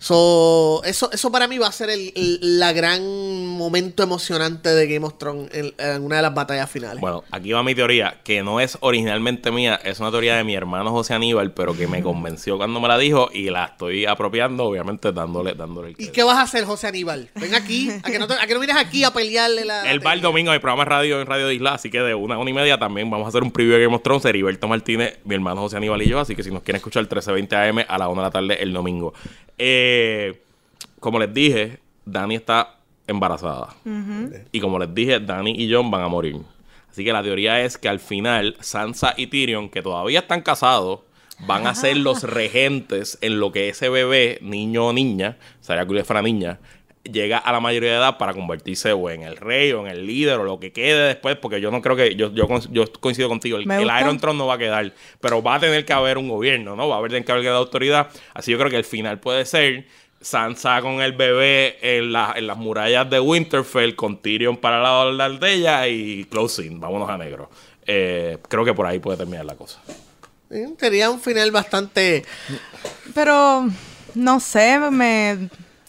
So, 0.00 0.80
eso, 0.84 1.10
eso 1.12 1.32
para 1.32 1.48
mí 1.48 1.58
va 1.58 1.66
a 1.66 1.72
ser 1.72 1.90
el, 1.90 2.12
el- 2.14 2.58
la 2.60 2.72
gran 2.72 3.02
momento 3.46 4.02
emocionante 4.04 4.68
de 4.72 4.86
Game 4.86 5.04
of 5.04 5.18
Thrones 5.18 5.50
en, 5.52 5.74
en 5.76 6.02
una 6.04 6.16
de 6.16 6.22
las 6.22 6.34
batallas 6.34 6.70
finales. 6.70 7.00
Bueno, 7.00 7.24
aquí 7.32 7.50
va 7.52 7.64
mi 7.64 7.74
teoría, 7.74 8.20
que 8.22 8.42
no 8.44 8.60
es 8.60 8.78
originalmente 8.80 9.50
mía, 9.50 9.74
es 9.84 9.98
una 9.98 10.10
teoría 10.12 10.36
de 10.36 10.44
mi 10.44 10.54
hermano 10.54 10.92
José 10.92 11.14
Aníbal, 11.14 11.52
pero 11.52 11.76
que 11.76 11.88
me 11.88 12.00
convenció 12.02 12.56
cuando 12.56 12.80
me 12.80 12.86
la 12.86 12.96
dijo 12.96 13.28
y 13.32 13.50
la 13.50 13.64
estoy 13.66 14.06
apropiando, 14.06 14.64
obviamente 14.64 15.10
dándole, 15.10 15.54
dándole 15.54 15.88
el 15.88 15.94
¿Y 15.98 16.08
qué 16.08 16.22
vas 16.22 16.36
a 16.38 16.42
hacer, 16.42 16.64
José 16.64 16.86
Aníbal? 16.86 17.28
Ven 17.34 17.54
aquí, 17.56 17.90
a 17.90 18.10
que 18.10 18.18
no, 18.20 18.28
te- 18.28 18.34
a 18.34 18.46
que 18.46 18.54
no 18.54 18.60
vienes 18.60 18.76
aquí 18.76 19.02
a 19.02 19.12
pelearle 19.12 19.64
la... 19.64 19.90
Él 19.90 20.04
va 20.06 20.12
el 20.12 20.20
domingo 20.20 20.52
el 20.52 20.60
programa 20.60 20.84
de 20.84 20.90
radio 20.90 21.20
en 21.20 21.26
Radio 21.26 21.48
de 21.48 21.54
Isla, 21.56 21.74
así 21.74 21.90
que 21.90 22.00
de 22.00 22.14
una 22.14 22.36
a 22.36 22.38
una 22.38 22.50
y 22.50 22.54
media 22.54 22.78
también 22.78 23.10
vamos 23.10 23.26
a 23.26 23.28
hacer 23.30 23.42
un 23.42 23.50
preview 23.50 23.74
de 23.74 23.82
Game 23.82 23.96
of 23.96 24.02
Thrones, 24.02 24.24
Heriberto 24.24 24.68
Martínez, 24.68 25.18
mi 25.24 25.34
hermano 25.34 25.60
José 25.62 25.76
Aníbal 25.76 26.00
y 26.02 26.08
yo, 26.08 26.20
así 26.20 26.36
que 26.36 26.44
si 26.44 26.50
nos 26.52 26.62
quieren 26.62 26.76
escuchar 26.76 27.02
1320 27.02 27.56
AM 27.56 27.84
a 27.88 27.98
la 27.98 28.08
1 28.08 28.22
de 28.22 28.26
la 28.26 28.30
tarde 28.30 28.62
el 28.62 28.72
domingo. 28.72 29.12
Eh, 29.60 29.87
como 31.00 31.18
les 31.18 31.32
dije, 31.32 31.78
Dani 32.04 32.36
está 32.36 32.76
embarazada. 33.06 33.74
Y 34.52 34.60
como 34.60 34.78
les 34.78 34.94
dije, 34.94 35.20
Dani 35.20 35.52
y 35.56 35.72
John 35.72 35.90
van 35.90 36.02
a 36.02 36.08
morir. 36.08 36.36
Así 36.90 37.04
que 37.04 37.12
la 37.12 37.22
teoría 37.22 37.60
es 37.60 37.78
que 37.78 37.88
al 37.88 38.00
final 38.00 38.56
Sansa 38.60 39.14
y 39.16 39.28
Tyrion, 39.28 39.68
que 39.68 39.82
todavía 39.82 40.20
están 40.20 40.42
casados, 40.42 41.00
van 41.46 41.66
a 41.66 41.74
ser 41.74 41.96
los 41.96 42.24
regentes 42.24 43.18
en 43.20 43.38
lo 43.38 43.52
que 43.52 43.68
ese 43.68 43.88
bebé, 43.88 44.38
niño 44.42 44.88
o 44.88 44.92
niña, 44.92 45.36
sería 45.60 45.86
que 45.86 46.04
fuera 46.04 46.22
niña, 46.22 46.58
llega 47.10 47.38
a 47.38 47.52
la 47.52 47.60
mayoría 47.60 47.90
de 47.92 47.96
edad 47.96 48.18
para 48.18 48.32
convertirse 48.34 48.92
o 48.92 49.10
en 49.10 49.22
el 49.22 49.36
rey 49.36 49.72
o 49.72 49.80
en 49.86 49.92
el 49.92 50.06
líder 50.06 50.38
o 50.38 50.44
lo 50.44 50.58
que 50.60 50.72
quede 50.72 51.08
después, 51.08 51.36
porque 51.36 51.60
yo 51.60 51.70
no 51.70 51.80
creo 51.82 51.96
que, 51.96 52.14
yo, 52.16 52.32
yo, 52.32 52.46
yo 52.70 52.92
coincido 53.00 53.28
contigo, 53.28 53.58
el. 53.58 53.64
Iron 54.00 54.18
Throne 54.18 54.38
no 54.38 54.46
va 54.46 54.54
a 54.54 54.58
quedar, 54.58 54.92
pero 55.20 55.42
va 55.42 55.56
a 55.56 55.60
tener 55.60 55.84
que 55.84 55.92
haber 55.92 56.18
un 56.18 56.28
gobierno, 56.28 56.76
¿no? 56.76 56.88
Va 56.88 56.96
a 56.96 56.98
haber 56.98 57.10
tener 57.10 57.24
que 57.24 57.32
haber 57.32 57.48
autoridad. 57.48 58.08
Así 58.34 58.50
yo 58.52 58.58
creo 58.58 58.70
que 58.70 58.76
el 58.76 58.84
final 58.84 59.18
puede 59.20 59.44
ser 59.46 59.86
Sansa 60.20 60.80
con 60.82 61.00
el 61.00 61.12
bebé 61.12 61.78
en, 61.80 62.12
la- 62.12 62.34
en 62.36 62.46
las 62.46 62.56
murallas 62.56 63.08
de 63.08 63.20
Winterfell, 63.20 63.94
con 63.94 64.20
Tyrion 64.20 64.56
para 64.56 64.78
la 64.82 65.04
lado 65.12 65.38
de 65.38 65.52
ella 65.54 65.86
y 65.86 66.24
closing, 66.24 66.80
vámonos 66.80 67.08
a 67.08 67.16
negro. 67.16 67.48
Eh, 67.86 68.38
creo 68.48 68.64
que 68.64 68.74
por 68.74 68.86
ahí 68.86 68.98
puede 68.98 69.16
terminar 69.16 69.44
la 69.46 69.54
cosa. 69.54 69.80
Sí, 70.50 70.64
Sería 70.78 71.10
un 71.10 71.20
final 71.20 71.50
bastante... 71.50 72.24
Pero, 73.14 73.66
no 74.14 74.40
sé, 74.40 74.78
me... 74.90 75.48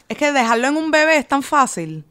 Es 0.10 0.18
que 0.18 0.32
dejarlo 0.32 0.68
en 0.68 0.76
un 0.78 0.91
bebé 0.91 1.18
es 1.18 1.28
tan 1.28 1.41
fácil. 1.43 2.03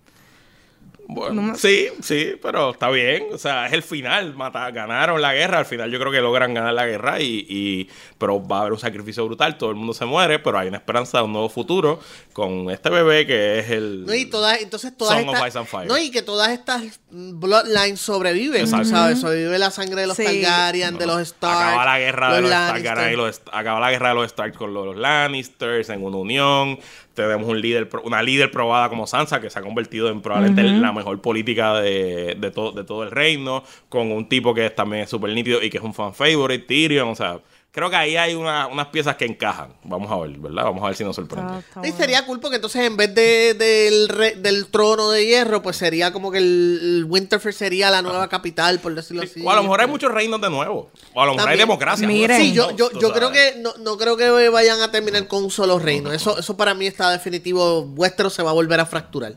Bueno, 1.11 1.41
No 1.41 1.43
me- 1.53 1.57
sí, 1.59 1.89
sí, 2.03 2.35
pero 2.43 2.73
está 2.73 2.91
bien. 2.91 3.29
O 3.33 3.39
sea, 3.39 3.67
es 3.67 3.73
el 3.73 3.83
final. 3.83 4.35
Mata, 4.35 4.71
ganaron 4.71 5.23
la 5.23 5.33
guerra. 5.33 5.57
Al 5.61 5.65
final 5.65 5.91
yo 5.91 5.99
creo 5.99 6.13
que 6.13 6.21
logran 6.21 6.53
ganar 6.53 6.75
la 6.75 6.85
guerra. 6.87 7.19
Y, 7.19 7.47
y- 7.49 7.89
pero 8.19 8.47
va 8.47 8.59
a 8.59 8.61
haber 8.61 8.75
un 8.75 8.79
sacrificio 8.79 9.25
brutal. 9.25 9.57
Todo 9.57 9.71
el 9.71 9.77
mundo 9.77 9.95
se 9.95 10.05
muere. 10.05 10.39
Pero 10.39 10.59
hay 10.59 10.69
una 10.69 10.77
esperanza 10.77 11.17
de 11.17 11.25
un 11.25 11.33
nuevo 11.33 11.49
futuro 11.49 11.99
con 12.35 12.69
este 12.71 12.91
bebé 12.91 13.27
que 13.27 13.59
es 13.59 13.71
el. 13.71 14.05
No, 14.05 14.13
y 14.15 14.27
todas, 14.27 14.61
entonces 14.61 14.95
todas 14.99 15.19
Song 15.19 15.31
of 15.31 15.49
Ice 15.49 15.57
and 15.59 15.67
Fire. 15.67 15.89
no, 15.89 15.97
y 15.97 16.11
que 16.11 16.21
todas 16.21 16.51
estas 16.51 17.01
bloodlines 17.11 17.99
sobreviven, 18.01 18.61
Exacto. 18.65 18.89
¿sabes? 18.91 19.19
Sobrevive 19.19 19.59
la 19.59 19.71
sangre 19.71 20.03
de 20.03 20.09
los 20.09 20.17
Sí. 20.19 20.25
Targaryen, 20.25 20.99
de 20.99 21.07
los 21.07 21.23
Stark. 21.23 21.57
Acaba 21.69 21.85
la 21.87 21.99
guerra 22.01 22.35
de 22.35 22.41
los 22.43 22.51
Lannister. 22.51 22.93
Stark, 22.93 23.13
y 23.13 23.17
los- 23.17 23.41
acaba 23.51 23.81
la 23.81 23.91
guerra 23.93 24.09
de 24.11 24.15
los 24.15 24.27
Stark 24.27 24.55
con 24.57 24.75
los, 24.75 24.85
los 24.85 24.97
Lannisters 24.99 25.89
en 25.89 26.05
una 26.05 26.19
unión. 26.19 26.79
Tenemos 27.23 27.49
un 27.49 27.61
líder, 27.61 27.89
una 28.05 28.23
líder 28.23 28.51
probada 28.51 28.89
como 28.89 29.07
Sansa 29.07 29.41
que 29.41 29.51
se 29.51 29.59
ha 29.59 29.63
convertido 29.63 30.09
en 30.09 30.21
probablemente 30.21 30.63
la 30.63 30.93
mejor 30.93 31.21
política 31.21 31.81
de, 31.81 32.37
de, 32.39 32.51
todo, 32.51 32.73
de 32.73 32.85
todo 32.85 33.03
el 33.03 33.11
reino. 33.11 33.65
Con 33.89 34.13
un 34.13 34.29
tipo 34.29 34.55
que 34.55 34.67
es 34.67 34.75
también 34.75 35.03
es 35.03 35.11
súper 35.11 35.33
nítido 35.33 35.63
y 35.63 35.71
que 35.71 35.79
es 35.79 35.83
un 35.83 35.95
fan 35.95 36.15
favorite, 36.15 36.65
Tyrion. 36.67 37.09
O 37.09 37.15
sea, 37.15 37.41
creo 37.71 37.91
que 37.91 37.97
ahí 37.97 38.17
hay 38.17 38.35
una- 38.35 38.67
unas 38.67 38.89
piezas 38.89 39.17
que 39.17 39.25
encajan. 39.25 39.75
Vamos 39.85 40.11
a 40.11 40.17
ver, 40.17 40.31
¿verdad? 40.39 40.65
Vamos 40.65 40.83
a 40.83 40.87
ver 40.89 40.97
si 40.97 41.05
nos 41.05 41.15
sorprende. 41.15 41.59
Está- 41.61 41.81
está 41.81 41.89
Y 41.89 41.93
sería 41.93 42.27
cool 42.27 42.41
porque 42.41 42.57
entonces 42.57 42.83
en 42.85 42.97
vez 42.97 43.15
de, 43.15 43.55
del, 43.55 44.09
re- 44.09 44.35
del 44.37 44.67
trono 44.67 45.11
de 45.11 45.25
hierro, 45.27 45.63
pues 45.63 45.77
sería 45.77 46.13
como 46.13 46.33
que 46.33 46.39
el, 46.39 46.79
el 46.83 47.05
Winterfell 47.05 47.53
sería 47.53 47.91
la 47.91 48.03
nueva 48.03 48.29
capital, 48.29 48.81
por 48.81 48.95
decirlo 48.95 49.23
así. 49.23 49.43
O 49.45 49.51
a 49.51 49.55
lo 49.55 49.63
mejor 49.63 49.81
hay 49.83 49.87
muchos 49.87 50.11
reinos 50.13 50.41
de 50.41 50.51
nuevo. 50.51 50.91
O 51.15 51.23
a 51.23 51.27
lo 51.27 51.35
mejor 51.35 51.51
hay 51.51 51.59
democracia. 51.59 52.09
Miren. 52.09 52.41
Sí, 52.41 52.53
yo, 52.53 52.71
yo, 52.73 52.91
yo 52.99 53.13
creo 53.13 53.31
que 53.31 53.55
no, 53.59 53.73
no 53.79 53.97
creo 53.97 54.17
que 54.17 54.49
vayan 54.49 54.81
a 54.81 54.91
terminar 54.91 55.29
con 55.29 55.45
un 55.45 55.51
solo 55.51 55.79
reino. 55.79 56.13
Eso, 56.13 56.39
eso 56.39 56.57
para 56.57 56.75
mí 56.75 56.87
está 56.87 57.11
definitivo. 57.11 57.85
Vuestro 57.85 58.29
se 58.31 58.43
va 58.43 58.51
a 58.51 58.55
volver 58.55 58.81
a 58.81 58.87
fracturar. 58.87 59.35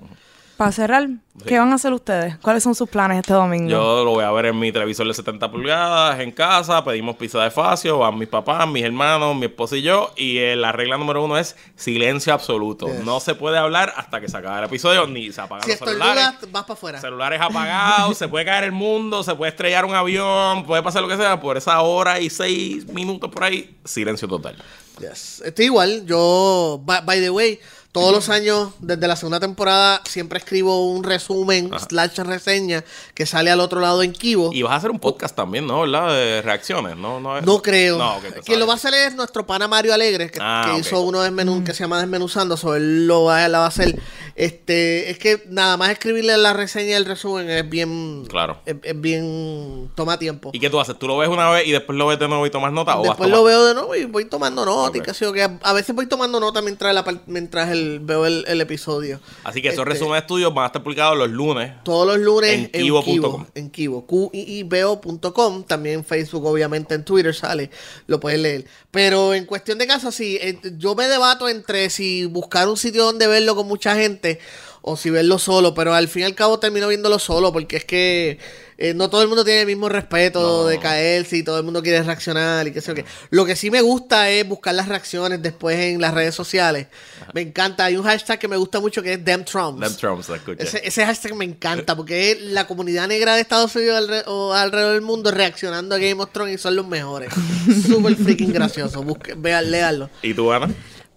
Para 0.61 0.71
cerrar, 0.71 1.09
¿qué 1.47 1.57
van 1.57 1.71
a 1.71 1.73
hacer 1.73 1.91
ustedes? 1.91 2.37
¿Cuáles 2.37 2.61
son 2.61 2.75
sus 2.75 2.87
planes 2.87 3.17
este 3.17 3.33
domingo? 3.33 3.67
Yo 3.67 4.05
lo 4.05 4.11
voy 4.11 4.23
a 4.23 4.29
ver 4.29 4.45
en 4.45 4.59
mi 4.59 4.71
televisor 4.71 5.07
de 5.07 5.13
70 5.15 5.49
pulgadas, 5.49 6.19
en 6.19 6.31
casa, 6.31 6.83
pedimos 6.85 7.15
pizza 7.15 7.43
de 7.43 7.49
facio, 7.49 7.97
van 7.97 8.15
mis 8.15 8.27
papás, 8.27 8.67
mis 8.67 8.83
hermanos, 8.83 9.35
mi 9.35 9.45
esposa 9.47 9.75
y 9.75 9.81
yo, 9.81 10.13
y 10.15 10.37
eh, 10.37 10.55
la 10.55 10.71
regla 10.71 10.97
número 10.97 11.23
uno 11.23 11.35
es 11.35 11.55
silencio 11.75 12.31
absoluto. 12.31 12.85
Yes. 12.85 13.03
No 13.03 13.19
se 13.19 13.33
puede 13.33 13.57
hablar 13.57 13.91
hasta 13.97 14.21
que 14.21 14.29
se 14.29 14.37
acabe 14.37 14.59
el 14.59 14.65
episodio, 14.65 15.07
ni 15.07 15.31
se 15.31 15.41
apagan 15.41 15.63
Si 15.63 15.71
los 15.71 15.79
celulares. 15.79 16.25
estornudas, 16.25 16.51
vas 16.51 16.63
para 16.65 16.73
afuera. 16.75 17.01
Celulares 17.01 17.41
apagados, 17.41 18.15
se 18.15 18.27
puede 18.27 18.45
caer 18.45 18.65
el 18.65 18.71
mundo, 18.71 19.23
se 19.23 19.33
puede 19.33 19.49
estrellar 19.49 19.83
un 19.83 19.95
avión, 19.95 20.63
puede 20.67 20.83
pasar 20.83 21.01
lo 21.01 21.07
que 21.07 21.17
sea, 21.17 21.41
por 21.41 21.57
esa 21.57 21.81
hora 21.81 22.19
y 22.19 22.29
seis 22.29 22.85
minutos 22.85 23.31
por 23.31 23.45
ahí, 23.45 23.79
silencio 23.83 24.27
total. 24.27 24.57
Yes. 24.99 25.41
Estoy 25.43 25.65
igual. 25.65 26.05
Yo, 26.05 26.79
by, 26.85 27.01
by 27.03 27.19
the 27.19 27.31
way, 27.31 27.59
Todos 27.91 28.13
los 28.13 28.29
años, 28.29 28.69
desde 28.79 29.05
la 29.05 29.17
segunda 29.17 29.41
temporada, 29.41 30.01
siempre 30.05 30.39
escribo 30.39 30.87
un 30.87 31.03
resumen 31.03 31.69
slash 31.89 32.19
reseña 32.19 32.85
que 33.13 33.25
sale 33.25 33.51
al 33.51 33.59
otro 33.59 33.81
lado 33.81 34.01
en 34.01 34.13
Kibo. 34.13 34.51
Y 34.53 34.61
vas 34.61 34.71
a 34.71 34.75
hacer 34.77 34.91
un 34.91 34.99
podcast 34.99 35.35
también, 35.35 35.67
¿no? 35.67 35.81
¿Verdad? 35.81 36.09
De 36.13 36.41
reacciones, 36.41 36.95
¿no? 36.95 37.19
No, 37.19 37.41
No 37.41 37.61
creo. 37.61 37.97
No, 37.97 38.19
Quien 38.45 38.59
lo 38.59 38.67
va 38.67 38.73
a 38.73 38.75
hacer 38.77 38.93
es 38.93 39.15
nuestro 39.15 39.45
pana 39.45 39.67
Mario 39.67 39.93
Alegre, 39.93 40.31
que, 40.31 40.39
Ah, 40.41 40.71
que 40.71 40.79
hizo 40.79 41.01
uno 41.01 41.21
desmenú, 41.21 41.65
que 41.65 41.73
se 41.73 41.83
llama 41.83 41.99
Desmenuzando, 41.99 42.55
sobre 42.55 42.79
él 42.79 43.07
lo 43.07 43.25
va, 43.25 43.45
la 43.49 43.59
va 43.59 43.65
a 43.65 43.67
hacer. 43.67 43.99
Este, 44.35 45.09
es 45.11 45.19
que 45.19 45.43
nada 45.49 45.75
más 45.75 45.89
escribirle 45.89 46.37
la 46.37 46.53
reseña 46.53 46.91
y 46.91 46.93
el 46.93 47.05
resumen 47.05 47.49
es 47.49 47.69
bien. 47.69 48.25
Claro. 48.29 48.61
Es, 48.65 48.77
es 48.83 48.99
bien. 49.01 49.91
toma 49.95 50.17
tiempo. 50.17 50.51
¿Y 50.53 50.59
qué 50.61 50.69
tú 50.69 50.79
haces? 50.79 50.97
¿Tú 50.97 51.07
lo 51.07 51.17
ves 51.17 51.27
una 51.27 51.49
vez 51.49 51.67
y 51.67 51.71
después 51.71 51.97
lo 51.97 52.07
ves 52.07 52.17
de 52.19 52.29
nuevo 52.29 52.45
y 52.45 52.49
tomas 52.49 52.71
nota? 52.71 52.95
¿O 52.95 53.01
vas 53.01 53.09
Después 53.09 53.29
lo 53.29 53.43
veo 53.43 53.65
de 53.65 53.73
nuevo 53.73 53.93
y 53.95 54.05
voy 54.05 54.25
tomando 54.25 54.65
nota 54.65 54.95
y 54.97 55.01
Ok. 55.01 55.07
qué 55.07 55.13
sé 55.13 55.25
yo, 55.25 55.33
que 55.33 55.43
a, 55.43 55.73
veces 55.73 55.93
voy 55.93 56.05
tomando 56.05 56.39
nota 56.39 56.61
mientras, 56.61 56.93
la, 56.93 57.03
mientras 57.27 57.69
el, 57.69 57.80
veo 58.01 58.25
el, 58.25 58.43
el 58.47 58.61
episodio. 58.61 59.19
Así 59.43 59.61
que 59.61 59.69
esos 59.69 59.79
Este, 59.79 59.91
resúmenes 59.91 60.27
tuyos 60.27 60.53
van 60.53 60.63
a 60.63 60.67
estar 60.67 60.83
publicados 60.83 61.17
los 61.17 61.29
lunes. 61.29 61.71
Todos 61.83 62.07
los 62.07 62.17
lunes 62.19 62.51
En 62.51 62.69
en 62.73 62.81
kibo.com. 62.83 63.03
Kibo. 63.13 63.47
En 63.55 63.69
Kibo. 63.69 64.05
Q-I-I-B-O.com. 64.05 65.63
También 65.63 65.99
en 65.99 66.05
Facebook, 66.05 66.45
obviamente, 66.45 66.95
en 66.95 67.03
Twitter 67.05 67.33
sale. 67.33 67.69
Lo 68.07 68.19
puedes 68.19 68.39
leer. 68.39 68.65
Pero 68.91 69.33
en 69.33 69.45
cuestión 69.45 69.77
de 69.77 69.87
casa, 69.87 70.11
sí. 70.11 70.37
eh, 70.41 70.59
yo 70.77 70.95
me 70.95 71.07
debato 71.07 71.47
entre 71.49 71.89
si 71.89 72.25
buscar 72.25 72.67
un 72.67 72.77
sitio 72.77 73.05
donde 73.05 73.27
verlo 73.27 73.55
con 73.55 73.67
mucha 73.67 73.95
gente 73.95 74.39
o 74.81 74.97
si 74.97 75.09
verlo 75.09 75.37
solo. 75.39 75.73
Pero 75.73 75.93
al 75.93 76.07
fin 76.07 76.23
y 76.23 76.25
al 76.25 76.35
cabo 76.35 76.59
termino 76.59 76.87
viéndolo 76.87 77.19
solo 77.19 77.51
porque 77.53 77.77
es 77.77 77.85
que 77.85 78.39
eh, 78.77 78.95
no 78.95 79.11
todo 79.11 79.21
el 79.21 79.27
mundo 79.27 79.43
tiene 79.45 79.61
el 79.61 79.67
mismo 79.67 79.89
respeto 79.89 80.39
No. 80.63 80.65
de 80.65 80.79
caerse 80.79 81.37
y 81.37 81.43
todo 81.43 81.59
el 81.59 81.63
mundo 81.63 81.83
quiere 81.83 82.01
reaccionar 82.01 82.67
y 82.67 82.71
qué 82.73 82.81
sé 82.81 82.87
yo 82.87 82.95
qué. 82.95 83.05
Lo 83.29 83.45
que 83.45 83.55
sí 83.55 83.69
me 83.69 83.81
gusta 83.81 84.29
es 84.31 84.47
buscar 84.47 84.73
las 84.73 84.87
reacciones 84.87 85.39
después 85.41 85.77
en 85.77 86.01
las 86.01 86.13
redes 86.15 86.33
sociales. 86.33 86.87
Me 87.33 87.41
encanta. 87.41 87.85
Hay 87.85 87.95
un 87.95 88.03
hashtag 88.03 88.39
que 88.39 88.47
me 88.47 88.57
gusta 88.57 88.79
mucho 88.79 89.03
que 89.03 89.13
es 89.13 89.23
Them 89.23 89.45
Trumps. 89.45 89.79
Them 89.81 89.95
Trumps, 89.97 90.29
la. 90.29 90.39
Ese, 90.57 90.81
ese 90.83 91.05
hashtag 91.05 91.35
me 91.35 91.45
encanta 91.45 91.95
porque 91.95 92.31
es 92.31 92.41
la 92.41 92.65
comunidad 92.65 93.07
negra 93.07 93.35
de 93.35 93.41
Estados 93.41 93.75
Unidos 93.75 94.09
alre- 94.09 94.23
o 94.25 94.51
alrededor 94.53 94.93
del 94.93 95.01
mundo 95.03 95.29
reaccionando 95.29 95.93
a 95.93 95.99
Game 95.99 96.21
of 96.23 96.31
Thrones 96.31 96.55
y 96.55 96.57
son 96.57 96.75
los 96.75 96.87
mejores. 96.87 97.31
Súper 97.87 98.15
freaking 98.15 98.51
gracioso. 98.51 99.03
Busque, 99.03 99.35
vean, 99.37 99.69
léanlo. 99.69 100.09
¿Y 100.23 100.33
tú, 100.33 100.51
Ana? 100.51 100.69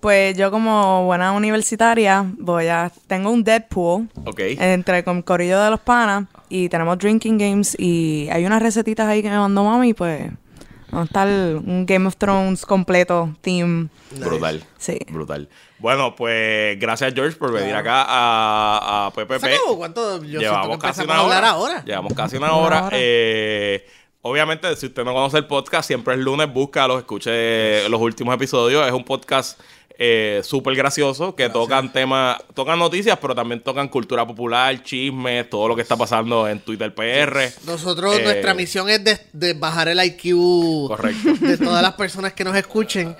Pues 0.04 0.36
yo 0.36 0.50
como 0.50 1.06
buena 1.06 1.32
universitaria 1.32 2.26
voy 2.36 2.66
a... 2.66 2.92
Tengo 3.06 3.30
un 3.30 3.42
Deadpool 3.42 4.10
Ok. 4.26 4.38
entre 4.38 5.02
con 5.02 5.22
corillo 5.22 5.58
de 5.62 5.70
los 5.70 5.80
panas 5.80 6.26
y 6.50 6.68
tenemos 6.68 6.98
drinking 6.98 7.38
games 7.38 7.74
y 7.80 8.28
hay 8.30 8.44
unas 8.44 8.60
recetitas 8.62 9.08
ahí 9.08 9.22
que 9.22 9.30
me 9.30 9.38
mandó 9.38 9.64
mami 9.64 9.94
pues 9.94 10.30
vamos 10.90 11.04
a 11.04 11.08
estar 11.08 11.26
un 11.26 11.86
Game 11.86 12.06
of 12.06 12.16
Thrones 12.18 12.66
completo, 12.66 13.34
team. 13.40 13.88
Brutal. 14.20 14.62
Sí. 14.76 14.98
Brutal. 15.08 15.48
Bueno, 15.78 16.14
pues 16.14 16.78
gracias, 16.78 17.14
George, 17.14 17.38
por 17.38 17.50
venir 17.52 17.74
acá 17.74 18.04
a, 18.06 19.06
a 19.06 19.10
PPP. 19.10 19.40
¿Se 19.40 19.54
acabó? 19.54 19.78
¿Cuánto? 19.78 20.16
Yo 20.18 20.20
siento 20.20 20.38
que 20.38 20.44
Llevamos 20.44 20.78
casi 20.80 21.02
una 21.04 21.16
hablar 21.20 21.38
hora. 21.38 21.50
ahora. 21.50 21.82
Llevamos 21.86 22.12
casi 22.12 22.36
una 22.36 22.48
Una 22.48 22.56
hora. 22.56 22.84
hora. 22.84 22.96
Eh, 23.00 23.86
obviamente, 24.20 24.76
si 24.76 24.84
usted 24.84 25.02
no 25.02 25.14
conoce 25.14 25.38
el 25.38 25.46
podcast, 25.46 25.86
siempre 25.86 26.12
es 26.12 26.20
lunes, 26.20 26.52
búscalo, 26.52 26.98
escuche 26.98 27.88
los 27.88 28.00
últimos 28.02 28.34
episodios. 28.34 28.86
Es 28.86 28.92
un 28.92 29.04
podcast 29.04 29.58
eh, 29.96 30.40
súper 30.42 30.74
gracioso 30.74 31.36
que 31.36 31.48
tocan 31.48 31.92
temas, 31.92 32.38
tocan 32.52 32.78
noticias, 32.78 33.16
pero 33.20 33.34
también 33.34 33.60
tocan 33.62 33.88
cultura 33.88 34.26
popular, 34.26 34.82
chismes, 34.82 35.48
todo 35.48 35.68
lo 35.68 35.76
que 35.76 35.82
está 35.82 35.96
pasando 35.96 36.48
en 36.48 36.58
Twitter 36.58 36.92
PR. 36.94 37.52
Nosotros, 37.64 38.16
Eh, 38.18 38.24
nuestra 38.24 38.54
misión 38.54 38.90
es 38.90 39.04
de, 39.04 39.20
de 39.32 39.54
bajar 39.54 39.88
el 39.88 40.02
IQ 40.04 40.88
Correcto. 40.88 41.34
de 41.40 41.58
todas 41.58 41.82
las 41.82 41.94
personas 41.94 42.32
que 42.32 42.42
nos 42.42 42.56
escuchen. 42.56 43.16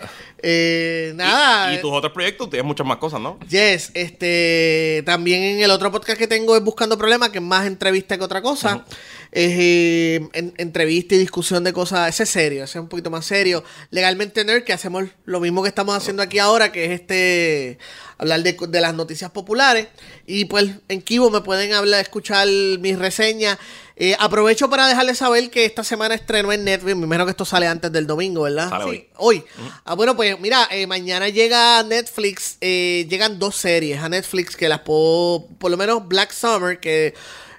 Eh, 0.46 1.12
nada. 1.14 1.72
Y, 1.72 1.76
y 1.76 1.80
tus 1.80 1.92
otros 1.92 2.12
proyectos 2.12 2.50
tienes 2.50 2.66
muchas 2.66 2.86
más 2.86 2.98
cosas, 2.98 3.20
¿no? 3.20 3.38
Yes, 3.48 3.90
este 3.94 5.02
también 5.06 5.42
en 5.42 5.60
el 5.62 5.70
otro 5.70 5.90
podcast 5.90 6.18
que 6.18 6.26
tengo 6.26 6.56
es 6.56 6.62
Buscando 6.62 6.98
Problemas, 6.98 7.30
que 7.30 7.38
es 7.38 7.44
más 7.44 7.66
entrevista 7.66 8.18
que 8.18 8.24
otra 8.24 8.42
cosa. 8.42 8.84
Es 8.84 9.23
eh, 9.36 10.28
en- 10.32 10.54
entrevista 10.58 11.14
y 11.14 11.18
discusión 11.18 11.64
de 11.64 11.72
cosas, 11.72 12.08
ese 12.08 12.22
es 12.22 12.30
serio, 12.30 12.62
ese 12.64 12.78
es 12.78 12.82
un 12.82 12.88
poquito 12.88 13.10
más 13.10 13.26
serio. 13.26 13.64
Legalmente 13.90 14.44
Nerd, 14.44 14.62
que 14.62 14.72
hacemos 14.72 15.04
lo 15.24 15.40
mismo 15.40 15.62
que 15.62 15.68
estamos 15.68 15.96
haciendo 15.96 16.22
aquí 16.22 16.38
ahora, 16.38 16.70
que 16.70 16.84
es 16.84 17.00
este 17.00 17.78
hablar 18.16 18.42
de, 18.44 18.56
de 18.68 18.80
las 18.80 18.94
noticias 18.94 19.30
populares. 19.32 19.88
Y 20.26 20.44
pues 20.44 20.70
en 20.88 21.02
Kibo 21.02 21.30
me 21.30 21.40
pueden 21.40 21.72
hablar, 21.72 22.00
escuchar 22.00 22.46
mis 22.46 22.96
reseñas. 22.98 23.58
Eh, 23.96 24.16
aprovecho 24.18 24.68
para 24.70 24.86
dejarles 24.88 25.18
saber 25.18 25.50
que 25.50 25.64
esta 25.64 25.82
semana 25.84 26.14
estrenó 26.14 26.52
en 26.52 26.64
Netflix. 26.64 26.96
Me 26.96 27.04
imagino 27.06 27.24
que 27.26 27.30
esto 27.32 27.44
sale 27.44 27.66
antes 27.66 27.90
del 27.92 28.06
domingo, 28.06 28.42
¿verdad? 28.42 28.68
Sale 28.68 28.84
hoy. 28.84 29.08
Hoy. 29.16 29.44
Ah, 29.84 29.94
bueno, 29.94 30.14
pues 30.16 30.38
mira, 30.40 30.68
eh, 30.70 30.86
mañana 30.86 31.28
llega 31.28 31.78
a 31.78 31.82
Netflix, 31.82 32.56
eh, 32.60 33.06
llegan 33.10 33.38
dos 33.40 33.56
series 33.56 34.00
a 34.00 34.08
Netflix 34.08 34.56
que 34.56 34.68
las 34.68 34.80
puedo, 34.80 35.46
por 35.58 35.70
lo 35.72 35.76
menos 35.76 36.06
Black 36.08 36.32
Summer, 36.32 36.78
que 36.80 37.14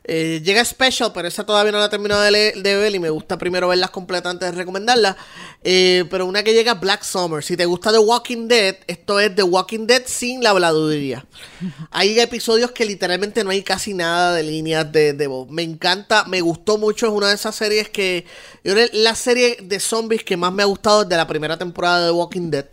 eh, 0.07 0.41
llega 0.43 0.63
special, 0.63 1.11
pero 1.13 1.27
esa 1.27 1.45
todavía 1.45 1.71
no 1.71 1.79
la 1.79 1.85
he 1.85 1.89
terminado 1.89 2.21
de, 2.21 2.31
le- 2.31 2.51
de 2.53 2.75
ver 2.77 2.93
y 2.95 2.99
me 2.99 3.09
gusta 3.09 3.37
primero 3.37 3.67
verlas 3.67 3.89
completas 3.89 4.31
antes 4.31 4.51
de 4.51 4.57
recomendarlas. 4.57 5.15
Eh, 5.63 6.05
pero 6.11 6.25
una 6.27 6.43
que 6.43 6.53
llega 6.53 6.75
Black 6.75 7.03
Summer, 7.03 7.43
si 7.43 7.57
te 7.57 7.65
gusta 7.65 7.91
The 7.91 7.97
Walking 7.97 8.47
Dead, 8.47 8.75
esto 8.87 9.19
es 9.19 9.33
The 9.35 9.43
Walking 9.43 9.87
Dead 9.87 10.03
sin 10.05 10.43
la 10.43 10.51
habladuría. 10.51 11.25
Hay 11.91 12.19
episodios 12.19 12.71
que 12.71 12.85
literalmente 12.85 13.43
no 13.43 13.49
hay 13.49 13.63
casi 13.63 13.93
nada 13.93 14.33
de 14.33 14.43
líneas 14.43 14.91
de, 14.91 15.13
de 15.13 15.27
voz. 15.27 15.49
Me 15.49 15.63
encanta, 15.63 16.25
me 16.25 16.41
gustó 16.41 16.77
mucho. 16.77 17.07
Es 17.07 17.11
una 17.11 17.29
de 17.29 17.35
esas 17.35 17.55
series 17.55 17.89
que. 17.89 18.25
Yo 18.63 18.73
la 18.93 19.15
serie 19.15 19.57
de 19.61 19.79
zombies 19.79 20.23
que 20.23 20.37
más 20.37 20.51
me 20.53 20.63
ha 20.63 20.65
gustado 20.65 21.03
desde 21.03 21.17
la 21.17 21.27
primera 21.27 21.57
temporada 21.57 22.01
de 22.01 22.07
The 22.07 22.11
Walking 22.11 22.51
Dead. 22.51 22.65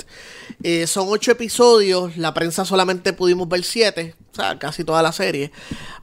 Eh, 0.63 0.87
son 0.87 1.07
ocho 1.09 1.33
episodios. 1.33 2.17
La 2.17 2.35
prensa 2.35 2.65
solamente 2.65 3.13
pudimos 3.13 3.49
ver 3.49 3.65
siete. 3.65 4.15
O 4.33 4.35
sea, 4.35 4.59
casi 4.59 4.83
toda 4.85 5.03
la 5.03 5.13
serie. 5.13 5.53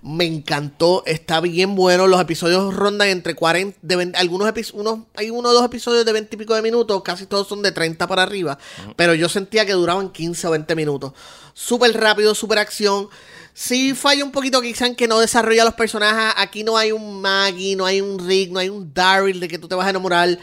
Me 0.04 0.26
encantó. 0.26 1.04
Está 1.06 1.42
bien 1.42 1.76
bueno. 1.76 2.08
Los 2.08 2.22
episodios 2.22 2.74
rondan 2.76 3.08
entre 3.08 3.34
40. 3.36 3.78
De 3.82 3.96
20 3.96 4.18
algunos 4.18 4.48
epi- 4.48 4.72
unos, 4.74 5.00
hay 5.16 5.30
uno 5.32 5.50
o 5.50 5.54
dos 5.54 5.66
episodios 5.66 6.06
de 6.06 6.14
20 6.14 6.36
y 6.36 6.40
pico 6.40 6.54
de 6.56 6.62
minutos. 6.62 7.02
Casi 7.04 7.26
todos 7.26 7.48
son 7.48 7.62
de 7.62 7.72
30 7.72 8.06
para 8.08 8.24
arriba. 8.24 8.58
Pero 8.96 9.14
yo 9.16 9.30
sentía 9.30 9.66
que 9.66 9.74
duraban 9.74 10.10
15 10.12 10.48
o 10.48 10.52
20 10.52 10.76
minutos. 10.76 11.14
Súper 11.54 11.92
rápido, 12.00 12.36
súper 12.36 12.60
acción. 12.60 13.10
Sí 13.62 13.93
falla 13.93 14.24
un 14.24 14.32
poquito 14.32 14.62
quizá 14.62 14.88
en 14.88 14.95
que 14.95 15.05
no 15.05 15.20
desarrolla 15.20 15.66
los 15.66 15.74
personajes. 15.74 16.34
Aquí 16.38 16.64
no 16.64 16.78
hay 16.78 16.93
un 16.93 17.20
Maggie, 17.20 17.76
no 17.76 17.86
hay 17.86 17.99
un 17.99 18.18
Rick, 18.26 18.51
no 18.51 18.60
hay 18.60 18.70
un 18.70 18.93
Daryl 18.93 19.38
de 19.38 19.49
que 19.49 19.57
tú 19.57 19.68
te 19.68 19.76
vas 19.76 19.86
a 19.86 19.89
enamorar. 19.89 20.39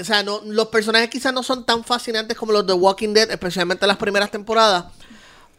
O 0.00 0.04
sea, 0.04 0.22
no, 0.22 0.40
los 0.44 0.68
personajes 0.68 1.10
quizás 1.10 1.34
no 1.34 1.42
son 1.42 1.66
tan 1.66 1.82
fascinantes 1.82 2.36
como 2.36 2.52
los 2.52 2.64
de 2.64 2.72
Walking 2.72 3.14
Dead, 3.14 3.28
especialmente 3.32 3.84
en 3.84 3.88
las 3.88 3.96
primeras 3.96 4.30
temporadas. 4.30 4.84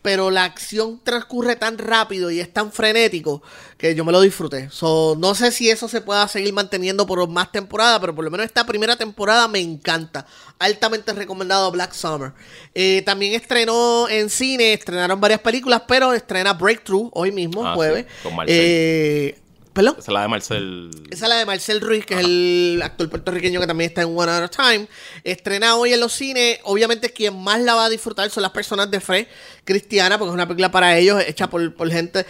Pero 0.04 0.30
la 0.30 0.43
acción 0.43 0.99
transcurre 1.04 1.56
tan 1.56 1.78
rápido 1.80 2.30
y 2.30 2.39
es 2.39 2.51
tan 2.54 2.72
frenético 2.72 3.41
que 3.78 3.95
yo 3.95 4.06
me 4.06 4.12
lo 4.12 4.22
disfruté. 4.22 4.70
So, 4.70 5.16
no 5.18 5.34
sé 5.34 5.51
si 5.51 5.70
eso 5.70 5.88
se 5.88 6.01
pueda 6.01 6.28
seguir 6.28 6.54
manteniendo 6.54 7.08
por 7.08 7.26
más 7.30 7.51
temporadas, 7.51 7.99
pero 8.01 8.14
por 8.14 8.24
lo 8.26 8.30
menos 8.30 8.45
esta 8.45 8.66
primera 8.66 8.95
temporada 8.97 9.47
me 9.47 9.60
encanta. 9.60 10.26
Altamente 10.60 11.14
recomendado 11.14 11.72
Black 11.72 11.93
Summer. 11.93 12.34
Eh, 12.76 13.01
también 13.06 13.34
estrenó 13.34 14.08
en 14.10 14.30
cine, 14.30 14.74
estrenaron 14.74 15.20
varias 15.20 15.39
películas, 15.39 15.82
pero 15.88 16.14
estrena 16.14 16.54
Breakthrough 16.54 17.10
hoy 17.14 17.32
mismo, 17.32 17.66
Ah, 17.66 17.74
jueves. 17.74 18.06
sí, 18.06 18.24
con 18.24 18.36
Marcel. 18.36 18.56
Eh, 18.60 19.39
¿Perdón? 19.74 19.96
Esa 19.98 20.12
es 20.12 20.14
la 20.14 20.22
de 20.22 20.28
Marcel. 20.28 20.92
Esa 21.10 21.26
es 21.26 21.30
la 21.30 21.36
de 21.38 21.46
Marcel 21.46 21.82
Ruiz, 21.82 22.06
que 22.06 22.14
es 22.14 22.20
el 22.20 22.80
actor 22.84 23.10
puertorriqueño 23.10 23.60
que 23.60 23.66
también 23.66 23.90
está 23.90 24.04
en 24.04 24.16
One 24.16 24.32
at 24.32 24.44
a 24.44 24.48
Time. 24.48 24.88
Estrena 25.24 25.76
hoy 25.78 25.94
en 25.94 26.00
los 26.00 26.14
cines. 26.14 26.60
Obviamente, 26.64 27.10
quien 27.12 27.42
más 27.42 27.60
la 27.60 27.74
va 27.74 27.86
a 27.86 27.90
disfrutar 27.90 28.30
son 28.30 28.44
las 28.44 28.52
personas 28.52 28.92
de 28.92 29.02
fe 29.02 29.28
cristiana, 29.66 30.20
porque 30.20 30.30
es 30.30 30.34
una 30.36 30.48
película 30.48 30.70
para 30.72 30.96
ellos, 30.98 31.24
hecha 31.26 31.50
por, 31.50 31.74
por 31.74 31.90
gente. 31.90 32.26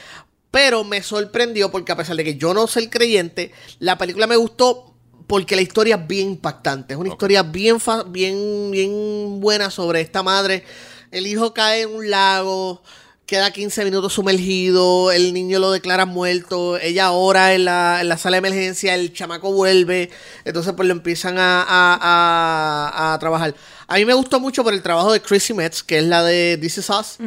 Pero 0.52 0.84
me 0.86 1.04
sorprendió 1.04 1.70
porque, 1.70 1.92
a 1.92 1.98
pesar 1.98 2.16
de 2.16 2.24
que 2.24 2.36
yo 2.38 2.54
no 2.54 2.66
soy 2.68 2.88
creyente, 2.88 3.52
la 3.80 3.98
película 3.98 4.26
me 4.26 4.36
gustó 4.38 4.94
porque 5.28 5.56
la 5.56 5.64
historia 5.64 5.96
es 5.96 6.08
bien 6.08 6.30
impactante. 6.30 6.94
Es 6.94 7.00
una 7.00 7.10
historia 7.10 7.44
bien, 7.44 7.80
fa- 7.80 8.04
bien, 8.04 8.72
bien 8.72 9.42
buena 9.42 9.70
sobre 9.70 10.00
esta 10.00 10.24
madre. 10.24 10.64
El 11.12 11.28
hijo 11.28 11.54
cae 11.54 11.82
en 11.82 11.90
un 11.96 12.10
lago 12.10 12.82
queda 13.26 13.52
15 13.52 13.86
minutos 13.86 14.14
sumergido, 14.14 15.12
el 15.12 15.34
niño 15.34 15.58
lo 15.60 15.72
declara 15.72 16.06
muerto, 16.06 16.78
ella 16.78 17.12
ora 17.12 17.54
en 17.54 17.66
la, 17.66 18.00
en 18.02 18.10
la 18.10 18.18
sala 18.18 18.36
de 18.36 18.40
emergencia, 18.40 18.94
el 18.96 19.14
chamaco 19.14 19.52
vuelve, 19.54 20.10
entonces 20.44 20.74
pues 20.74 20.88
lo 20.88 20.94
empiezan 20.94 21.38
a, 21.38 21.62
a- 21.64 22.00
a- 22.02 23.14
a 23.14 23.20
trabajar. 23.20 23.56
A 23.88 23.96
mí 23.96 24.06
me 24.06 24.14
gustó 24.14 24.40
mucho 24.40 24.64
por 24.64 24.74
el 24.74 24.82
trabajo 24.82 25.12
de 25.14 25.22
Chrissy 25.22 25.54
Metz, 25.54 25.84
que 25.84 26.00
es 26.00 26.04
la 26.06 26.24
de 26.24 26.58
This 26.62 26.80
Is 26.80 26.90
Us, 26.90 27.18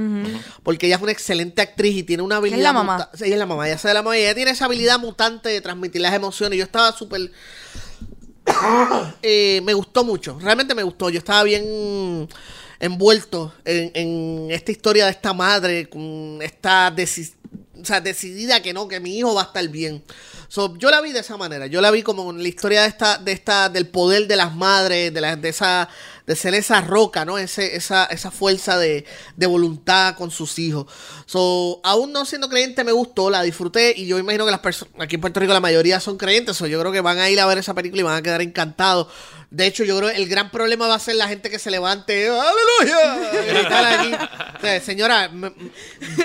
porque 0.62 0.86
ella 0.86 0.96
es 0.96 1.02
una 1.02 1.12
excelente 1.12 1.62
actriz 1.62 1.96
y 1.96 2.02
tiene 2.02 2.22
una 2.22 2.36
habilidad... 2.36 2.58
la 2.62 2.72
mamá. 2.72 3.10
ella 3.20 3.32
es 3.34 3.38
la 3.38 3.46
mamá, 3.46 3.68
ella 3.68 3.76
de 3.82 3.94
la 3.94 4.02
mamá 4.02 4.18
y 4.18 4.22
ella 4.22 4.34
tiene 4.34 4.50
esa 4.50 4.64
habilidad 4.66 4.98
mutante 4.98 5.48
de 5.48 5.60
transmitir 5.60 6.00
las 6.02 6.12
emociones. 6.14 6.58
Yo 6.58 6.64
estaba 6.64 6.92
súper... 6.92 7.30
Eh, 9.22 9.60
me 9.64 9.74
gustó 9.74 10.04
mucho, 10.04 10.38
realmente 10.40 10.74
me 10.74 10.82
gustó. 10.82 11.10
Yo 11.10 11.18
estaba 11.18 11.42
bien 11.42 12.28
envuelto 12.78 13.52
en, 13.64 13.90
en 13.94 14.50
esta 14.50 14.72
historia 14.72 15.06
de 15.06 15.10
esta 15.12 15.32
madre, 15.32 15.88
con 15.88 16.40
esta 16.42 16.94
o 17.80 17.84
sea, 17.84 18.00
decidida 18.00 18.62
que 18.62 18.72
no, 18.72 18.88
que 18.88 19.00
mi 19.00 19.18
hijo 19.18 19.34
va 19.34 19.42
a 19.42 19.46
estar 19.46 19.68
bien. 19.68 20.02
So, 20.48 20.76
yo 20.78 20.90
la 20.90 21.00
vi 21.00 21.12
de 21.12 21.20
esa 21.20 21.36
manera, 21.36 21.66
yo 21.66 21.80
la 21.80 21.90
vi 21.90 22.02
como 22.02 22.32
la 22.32 22.48
historia 22.48 22.82
de 22.82 22.88
esta, 22.88 23.18
de 23.18 23.32
esta, 23.32 23.68
del 23.68 23.88
poder 23.88 24.26
de 24.26 24.36
las 24.36 24.54
madres, 24.54 25.12
de, 25.12 25.20
la, 25.20 25.36
de 25.36 25.48
esa, 25.48 25.88
de 26.26 26.36
ser 26.36 26.54
esa 26.54 26.80
roca, 26.80 27.24
¿no? 27.24 27.38
Ese, 27.38 27.76
esa, 27.76 28.06
esa 28.06 28.30
fuerza 28.30 28.78
de, 28.78 29.04
de 29.36 29.46
voluntad 29.46 30.16
con 30.16 30.30
sus 30.30 30.58
hijos. 30.58 30.86
So, 31.26 31.80
aún 31.84 32.12
no 32.12 32.24
siendo 32.24 32.48
creyente 32.48 32.82
me 32.84 32.92
gustó, 32.92 33.30
la 33.30 33.42
disfruté 33.42 33.94
y 33.96 34.06
yo 34.06 34.18
imagino 34.18 34.44
que 34.44 34.50
las 34.50 34.60
personas, 34.60 34.94
aquí 34.98 35.14
en 35.14 35.20
Puerto 35.20 35.40
Rico 35.40 35.52
la 35.52 35.60
mayoría 35.60 36.00
son 36.00 36.18
creyentes, 36.18 36.56
so 36.56 36.66
yo 36.66 36.80
creo 36.80 36.92
que 36.92 37.00
van 37.00 37.18
a 37.18 37.30
ir 37.30 37.38
a 37.40 37.46
ver 37.46 37.58
esa 37.58 37.74
película 37.74 38.00
y 38.00 38.04
van 38.04 38.16
a 38.16 38.22
quedar 38.22 38.42
encantados. 38.42 39.08
De 39.50 39.66
hecho, 39.66 39.84
yo 39.84 39.96
creo 39.96 40.10
que 40.10 40.16
el 40.16 40.28
gran 40.28 40.50
problema 40.50 40.88
va 40.88 40.96
a 40.96 40.98
ser 40.98 41.14
la 41.14 41.28
gente 41.28 41.48
que 41.48 41.60
se 41.60 41.70
levante, 41.70 42.28
¡Aleluya! 42.28 43.20
señora, 44.84 45.30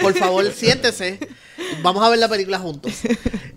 por 0.01 0.17
favor, 0.17 0.51
siéntese. 0.51 1.19
Vamos 1.81 2.03
a 2.03 2.09
ver 2.09 2.19
la 2.19 2.27
película 2.29 2.59
juntos. 2.59 2.93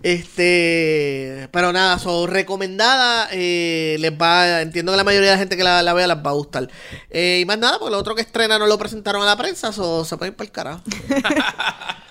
Este, 0.05 1.49
pero 1.51 1.73
nada, 1.73 1.97
son 1.97 2.29
recomendada. 2.29 3.27
eh, 3.31 3.97
les 3.99 4.11
va, 4.11 4.61
entiendo 4.61 4.91
que 4.91 4.97
la 4.97 5.03
mayoría 5.03 5.29
de 5.31 5.35
la 5.35 5.39
gente 5.39 5.57
que 5.57 5.63
la, 5.63 5.81
la 5.81 5.93
vea 5.93 6.05
las 6.05 6.17
va 6.23 6.29
a 6.29 6.33
gustar. 6.33 6.69
Eh, 7.09 7.39
y 7.41 7.45
más 7.45 7.57
nada, 7.57 7.79
porque 7.79 7.91
lo 7.91 7.97
otro 7.97 8.13
que 8.13 8.21
estrena 8.21 8.59
no 8.59 8.67
lo 8.67 8.77
presentaron 8.77 9.23
a 9.23 9.25
la 9.25 9.35
prensa, 9.35 9.71
so, 9.73 10.05
se 10.05 10.15
pueden 10.17 10.33
ir 10.33 10.37
para 10.37 10.45
el 10.45 10.51
carajo. 10.51 10.81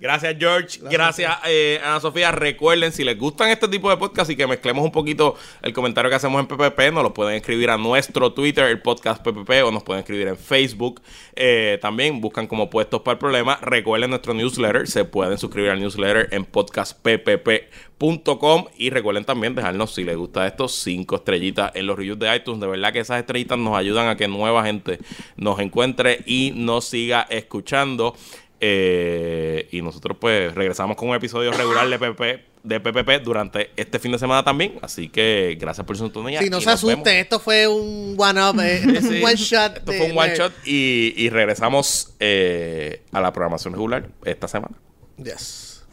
Gracias, 0.00 0.36
George. 0.38 0.78
Gracias, 0.90 1.36
eh, 1.46 1.78
Ana 1.84 2.00
Sofía. 2.00 2.32
Recuerden, 2.32 2.90
si 2.90 3.04
les 3.04 3.18
gustan 3.18 3.50
este 3.50 3.68
tipo 3.68 3.90
de 3.90 3.98
podcast 3.98 4.30
y 4.30 4.36
que 4.36 4.46
mezclemos 4.46 4.82
un 4.82 4.92
poquito 4.92 5.34
el 5.60 5.74
comentario 5.74 6.08
que 6.08 6.16
hacemos 6.16 6.40
en 6.40 6.46
PPP, 6.46 6.90
nos 6.90 7.02
lo 7.02 7.12
pueden 7.12 7.34
escribir 7.34 7.68
a 7.68 7.76
nuestro 7.76 8.32
Twitter, 8.32 8.64
el 8.64 8.80
podcast 8.80 9.22
PPP, 9.22 9.62
o 9.62 9.70
nos 9.70 9.82
pueden 9.82 10.00
escribir 10.00 10.28
en 10.28 10.38
Facebook. 10.38 11.02
Eh, 11.36 11.78
también 11.82 12.22
buscan 12.22 12.46
como 12.46 12.70
puestos 12.70 13.02
para 13.02 13.12
el 13.12 13.18
problema. 13.18 13.58
Recuerden 13.60 14.08
nuestro 14.08 14.32
newsletter. 14.32 14.88
Se 14.88 15.04
pueden 15.04 15.36
suscribir 15.36 15.70
al 15.70 15.80
newsletter 15.80 16.28
en 16.30 16.46
podcastppp.com. 16.46 18.64
Y 18.78 18.88
recuerden 18.88 19.26
también 19.26 19.54
dejarnos, 19.54 19.92
si 19.92 20.04
les 20.04 20.16
gusta 20.16 20.46
esto, 20.46 20.66
cinco 20.66 21.16
estrellitas 21.16 21.72
en 21.74 21.86
los 21.86 21.98
reviews 21.98 22.18
de 22.18 22.34
iTunes. 22.34 22.62
De 22.62 22.68
verdad 22.68 22.94
que 22.94 23.00
esas 23.00 23.18
estrellitas 23.18 23.58
nos 23.58 23.76
ayudan 23.76 24.08
a 24.08 24.16
que 24.16 24.28
nueva 24.28 24.64
gente 24.64 24.98
nos 25.36 25.60
encuentre 25.60 26.22
y 26.24 26.54
nos 26.56 26.86
siga 26.86 27.26
escuchando. 27.28 28.14
Eh, 28.62 29.68
y 29.72 29.80
nosotros 29.82 30.16
pues 30.20 30.54
regresamos 30.54 30.96
con 30.96 31.08
un 31.08 31.14
episodio 31.16 31.50
regular 31.52 31.88
de 31.88 31.98
PP, 31.98 32.44
de 32.62 32.78
PPP 32.80 33.24
durante 33.24 33.70
este 33.76 33.98
fin 33.98 34.12
de 34.12 34.18
semana 34.18 34.42
también. 34.44 34.74
Así 34.82 35.08
que 35.08 35.56
gracias 35.58 35.86
por 35.86 35.96
su 35.96 36.04
sintonía. 36.04 36.40
Si 36.40 36.50
no 36.50 36.58
y 36.58 36.60
se 36.60 36.66
vemos. 36.66 36.84
asusten, 36.84 37.16
esto 37.16 37.40
fue 37.40 37.66
un 37.66 38.14
one-up, 38.18 38.60
eh, 38.60 38.76
esto 38.76 38.90
fue 38.90 39.00
Sí, 39.00 39.18
un 39.18 39.24
one-shot. 39.24 39.76
Esto 39.78 39.92
de 39.92 39.98
fue 39.98 40.10
un 40.12 40.18
one 40.18 40.34
shot 40.36 40.52
y, 40.66 41.14
y 41.16 41.30
regresamos 41.30 42.14
eh, 42.20 43.02
a 43.12 43.20
la 43.20 43.32
programación 43.32 43.72
regular 43.72 44.08
esta 44.24 44.46
semana. 44.46 44.76
Yes. 45.16 45.84